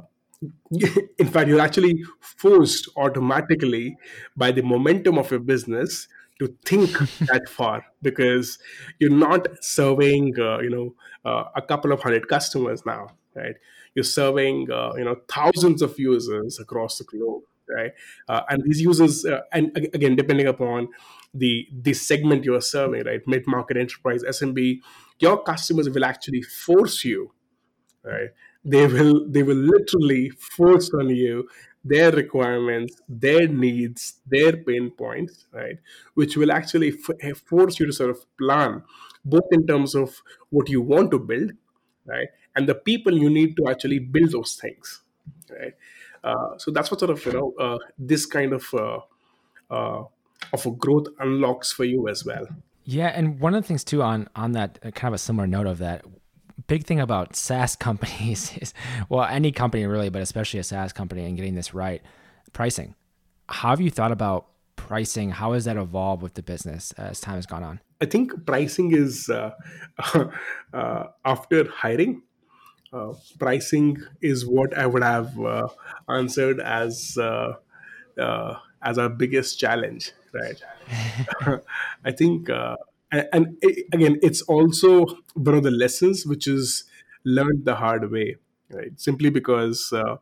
in 1.18 1.28
fact 1.28 1.48
you're 1.48 1.60
actually 1.60 2.04
forced 2.20 2.88
automatically 2.96 3.96
by 4.36 4.50
the 4.50 4.62
momentum 4.62 5.18
of 5.18 5.30
your 5.30 5.40
business 5.40 6.08
to 6.38 6.54
think 6.64 6.90
that 7.20 7.48
far 7.48 7.84
because 8.02 8.58
you're 8.98 9.10
not 9.10 9.46
serving 9.62 10.34
uh, 10.40 10.58
you 10.58 10.70
know 10.70 10.94
uh, 11.24 11.44
a 11.54 11.62
couple 11.62 11.92
of 11.92 12.02
hundred 12.02 12.28
customers 12.28 12.84
now 12.84 13.08
right? 13.34 13.54
You're 13.94 14.04
serving 14.04 14.70
uh, 14.70 14.92
you 14.96 15.04
know 15.04 15.16
thousands 15.28 15.82
of 15.82 15.98
users 15.98 16.58
across 16.58 16.98
the 16.98 17.04
globe 17.04 17.42
right? 17.68 17.92
Uh, 18.28 18.42
and 18.48 18.62
these 18.64 18.80
users 18.80 19.24
uh, 19.24 19.40
and 19.52 19.76
again 19.94 20.16
depending 20.16 20.46
upon 20.46 20.88
the 21.34 21.68
the 21.72 21.94
segment 21.94 22.44
you're 22.44 22.60
serving 22.60 23.04
right? 23.04 23.26
Mid 23.26 23.46
market 23.46 23.76
enterprise 23.76 24.22
smb 24.24 24.80
your 25.18 25.42
customers 25.42 25.88
will 25.88 26.04
actually 26.04 26.42
force 26.42 27.04
you 27.04 27.32
right? 28.04 28.30
They 28.64 28.86
will 28.86 29.28
they 29.28 29.42
will 29.42 29.56
literally 29.56 30.30
force 30.30 30.90
on 30.94 31.10
you 31.10 31.48
their 31.84 32.12
requirements 32.12 33.00
their 33.08 33.48
needs 33.48 34.20
their 34.26 34.52
pain 34.56 34.90
points 34.90 35.46
right? 35.52 35.78
Which 36.14 36.36
will 36.36 36.52
actually 36.52 36.90
f- 36.90 37.16
eh, 37.20 37.32
force 37.34 37.80
you 37.80 37.86
to 37.86 37.92
sort 37.92 38.10
of 38.10 38.24
plan 38.38 38.82
both 39.24 39.48
in 39.52 39.66
terms 39.66 39.94
of 39.94 40.22
what 40.50 40.68
you 40.68 40.80
want 40.80 41.10
to 41.12 41.18
build 41.18 41.52
right? 42.06 42.28
And 42.54 42.68
the 42.68 42.74
people 42.74 43.16
you 43.16 43.30
need 43.30 43.56
to 43.56 43.68
actually 43.68 43.98
build 43.98 44.32
those 44.32 44.54
things 44.54 45.00
right? 45.50 45.74
Uh, 46.22 46.56
so 46.58 46.70
that's 46.70 46.90
what 46.90 47.00
sort 47.00 47.10
of 47.10 47.24
you 47.26 47.32
know 47.32 47.52
uh, 47.58 47.78
this 47.98 48.26
kind 48.26 48.52
of 48.52 48.72
uh, 48.74 48.98
uh, 49.70 50.04
of 50.52 50.66
a 50.66 50.70
growth 50.70 51.06
unlocks 51.20 51.72
for 51.72 51.84
you 51.84 52.08
as 52.08 52.24
well 52.24 52.46
Yeah, 52.84 53.08
and 53.08 53.38
one 53.40 53.54
of 53.54 53.62
the 53.62 53.68
things 53.68 53.84
too 53.84 54.02
on 54.02 54.28
on 54.34 54.52
that 54.52 54.78
uh, 54.82 54.90
kind 54.90 55.12
of 55.12 55.14
a 55.14 55.18
similar 55.18 55.46
note 55.46 55.66
of 55.66 55.78
that 55.78 56.04
big 56.66 56.84
thing 56.84 57.00
about 57.00 57.36
SaaS 57.36 57.76
companies 57.88 58.56
is 58.58 58.74
well 59.08 59.24
any 59.24 59.52
company 59.52 59.86
really, 59.86 60.10
but 60.10 60.22
especially 60.22 60.60
a 60.60 60.64
SaaS 60.64 60.92
company 60.92 61.24
and 61.24 61.36
getting 61.36 61.54
this 61.54 61.74
right, 61.74 62.02
pricing. 62.52 62.94
How 63.48 63.70
have 63.70 63.80
you 63.80 63.90
thought 63.90 64.12
about 64.12 64.46
pricing? 64.76 65.30
How 65.30 65.52
has 65.52 65.64
that 65.64 65.76
evolved 65.76 66.22
with 66.22 66.34
the 66.34 66.42
business 66.42 66.92
as 66.92 67.20
time 67.20 67.36
has 67.36 67.46
gone 67.46 67.62
on? 67.62 67.80
I 68.00 68.06
think 68.06 68.46
pricing 68.46 68.92
is 68.94 69.28
uh, 69.28 69.52
uh, 70.74 71.04
after 71.24 71.68
hiring. 71.70 72.22
Uh, 72.92 73.14
pricing 73.38 73.96
is 74.20 74.44
what 74.44 74.76
I 74.76 74.86
would 74.86 75.02
have 75.02 75.38
uh, 75.40 75.68
answered 76.08 76.60
as 76.60 77.16
uh, 77.18 77.54
uh, 78.20 78.54
as 78.82 78.98
our 78.98 79.08
biggest 79.08 79.58
challenge, 79.58 80.12
right? 80.32 80.62
I 82.04 82.10
think, 82.12 82.50
uh, 82.50 82.76
and, 83.10 83.28
and 83.32 83.56
it, 83.62 83.86
again, 83.92 84.18
it's 84.22 84.42
also 84.42 85.06
one 85.34 85.54
of 85.54 85.62
the 85.62 85.70
lessons 85.70 86.26
which 86.26 86.46
is 86.46 86.84
learned 87.24 87.64
the 87.64 87.76
hard 87.76 88.10
way, 88.10 88.36
right? 88.70 88.98
Simply 89.00 89.30
because 89.30 89.92
uh, 89.92 90.16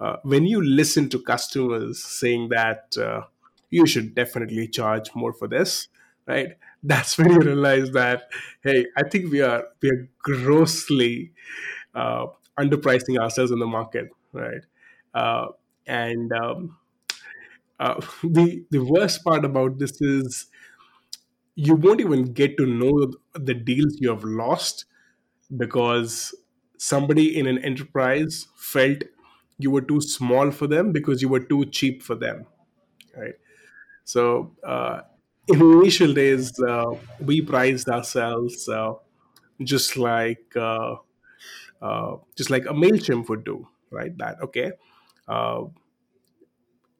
uh, 0.00 0.16
when 0.22 0.46
you 0.46 0.62
listen 0.62 1.08
to 1.10 1.18
customers 1.20 2.02
saying 2.02 2.48
that 2.50 2.96
uh, 2.98 3.22
you 3.70 3.86
should 3.86 4.14
definitely 4.14 4.68
charge 4.68 5.14
more 5.14 5.32
for 5.32 5.48
this, 5.48 5.88
right? 6.26 6.56
That's 6.82 7.18
when 7.18 7.30
you 7.32 7.40
realize 7.40 7.90
that 7.92 8.30
hey, 8.62 8.86
I 8.96 9.02
think 9.02 9.32
we 9.32 9.40
are 9.40 9.64
we 9.82 9.90
are 9.90 10.08
grossly 10.22 11.32
uh, 11.94 12.26
underpricing 12.58 13.18
ourselves 13.18 13.50
in 13.50 13.58
the 13.58 13.66
market, 13.66 14.10
right? 14.32 14.62
Uh, 15.12 15.48
and 15.86 16.32
um, 16.32 16.76
uh, 17.80 17.94
the 18.22 18.64
the 18.70 18.78
worst 18.84 19.24
part 19.24 19.44
about 19.44 19.78
this 19.78 20.00
is 20.00 20.46
you 21.54 21.74
won't 21.74 22.00
even 22.00 22.32
get 22.32 22.56
to 22.56 22.66
know 22.66 23.10
the 23.34 23.54
deals 23.54 23.96
you 24.00 24.08
have 24.10 24.24
lost 24.24 24.84
because 25.56 26.34
somebody 26.78 27.38
in 27.38 27.46
an 27.46 27.58
enterprise 27.58 28.48
felt 28.56 28.98
you 29.58 29.70
were 29.70 29.80
too 29.82 30.00
small 30.00 30.50
for 30.50 30.66
them 30.66 30.92
because 30.92 31.22
you 31.22 31.28
were 31.28 31.40
too 31.40 31.64
cheap 31.66 32.02
for 32.02 32.14
them 32.14 32.46
right? 33.16 33.34
So 34.04 34.52
uh, 34.64 35.02
in 35.48 35.60
initial 35.62 36.14
days 36.14 36.52
uh, 36.60 36.86
we 37.20 37.42
priced 37.42 37.88
ourselves 37.88 38.68
uh, 38.68 38.94
just 39.62 39.96
like 39.96 40.54
uh, 40.56 40.96
uh, 41.82 42.16
just 42.36 42.50
like 42.50 42.64
a 42.66 42.74
mailchimp 42.74 43.28
would 43.28 43.44
do 43.44 43.68
right? 43.90 44.16
That 44.18 44.42
okay 44.42 44.72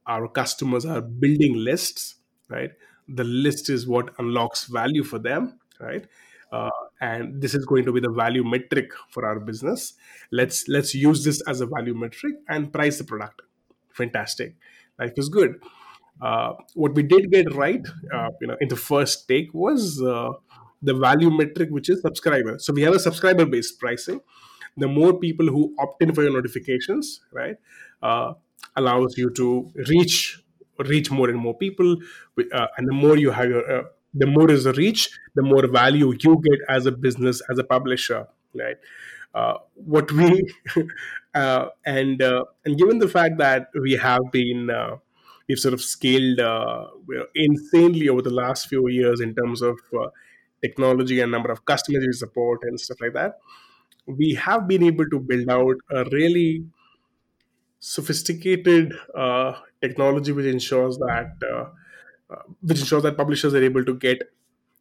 our 0.09 0.29
customers 0.29 0.85
are 0.85 1.01
building 1.01 1.55
lists 1.55 2.17
right? 2.49 2.71
The 3.09 3.25
list 3.25 3.71
is 3.71 3.87
what 3.87 4.11
unlocks 4.19 4.65
value 4.65 5.05
for 5.05 5.19
them 5.19 5.59
right? 5.81 6.07
Uh, 6.51 6.71
and 7.01 7.41
this 7.41 7.55
is 7.55 7.65
going 7.67 7.85
to 7.85 7.93
be 7.93 8.01
the 8.01 8.11
value 8.11 8.43
metric 8.43 8.91
for 9.11 9.27
our 9.27 9.39
business. 9.39 9.95
Let's 10.33 10.67
let's 10.67 10.95
use 10.95 11.25
this 11.25 11.43
as 11.47 11.61
a 11.61 11.67
value 11.67 11.95
metric 11.95 12.35
and 12.49 12.73
price 12.73 12.99
the 12.99 13.05
product. 13.05 13.43
Fantastic. 13.93 14.57
Life 14.99 15.13
is 15.17 15.29
good. 15.29 15.63
Uh, 16.21 16.55
what 16.75 16.95
we 16.95 17.03
did 17.03 17.31
get 17.31 17.55
right 17.55 17.87
uh, 18.13 18.31
you 18.41 18.49
know 18.49 18.57
in 18.61 18.69
the 18.69 18.77
first 18.77 19.29
take 19.29 19.55
was 19.55 20.03
uh, 20.03 20.31
the 20.83 20.95
value 20.95 21.31
metric 21.31 21.69
which 21.71 21.91
is 21.91 22.01
subscriber. 22.01 22.59
So 22.59 22.73
we 22.73 22.83
have 22.83 22.95
a 22.95 22.99
subscriber 22.99 23.45
based 23.45 23.79
pricing. 23.79 24.21
The 24.77 24.89
more 24.89 25.19
people 25.19 25.47
who 25.47 25.75
opt 25.79 26.03
in 26.03 26.15
for 26.15 26.23
your 26.23 26.33
notifications 26.33 27.21
right 27.33 27.57
uh, 28.03 28.35
allows 28.77 29.17
you 29.17 29.31
to 29.31 29.71
reach 29.89 30.41
reach 30.87 31.11
more 31.11 31.29
and 31.29 31.39
more 31.39 31.57
people. 31.57 31.97
Uh, 32.53 32.67
and 32.77 32.87
the 32.89 32.93
more 32.93 33.17
you 33.17 33.31
have 33.31 33.49
your 33.49 33.71
uh, 33.71 33.85
the 34.15 34.27
more 34.27 34.51
is 34.51 34.65
the 34.65 34.73
reach 34.73 35.11
the 35.35 35.43
more 35.43 35.67
value 35.67 36.15
you 36.21 36.41
get 36.43 36.61
as 36.69 36.87
a 36.87 36.93
business 36.93 37.43
as 37.51 37.59
a 37.59 37.65
publisher 37.65 38.27
right? 38.55 38.77
Uh, 39.35 39.55
what 39.75 40.11
we 40.13 40.43
uh, 41.35 41.67
and 41.85 42.23
uh, 42.23 42.45
and 42.65 42.79
given 42.79 42.99
the 42.99 43.09
fact 43.09 43.39
that 43.39 43.69
we 43.81 43.93
have 43.93 44.21
been 44.33 44.71
uh, 44.71 44.97
we've 45.49 45.59
sort 45.59 45.75
of 45.75 45.83
scaled 45.83 46.41
insanely 47.35 48.09
over 48.09 48.23
the 48.23 48.31
last 48.31 48.69
few 48.69 48.89
years 48.89 49.21
in 49.21 49.35
terms 49.35 49.63
of 49.63 49.79
technology 50.63 51.21
and 51.21 51.31
number 51.31 51.51
of 51.51 51.65
customers 51.65 52.05
we 52.07 52.13
support 52.13 52.61
and 52.63 52.81
stuff 52.81 52.99
like 53.01 53.13
that 53.13 53.39
we 54.07 54.35
have 54.35 54.67
been 54.67 54.83
able 54.83 55.09
to 55.09 55.21
build 55.21 55.49
out 55.51 55.77
a 55.91 56.05
really 56.11 56.65
sophisticated 57.81 58.93
uh, 59.15 59.55
technology 59.81 60.33
which 60.33 60.47
ensures 60.47 60.99
that 60.99 61.33
uh, 61.51 62.35
uh, 62.35 62.43
which 62.61 62.81
ensures 62.81 63.03
that 63.03 63.17
publishers 63.17 63.55
are 63.55 63.63
able 63.63 63.85
to 63.85 63.95
get 63.95 64.23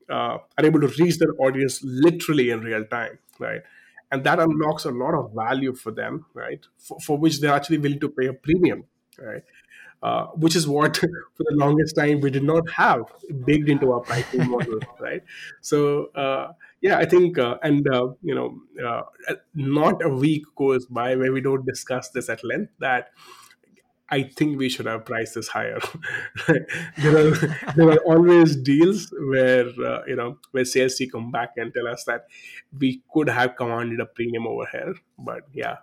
uh, 0.10 0.38
are 0.58 0.66
able 0.66 0.82
to 0.82 0.88
reach 1.00 1.18
their 1.18 1.34
audience 1.40 1.82
literally 1.84 2.50
in 2.50 2.62
real 2.62 2.84
time 2.86 3.20
right? 3.40 3.62
And 4.10 4.24
that 4.24 4.40
unlocks 4.40 4.86
a 4.86 4.92
lot 4.92 5.14
of 5.14 5.32
value 5.34 5.74
for 5.74 5.92
them 5.92 6.26
right? 6.34 6.66
For, 6.78 7.00
for 7.00 7.18
which 7.18 7.40
they're 7.40 7.54
actually 7.54 7.78
willing 7.78 8.00
to 8.00 8.10
pay 8.10 8.28
a 8.28 8.34
premium 8.34 8.86
right? 9.20 9.44
Uh, 10.04 10.28
which 10.28 10.56
is 10.56 10.68
what 10.68 10.98
for 10.98 11.44
the 11.50 11.56
longest 11.56 11.96
time 11.96 12.22
we 12.22 12.30
did 12.30 12.44
not 12.44 12.70
have 12.70 13.02
baked 13.46 13.68
into 13.68 13.92
our 13.92 14.00
pricing 14.00 14.48
model, 14.48 14.80
right? 15.00 15.24
So 15.62 16.08
uh, 16.16 16.52
yeah, 16.82 16.98
I 16.98 17.06
think, 17.06 17.38
uh, 17.38 17.58
and 17.64 17.88
uh, 17.88 18.10
you 18.22 18.36
know, 18.36 18.62
uh, 18.86 19.02
not 19.56 20.04
a 20.04 20.10
week 20.10 20.44
goes 20.56 20.86
by 20.86 21.16
where 21.16 21.32
we 21.32 21.42
don't 21.42 21.66
discuss 21.66 22.10
this 22.10 22.30
at 22.30 22.44
length. 22.44 22.72
That 22.80 23.10
I 24.10 24.24
think 24.24 24.58
we 24.58 24.70
should 24.70 24.86
have 24.86 25.06
priced 25.06 25.36
this 25.36 25.48
higher. 25.48 25.80
there 26.48 27.18
are 27.18 27.32
there 27.76 27.90
are 27.90 28.04
always 28.06 28.56
deals 28.56 29.14
where 29.30 29.68
uh, 29.84 30.04
you 30.08 30.16
know 30.16 30.38
where 30.52 30.66
sales 30.66 31.02
come 31.12 31.32
back 31.32 31.54
and 31.58 31.74
tell 31.74 31.88
us 31.88 32.04
that 32.06 32.28
we 32.78 33.02
could 33.12 33.30
have 33.30 33.56
commanded 33.56 34.00
a 34.00 34.06
premium 34.06 34.46
over 34.46 34.68
here, 34.72 34.96
but 35.18 35.42
yeah, 35.54 35.78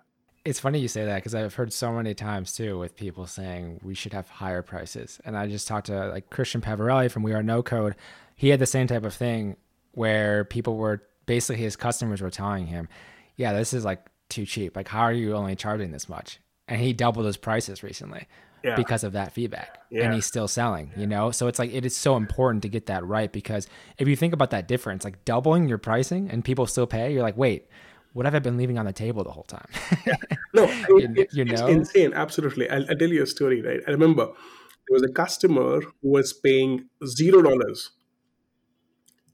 it's 0.45 0.61
funny 0.61 0.79
you 0.79 0.89
say 0.89 1.07
that 1.07 1.17
because 1.17 1.35
I've 1.35 1.55
heard 1.55 1.73
so 1.73 1.93
many 1.93 2.15
times 2.15 2.53
too 2.53 2.79
with 2.79 2.97
people 2.97 3.27
saying 3.27 3.81
we 3.83 3.95
should 3.95 4.13
have 4.13 4.29
higher 4.29 4.63
prices. 4.63 5.19
And 5.25 5.37
I 5.37 5.47
just 5.47 5.67
talked 5.67 5.87
to 5.87 6.09
like 6.09 6.29
Christian 6.31 6.61
Pavarelli 6.61 7.11
from 7.11 7.23
We 7.23 7.33
Are 7.33 7.43
No 7.43 7.63
Code. 7.63 7.97
He 8.37 8.51
had 8.51 8.61
the 8.61 8.67
same 8.67 8.87
type 8.87 9.05
of 9.05 9.15
thing 9.15 9.57
where 9.95 10.45
people 10.45 10.77
were 10.77 11.03
basically 11.27 11.63
his 11.63 11.77
customers 11.77 12.21
were 12.21 12.31
telling 12.31 12.67
him, 12.67 12.89
"Yeah, 13.37 13.53
this 13.53 13.73
is 13.73 13.85
like 13.85 14.07
too 14.29 14.47
cheap. 14.47 14.77
Like, 14.77 14.89
how 14.89 15.03
are 15.03 15.13
you 15.13 15.35
only 15.35 15.57
charging 15.57 15.93
this 15.93 16.09
much?" 16.09 16.41
And 16.69 16.81
he 16.81 16.93
doubled 16.93 17.27
his 17.27 17.37
prices 17.37 17.83
recently 17.83 18.27
yeah. 18.63 18.77
because 18.77 19.05
of 19.05 19.13
that 19.13 19.33
feedback, 19.33 19.79
yeah. 19.91 20.05
and 20.05 20.15
he's 20.15 20.27
still 20.27 20.49
selling. 20.49 20.93
You 20.97 21.07
know, 21.07 21.31
so 21.31 21.47
it's 21.47 21.59
like 21.59 21.73
it 21.73 21.85
is 21.85 21.97
so 21.97 22.17
important 22.17 22.63
to 22.63 22.69
get 22.69 22.87
that 22.87 23.05
right 23.05 23.33
because 23.33 23.67
if 23.99 24.09
you 24.09 24.17
think 24.17 24.33
about 24.33 24.51
that 24.51 24.69
difference, 24.69 25.05
like 25.05 25.25
doubling 25.25 25.69
your 25.69 25.79
pricing 25.79 26.31
and 26.31 26.45
people 26.45 26.67
still 26.67 26.87
pay, 26.87 27.13
you're 27.13 27.23
like, 27.23 27.37
wait 27.37 27.69
what 28.15 28.25
have 28.25 28.35
I 28.35 28.39
been 28.39 28.57
leaving 28.57 28.79
on 28.79 28.87
the 28.87 28.93
table 28.93 29.23
the 29.23 29.31
whole 29.31 29.45
time? 29.45 29.67
yeah. 30.07 30.17
No, 30.55 30.67
you, 30.89 31.27
you 31.33 31.45
know? 31.45 31.53
it's 31.53 31.63
insane. 31.63 32.13
Absolutely. 32.15 32.71
I'll, 32.71 32.89
I'll, 32.89 32.97
tell 32.97 33.09
you 33.09 33.25
a 33.25 33.27
story, 33.27 33.61
right? 33.61 33.81
I 33.89 33.91
remember 33.91 34.27
there 34.27 34.93
was 34.93 35.03
a 35.03 35.09
customer 35.09 35.81
who 35.81 36.11
was 36.11 36.33
paying 36.33 36.89
zero 37.05 37.43
dollars, 37.43 37.91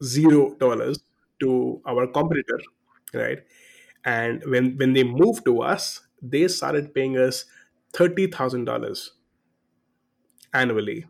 zero 0.03 0.55
dollars 0.55 0.99
to 1.39 1.81
our 1.85 2.07
competitor, 2.07 2.59
right? 3.13 3.39
And 4.05 4.43
when 4.45 4.77
when 4.77 4.93
they 4.93 5.03
moved 5.03 5.45
to 5.45 5.61
us, 5.61 6.01
they 6.21 6.47
started 6.47 6.93
paying 6.93 7.17
us 7.17 7.45
thirty 7.93 8.27
thousand 8.27 8.65
dollars 8.65 9.11
annually, 10.53 11.05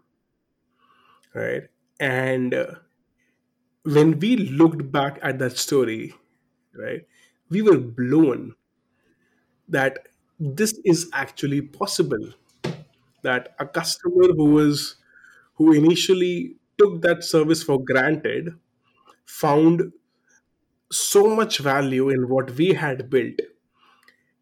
right? 1.34 1.64
And 2.00 2.54
uh, 2.54 2.66
when 3.84 4.20
we 4.20 4.38
looked 4.38 4.92
back 4.92 5.20
at 5.22 5.40
that 5.40 5.58
story, 5.58 6.14
right, 6.76 7.02
we 7.50 7.62
were 7.62 7.78
blown 7.78 8.56
that 9.68 10.08
this 10.40 10.80
is 10.86 11.10
actually 11.14 11.62
possible 11.62 12.34
that 13.24 13.56
a 13.60 13.66
customer 13.66 14.28
who 14.36 14.46
was 14.52 14.96
who 15.56 15.74
initially 15.74 16.56
took 16.80 17.02
that 17.02 17.24
service 17.24 17.64
for 17.64 17.84
granted 17.84 18.56
found 19.26 19.92
so 20.92 21.36
much 21.36 21.58
value 21.60 22.10
in 22.10 22.30
what 22.30 22.52
we 22.56 22.70
had 22.74 23.10
built 23.10 23.40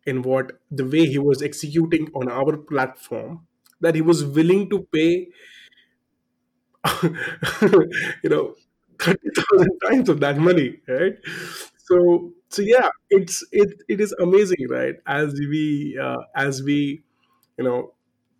in 0.05 0.21
what 0.21 0.59
the 0.71 0.85
way 0.85 1.05
he 1.05 1.17
was 1.19 1.41
executing 1.41 2.09
on 2.13 2.29
our 2.29 2.57
platform 2.57 3.45
that 3.81 3.95
he 3.95 4.01
was 4.01 4.23
willing 4.25 4.69
to 4.69 4.87
pay 4.93 5.27
you 8.23 8.29
know 8.29 8.55
30,000 8.99 9.79
times 9.85 10.09
of 10.09 10.19
that 10.19 10.37
money 10.37 10.79
right? 10.87 11.13
So 11.77 12.33
so 12.49 12.61
yeah 12.61 12.89
it's 13.09 13.43
it, 13.51 13.81
it 13.87 14.01
is 14.01 14.13
amazing 14.13 14.67
right? 14.69 14.95
As 15.05 15.33
we 15.33 15.97
uh, 16.01 16.17
as 16.35 16.63
we 16.63 17.03
you 17.57 17.63
know 17.63 17.93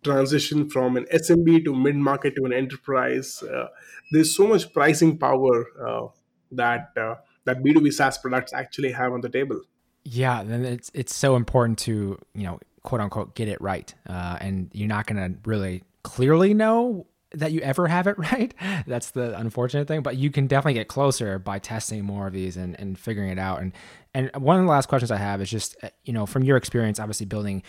transition 0.04 0.68
from 0.70 0.96
an 0.96 1.06
smb 1.12 1.64
to 1.64 1.74
mid 1.74 1.96
market 1.96 2.34
to 2.36 2.44
an 2.44 2.52
enterprise 2.52 3.42
uh, 3.42 3.68
there's 4.12 4.34
so 4.36 4.46
much 4.46 4.72
pricing 4.72 5.18
power 5.18 5.66
uh, 5.86 6.06
that 6.52 6.90
uh, 6.96 7.14
that 7.44 7.62
b2b 7.62 7.92
saas 7.92 8.18
products 8.18 8.52
actually 8.52 8.92
have 8.92 9.12
on 9.12 9.20
the 9.20 9.28
table 9.28 9.60
yeah 10.04 10.42
then 10.42 10.64
it's 10.64 10.90
it's 10.94 11.14
so 11.14 11.36
important 11.36 11.78
to 11.78 12.18
you 12.34 12.44
know 12.44 12.58
quote 12.82 13.00
unquote 13.00 13.34
get 13.34 13.48
it 13.48 13.60
right 13.60 13.94
uh, 14.08 14.36
and 14.40 14.70
you're 14.72 14.88
not 14.88 15.06
going 15.06 15.16
to 15.16 15.38
really 15.48 15.82
clearly 16.02 16.54
know 16.54 17.06
that 17.32 17.52
you 17.52 17.60
ever 17.60 17.86
have 17.86 18.06
it 18.06 18.18
right. 18.32 18.54
That's 18.86 19.12
the 19.12 19.38
unfortunate 19.38 19.86
thing, 19.86 20.02
but 20.02 20.16
you 20.16 20.30
can 20.30 20.46
definitely 20.46 20.74
get 20.74 20.88
closer 20.88 21.38
by 21.38 21.58
testing 21.58 22.04
more 22.04 22.26
of 22.26 22.32
these 22.32 22.56
and, 22.56 22.78
and 22.80 22.98
figuring 22.98 23.30
it 23.30 23.38
out. 23.38 23.60
And 23.60 23.72
and 24.14 24.30
one 24.34 24.58
of 24.58 24.64
the 24.64 24.70
last 24.70 24.88
questions 24.88 25.10
I 25.10 25.16
have 25.16 25.40
is 25.40 25.48
just 25.48 25.76
uh, 25.82 25.90
you 26.04 26.12
know 26.12 26.26
from 26.26 26.42
your 26.42 26.56
experience, 26.56 26.98
obviously 26.98 27.26
building 27.26 27.62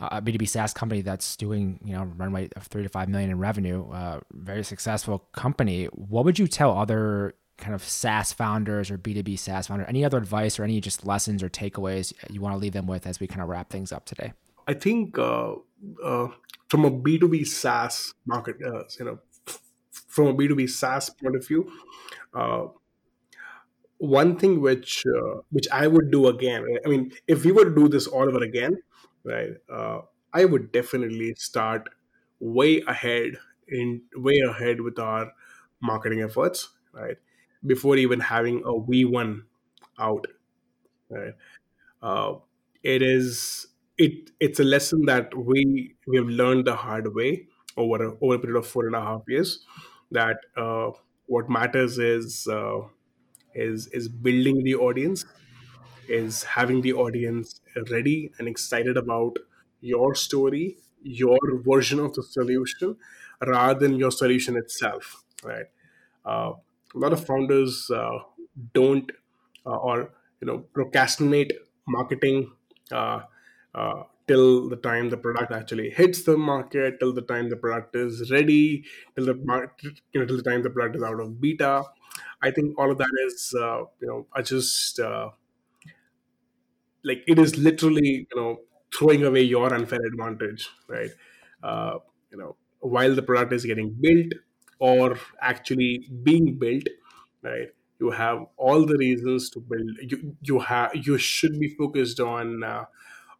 a 0.00 0.20
B2B 0.20 0.48
SaaS 0.48 0.74
company 0.74 1.02
that's 1.02 1.36
doing, 1.36 1.78
you 1.84 1.92
know, 1.92 2.04
runway 2.16 2.48
of 2.56 2.64
three 2.64 2.82
to 2.82 2.88
five 2.88 3.08
million 3.08 3.30
in 3.30 3.38
revenue, 3.38 3.88
uh, 3.90 4.20
very 4.32 4.64
successful 4.64 5.20
company. 5.32 5.86
What 5.86 6.24
would 6.24 6.38
you 6.38 6.48
tell 6.48 6.76
other 6.76 7.34
kind 7.56 7.74
of 7.74 7.82
SaaS 7.82 8.32
founders 8.32 8.90
or 8.90 8.98
B2B 8.98 9.38
SaaS 9.38 9.68
founder, 9.68 9.84
Any 9.84 10.04
other 10.04 10.18
advice 10.18 10.58
or 10.58 10.64
any 10.64 10.80
just 10.80 11.06
lessons 11.06 11.42
or 11.42 11.48
takeaways 11.48 12.12
you 12.30 12.40
want 12.40 12.54
to 12.54 12.58
leave 12.58 12.72
them 12.72 12.86
with 12.86 13.06
as 13.06 13.20
we 13.20 13.26
kind 13.26 13.42
of 13.42 13.48
wrap 13.48 13.70
things 13.70 13.92
up 13.92 14.04
today? 14.04 14.32
I 14.66 14.74
think 14.74 15.18
uh, 15.18 15.54
uh, 16.02 16.28
from 16.68 16.84
a 16.84 16.90
B2B 16.90 17.46
SaaS 17.46 18.14
market, 18.26 18.56
uh, 18.64 18.84
you 18.98 19.04
know, 19.04 19.18
from 20.08 20.28
a 20.28 20.34
B2B 20.34 20.68
SaaS 20.70 21.10
point 21.10 21.36
of 21.36 21.46
view, 21.46 21.70
uh, 22.34 22.66
one 23.98 24.36
thing 24.36 24.60
which 24.60 25.04
uh, 25.06 25.40
which 25.50 25.66
I 25.72 25.86
would 25.86 26.10
do 26.10 26.28
again, 26.28 26.66
I 26.84 26.88
mean, 26.88 27.12
if 27.26 27.44
we 27.44 27.52
were 27.52 27.64
to 27.64 27.74
do 27.74 27.88
this 27.88 28.06
all 28.06 28.28
over 28.28 28.42
again, 28.42 28.76
right, 29.24 29.50
uh, 29.72 30.00
I 30.32 30.44
would 30.44 30.72
definitely 30.72 31.34
start 31.36 31.88
way 32.40 32.82
ahead 32.86 33.36
in 33.68 34.02
way 34.16 34.40
ahead 34.48 34.80
with 34.80 34.98
our 34.98 35.32
marketing 35.80 36.22
efforts, 36.22 36.70
right, 36.92 37.16
before 37.66 37.96
even 37.96 38.20
having 38.20 38.62
a 38.64 38.72
V1 38.72 39.44
out, 39.98 40.26
right. 41.10 41.34
Uh, 42.02 42.34
it 42.82 43.02
is 43.02 43.66
it 43.98 44.30
it's 44.40 44.60
a 44.60 44.64
lesson 44.64 45.04
that 45.06 45.36
we 45.36 45.94
we 46.06 46.16
have 46.16 46.26
learned 46.28 46.66
the 46.66 46.76
hard 46.76 47.14
way 47.14 47.46
over 47.76 48.04
a, 48.04 48.16
over 48.20 48.34
a 48.34 48.38
period 48.38 48.58
of 48.58 48.66
four 48.66 48.86
and 48.86 48.94
a 48.96 49.00
half 49.00 49.22
years. 49.28 49.60
That 50.10 50.38
uh, 50.56 50.90
what 51.26 51.48
matters 51.48 51.98
is 51.98 52.46
uh, 52.48 52.80
is 53.54 53.86
is 53.88 54.08
building 54.08 54.64
the 54.64 54.74
audience, 54.74 55.24
is 56.08 56.42
having 56.44 56.82
the 56.82 56.92
audience 56.92 57.60
ready 57.90 58.32
and 58.38 58.48
excited 58.48 58.96
about 58.96 59.38
your 59.80 60.14
story, 60.14 60.76
your 61.02 61.38
version 61.66 61.98
of 62.00 62.14
the 62.14 62.22
solution, 62.22 62.96
rather 63.46 63.78
than 63.80 63.96
your 63.96 64.10
solution 64.10 64.56
itself. 64.56 65.22
Right. 65.42 65.66
Uh, 66.24 66.52
a 66.94 66.98
lot 66.98 67.12
of 67.12 67.24
founders 67.26 67.90
uh, 67.90 68.18
don't 68.72 69.10
uh, 69.66 69.76
or 69.76 70.12
you 70.40 70.46
know 70.46 70.58
procrastinate 70.72 71.52
marketing 71.88 72.50
uh, 72.92 73.20
uh, 73.74 74.02
till 74.26 74.68
the 74.68 74.76
time 74.76 75.10
the 75.10 75.16
product 75.16 75.52
actually 75.52 75.90
hits 75.90 76.22
the 76.24 76.36
market, 76.36 76.98
till 77.00 77.12
the 77.12 77.22
time 77.22 77.48
the 77.50 77.56
product 77.56 77.94
is 77.96 78.30
ready, 78.30 78.84
till 79.16 79.26
the 79.26 79.34
you 80.12 80.20
know 80.20 80.26
till 80.26 80.36
the 80.36 80.42
time 80.42 80.62
the 80.62 80.70
product 80.70 80.96
is 80.96 81.02
out 81.02 81.20
of 81.20 81.40
beta. 81.40 81.82
I 82.42 82.50
think 82.50 82.78
all 82.78 82.90
of 82.90 82.98
that 82.98 83.10
is 83.26 83.54
uh, 83.58 83.80
you 84.00 84.08
know 84.08 84.26
I 84.34 84.42
just 84.42 85.00
uh, 85.00 85.30
like 87.02 87.22
it 87.26 87.38
is 87.38 87.56
literally 87.58 88.26
you 88.30 88.36
know 88.36 88.60
throwing 88.96 89.24
away 89.24 89.42
your 89.42 89.72
unfair 89.74 90.00
advantage, 90.06 90.68
right? 90.88 91.10
You 92.30 92.38
know 92.38 92.56
while 92.80 93.14
the 93.14 93.22
product 93.22 93.52
is 93.52 93.64
getting 93.64 93.96
built 93.98 94.32
or 94.78 95.18
actually 95.40 96.08
being 96.22 96.56
built, 96.58 96.84
right? 97.42 97.68
You 98.00 98.10
have 98.10 98.46
all 98.56 98.84
the 98.84 98.96
reasons 98.98 99.50
to 99.50 99.60
build. 99.60 99.90
You 100.02 100.36
you 100.42 100.58
have 100.60 100.94
you 100.94 101.16
should 101.18 101.58
be 101.60 101.68
focused 101.68 102.20
on 102.20 102.62
uh, 102.64 102.84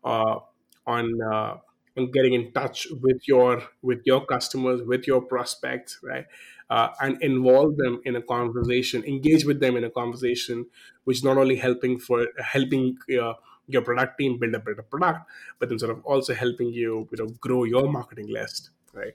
uh, 0.04 0.38
on 0.86 1.20
uh, 1.32 1.56
and 1.96 2.12
getting 2.12 2.34
in 2.34 2.52
touch 2.52 2.86
with 3.02 3.26
your 3.28 3.62
with 3.82 4.00
your 4.04 4.24
customers, 4.26 4.82
with 4.82 5.06
your 5.06 5.20
prospects, 5.22 5.98
right? 6.02 6.26
Uh, 6.70 6.88
and 7.00 7.22
involve 7.22 7.76
them 7.76 8.00
in 8.04 8.16
a 8.16 8.22
conversation, 8.22 9.04
engage 9.04 9.44
with 9.44 9.60
them 9.60 9.76
in 9.76 9.84
a 9.84 9.90
conversation, 9.90 10.66
which 11.04 11.22
not 11.22 11.36
only 11.36 11.56
helping 11.56 11.98
for 11.98 12.26
helping 12.42 12.96
uh, 13.20 13.34
your 13.66 13.82
product 13.82 14.18
team 14.18 14.38
build 14.38 14.54
a 14.54 14.58
better 14.58 14.82
product, 14.82 15.28
but 15.58 15.68
then 15.68 15.78
sort 15.78 15.90
of 15.92 16.04
also 16.04 16.34
helping 16.34 16.68
you, 16.68 17.06
you 17.12 17.18
know, 17.18 17.26
grow 17.40 17.64
your 17.64 17.90
marketing 17.90 18.28
list, 18.28 18.70
right? 18.92 19.12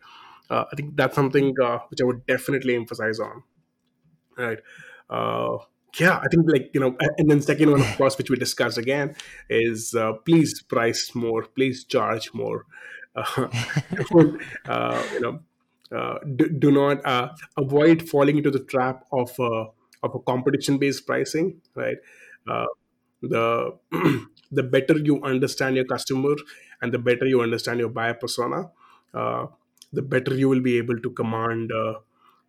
Uh, 0.50 0.66
I 0.72 0.76
think 0.76 0.96
that's 0.96 1.16
something 1.16 1.54
uh, 1.64 1.80
which 1.90 2.02
I 2.02 2.06
would 2.06 2.26
definitely 2.26 2.76
emphasize 2.76 3.20
on, 3.20 3.44
right? 4.38 4.60
Uh, 5.10 5.58
yeah, 6.00 6.18
I 6.18 6.28
think 6.30 6.46
like 6.48 6.70
you 6.74 6.80
know, 6.80 6.96
and 7.18 7.30
then 7.30 7.42
second 7.42 7.72
one, 7.72 7.82
of 7.82 7.98
course, 7.98 8.18
which 8.18 8.30
we 8.30 8.36
discussed 8.38 8.78
again, 8.78 9.16
is 9.50 9.96
uh, 9.96 10.14
please 10.26 10.62
price 10.62 11.14
more, 11.16 11.44
please 11.44 11.84
charge 11.84 12.34
more. 12.34 12.66
Uh, 13.16 13.48
uh, 14.68 15.04
you 15.14 15.20
know, 15.20 15.40
uh, 15.96 16.20
do, 16.36 16.48
do 16.50 16.72
not 16.72 17.04
uh, 17.06 17.30
avoid 17.58 18.08
falling 18.08 18.38
into 18.38 18.52
the 18.52 18.64
trap 18.66 19.04
of 19.12 19.38
uh, 19.40 19.66
of 20.04 20.16
a 20.16 20.20
competition 20.20 20.78
based 20.78 21.08
pricing, 21.08 21.60
right? 21.76 21.98
Uh, 22.48 22.66
the 23.22 23.78
the 24.52 24.64
better 24.64 24.98
you 24.98 25.22
understand 25.24 25.76
your 25.76 25.86
customer 25.86 26.36
and 26.82 26.94
the 26.94 27.00
better 27.00 27.26
you 27.26 27.42
understand 27.42 27.80
your 27.80 27.90
buyer 27.90 28.14
persona, 28.14 28.70
uh, 29.14 29.48
the 29.94 30.02
better 30.02 30.34
you 30.36 30.50
will 30.50 30.62
be 30.62 30.78
able 30.78 31.00
to 31.00 31.10
command. 31.12 31.72
Uh, 31.72 32.00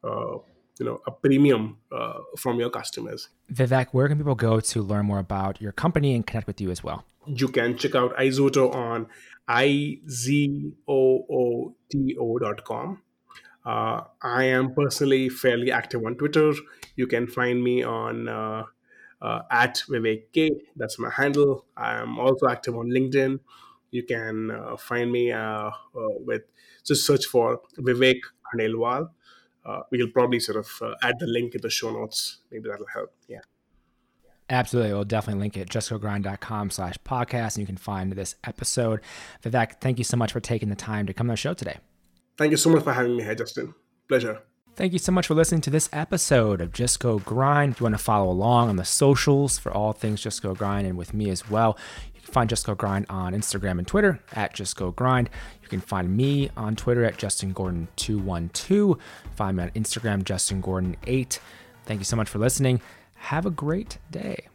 uh, 0.03 0.39
you 0.79 0.87
know 0.87 0.99
a 1.07 1.11
premium 1.11 1.77
uh, 1.93 2.21
from 2.39 2.59
your 2.59 2.71
customers. 2.71 3.29
Vivek, 3.53 3.89
where 3.93 4.09
can 4.09 4.17
people 4.17 4.35
go 4.35 4.61
to 4.61 4.81
learn 4.81 5.05
more 5.05 5.19
about 5.19 5.61
your 5.61 5.73
company 5.73 6.15
and 6.15 6.27
connect 6.27 6.47
with 6.47 6.59
you 6.59 6.71
as 6.71 6.83
well? 6.83 7.05
you 7.27 7.49
can 7.49 7.77
check 7.77 7.95
out 7.95 8.17
iZooto 8.17 8.75
on 8.75 9.07
i 9.49 10.01
z 10.09 10.73
o 10.89 11.25
o 11.31 11.75
t 11.89 12.17
o 12.19 12.39
izooto.com 12.39 13.03
uh, 13.67 14.01
i 14.23 14.45
am 14.45 14.75
personally 14.75 15.29
fairly 15.29 15.71
active 15.71 16.05
on 16.05 16.17
twitter. 16.17 16.53
You 16.97 17.07
can 17.07 17.27
find 17.27 17.63
me 17.63 17.83
on 17.83 18.29
uh, 18.29 18.65
uh, 19.23 19.43
at 19.51 19.83
vivek 19.89 20.33
k. 20.33 20.51
That's 20.77 20.99
my 20.99 21.11
handle. 21.11 21.67
I 21.77 21.97
am 21.97 22.19
also 22.19 22.49
active 22.49 22.77
on 22.77 22.91
linkedin. 22.91 23.41
You 23.91 24.05
can 24.05 24.51
uh, 24.51 24.77
find 24.77 25.11
me 25.11 25.33
uh, 25.33 25.71
uh, 25.71 26.15
with 26.27 26.43
just 26.87 27.07
search 27.07 27.27
for 27.27 27.61
vivek 27.79 28.21
Khandelwal 28.49 29.11
uh, 29.65 29.81
we'll 29.91 30.09
probably 30.09 30.41
sort 30.41 30.59
of 30.59 30.69
uh, 30.83 30.95
add 31.03 31.19
the 31.19 31.27
link 31.27 31.55
in 31.55 31.61
the 31.61 31.71
show 31.71 31.91
notes 31.91 32.39
maybe 32.51 32.69
that'll 32.69 32.87
help 32.95 33.13
yeah 33.29 33.41
Absolutely. 34.51 34.93
We'll 34.93 35.05
definitely 35.05 35.41
link 35.41 35.57
it, 35.57 35.69
justgogrind.com 35.69 36.71
slash 36.71 36.97
podcast, 37.05 37.55
and 37.55 37.59
you 37.59 37.67
can 37.67 37.77
find 37.77 38.13
this 38.13 38.35
episode. 38.43 39.01
Vivek, 39.45 39.81
thank 39.81 39.99
you 39.99 40.05
so 40.05 40.17
much 40.17 40.33
for 40.33 40.41
taking 40.41 40.69
the 40.69 40.75
time 40.75 41.07
to 41.07 41.15
come 41.15 41.29
on 41.29 41.35
the 41.35 41.37
show 41.37 41.55
today. 41.55 41.79
Thank 42.37 42.51
you 42.51 42.57
so 42.57 42.69
much 42.71 42.83
for 42.83 42.93
having 42.93 43.17
me 43.17 43.23
here, 43.23 43.37
Justin. 43.37 43.75
Pleasure. 44.09 44.43
Thank 44.75 44.93
you 44.93 44.99
so 44.99 45.13
much 45.13 45.27
for 45.27 45.35
listening 45.35 45.61
to 45.63 45.71
this 45.71 45.89
episode 45.93 46.61
of 46.61 46.73
Just 46.73 47.01
Go 47.01 47.19
Grind. 47.19 47.75
If 47.75 47.81
you 47.81 47.85
want 47.85 47.97
to 47.97 48.03
follow 48.03 48.31
along 48.31 48.71
on 48.71 48.77
the 48.77 48.85
socials 48.85 49.59
for 49.59 49.71
all 49.73 49.93
things 49.93 50.21
Just 50.21 50.43
Go 50.43 50.55
Grind 50.55 50.87
and 50.87 50.97
with 50.97 51.15
me 51.15 51.31
as 51.31 51.49
well, 51.49 51.77
you 52.21 52.27
can 52.27 52.35
find 52.35 52.51
Just 52.51 52.67
Go 52.67 52.75
Grind 52.75 53.07
on 53.09 53.33
Instagram 53.33 53.79
and 53.79 53.87
Twitter 53.87 54.21
at 54.33 54.55
Just 54.55 54.77
Go 54.77 54.91
Grind. 54.91 55.31
You 55.63 55.69
can 55.69 55.81
find 55.81 56.17
me 56.17 56.51
on 56.57 56.77
Twitter 56.77 57.05
at 57.05 57.17
Justin 57.17 57.55
Gordon212. 57.55 58.99
Find 59.35 59.57
me 59.57 59.63
on 59.65 59.71
Instagram, 59.71 60.25
Justin 60.25 60.63
Gordon8. 60.63 61.39
Thank 61.87 62.01
you 62.01 62.05
so 62.05 62.17
much 62.17 62.29
for 62.29 62.39
listening. 62.39 62.81
Have 63.17 63.47
a 63.47 63.51
great 63.51 63.99
day. 64.11 64.47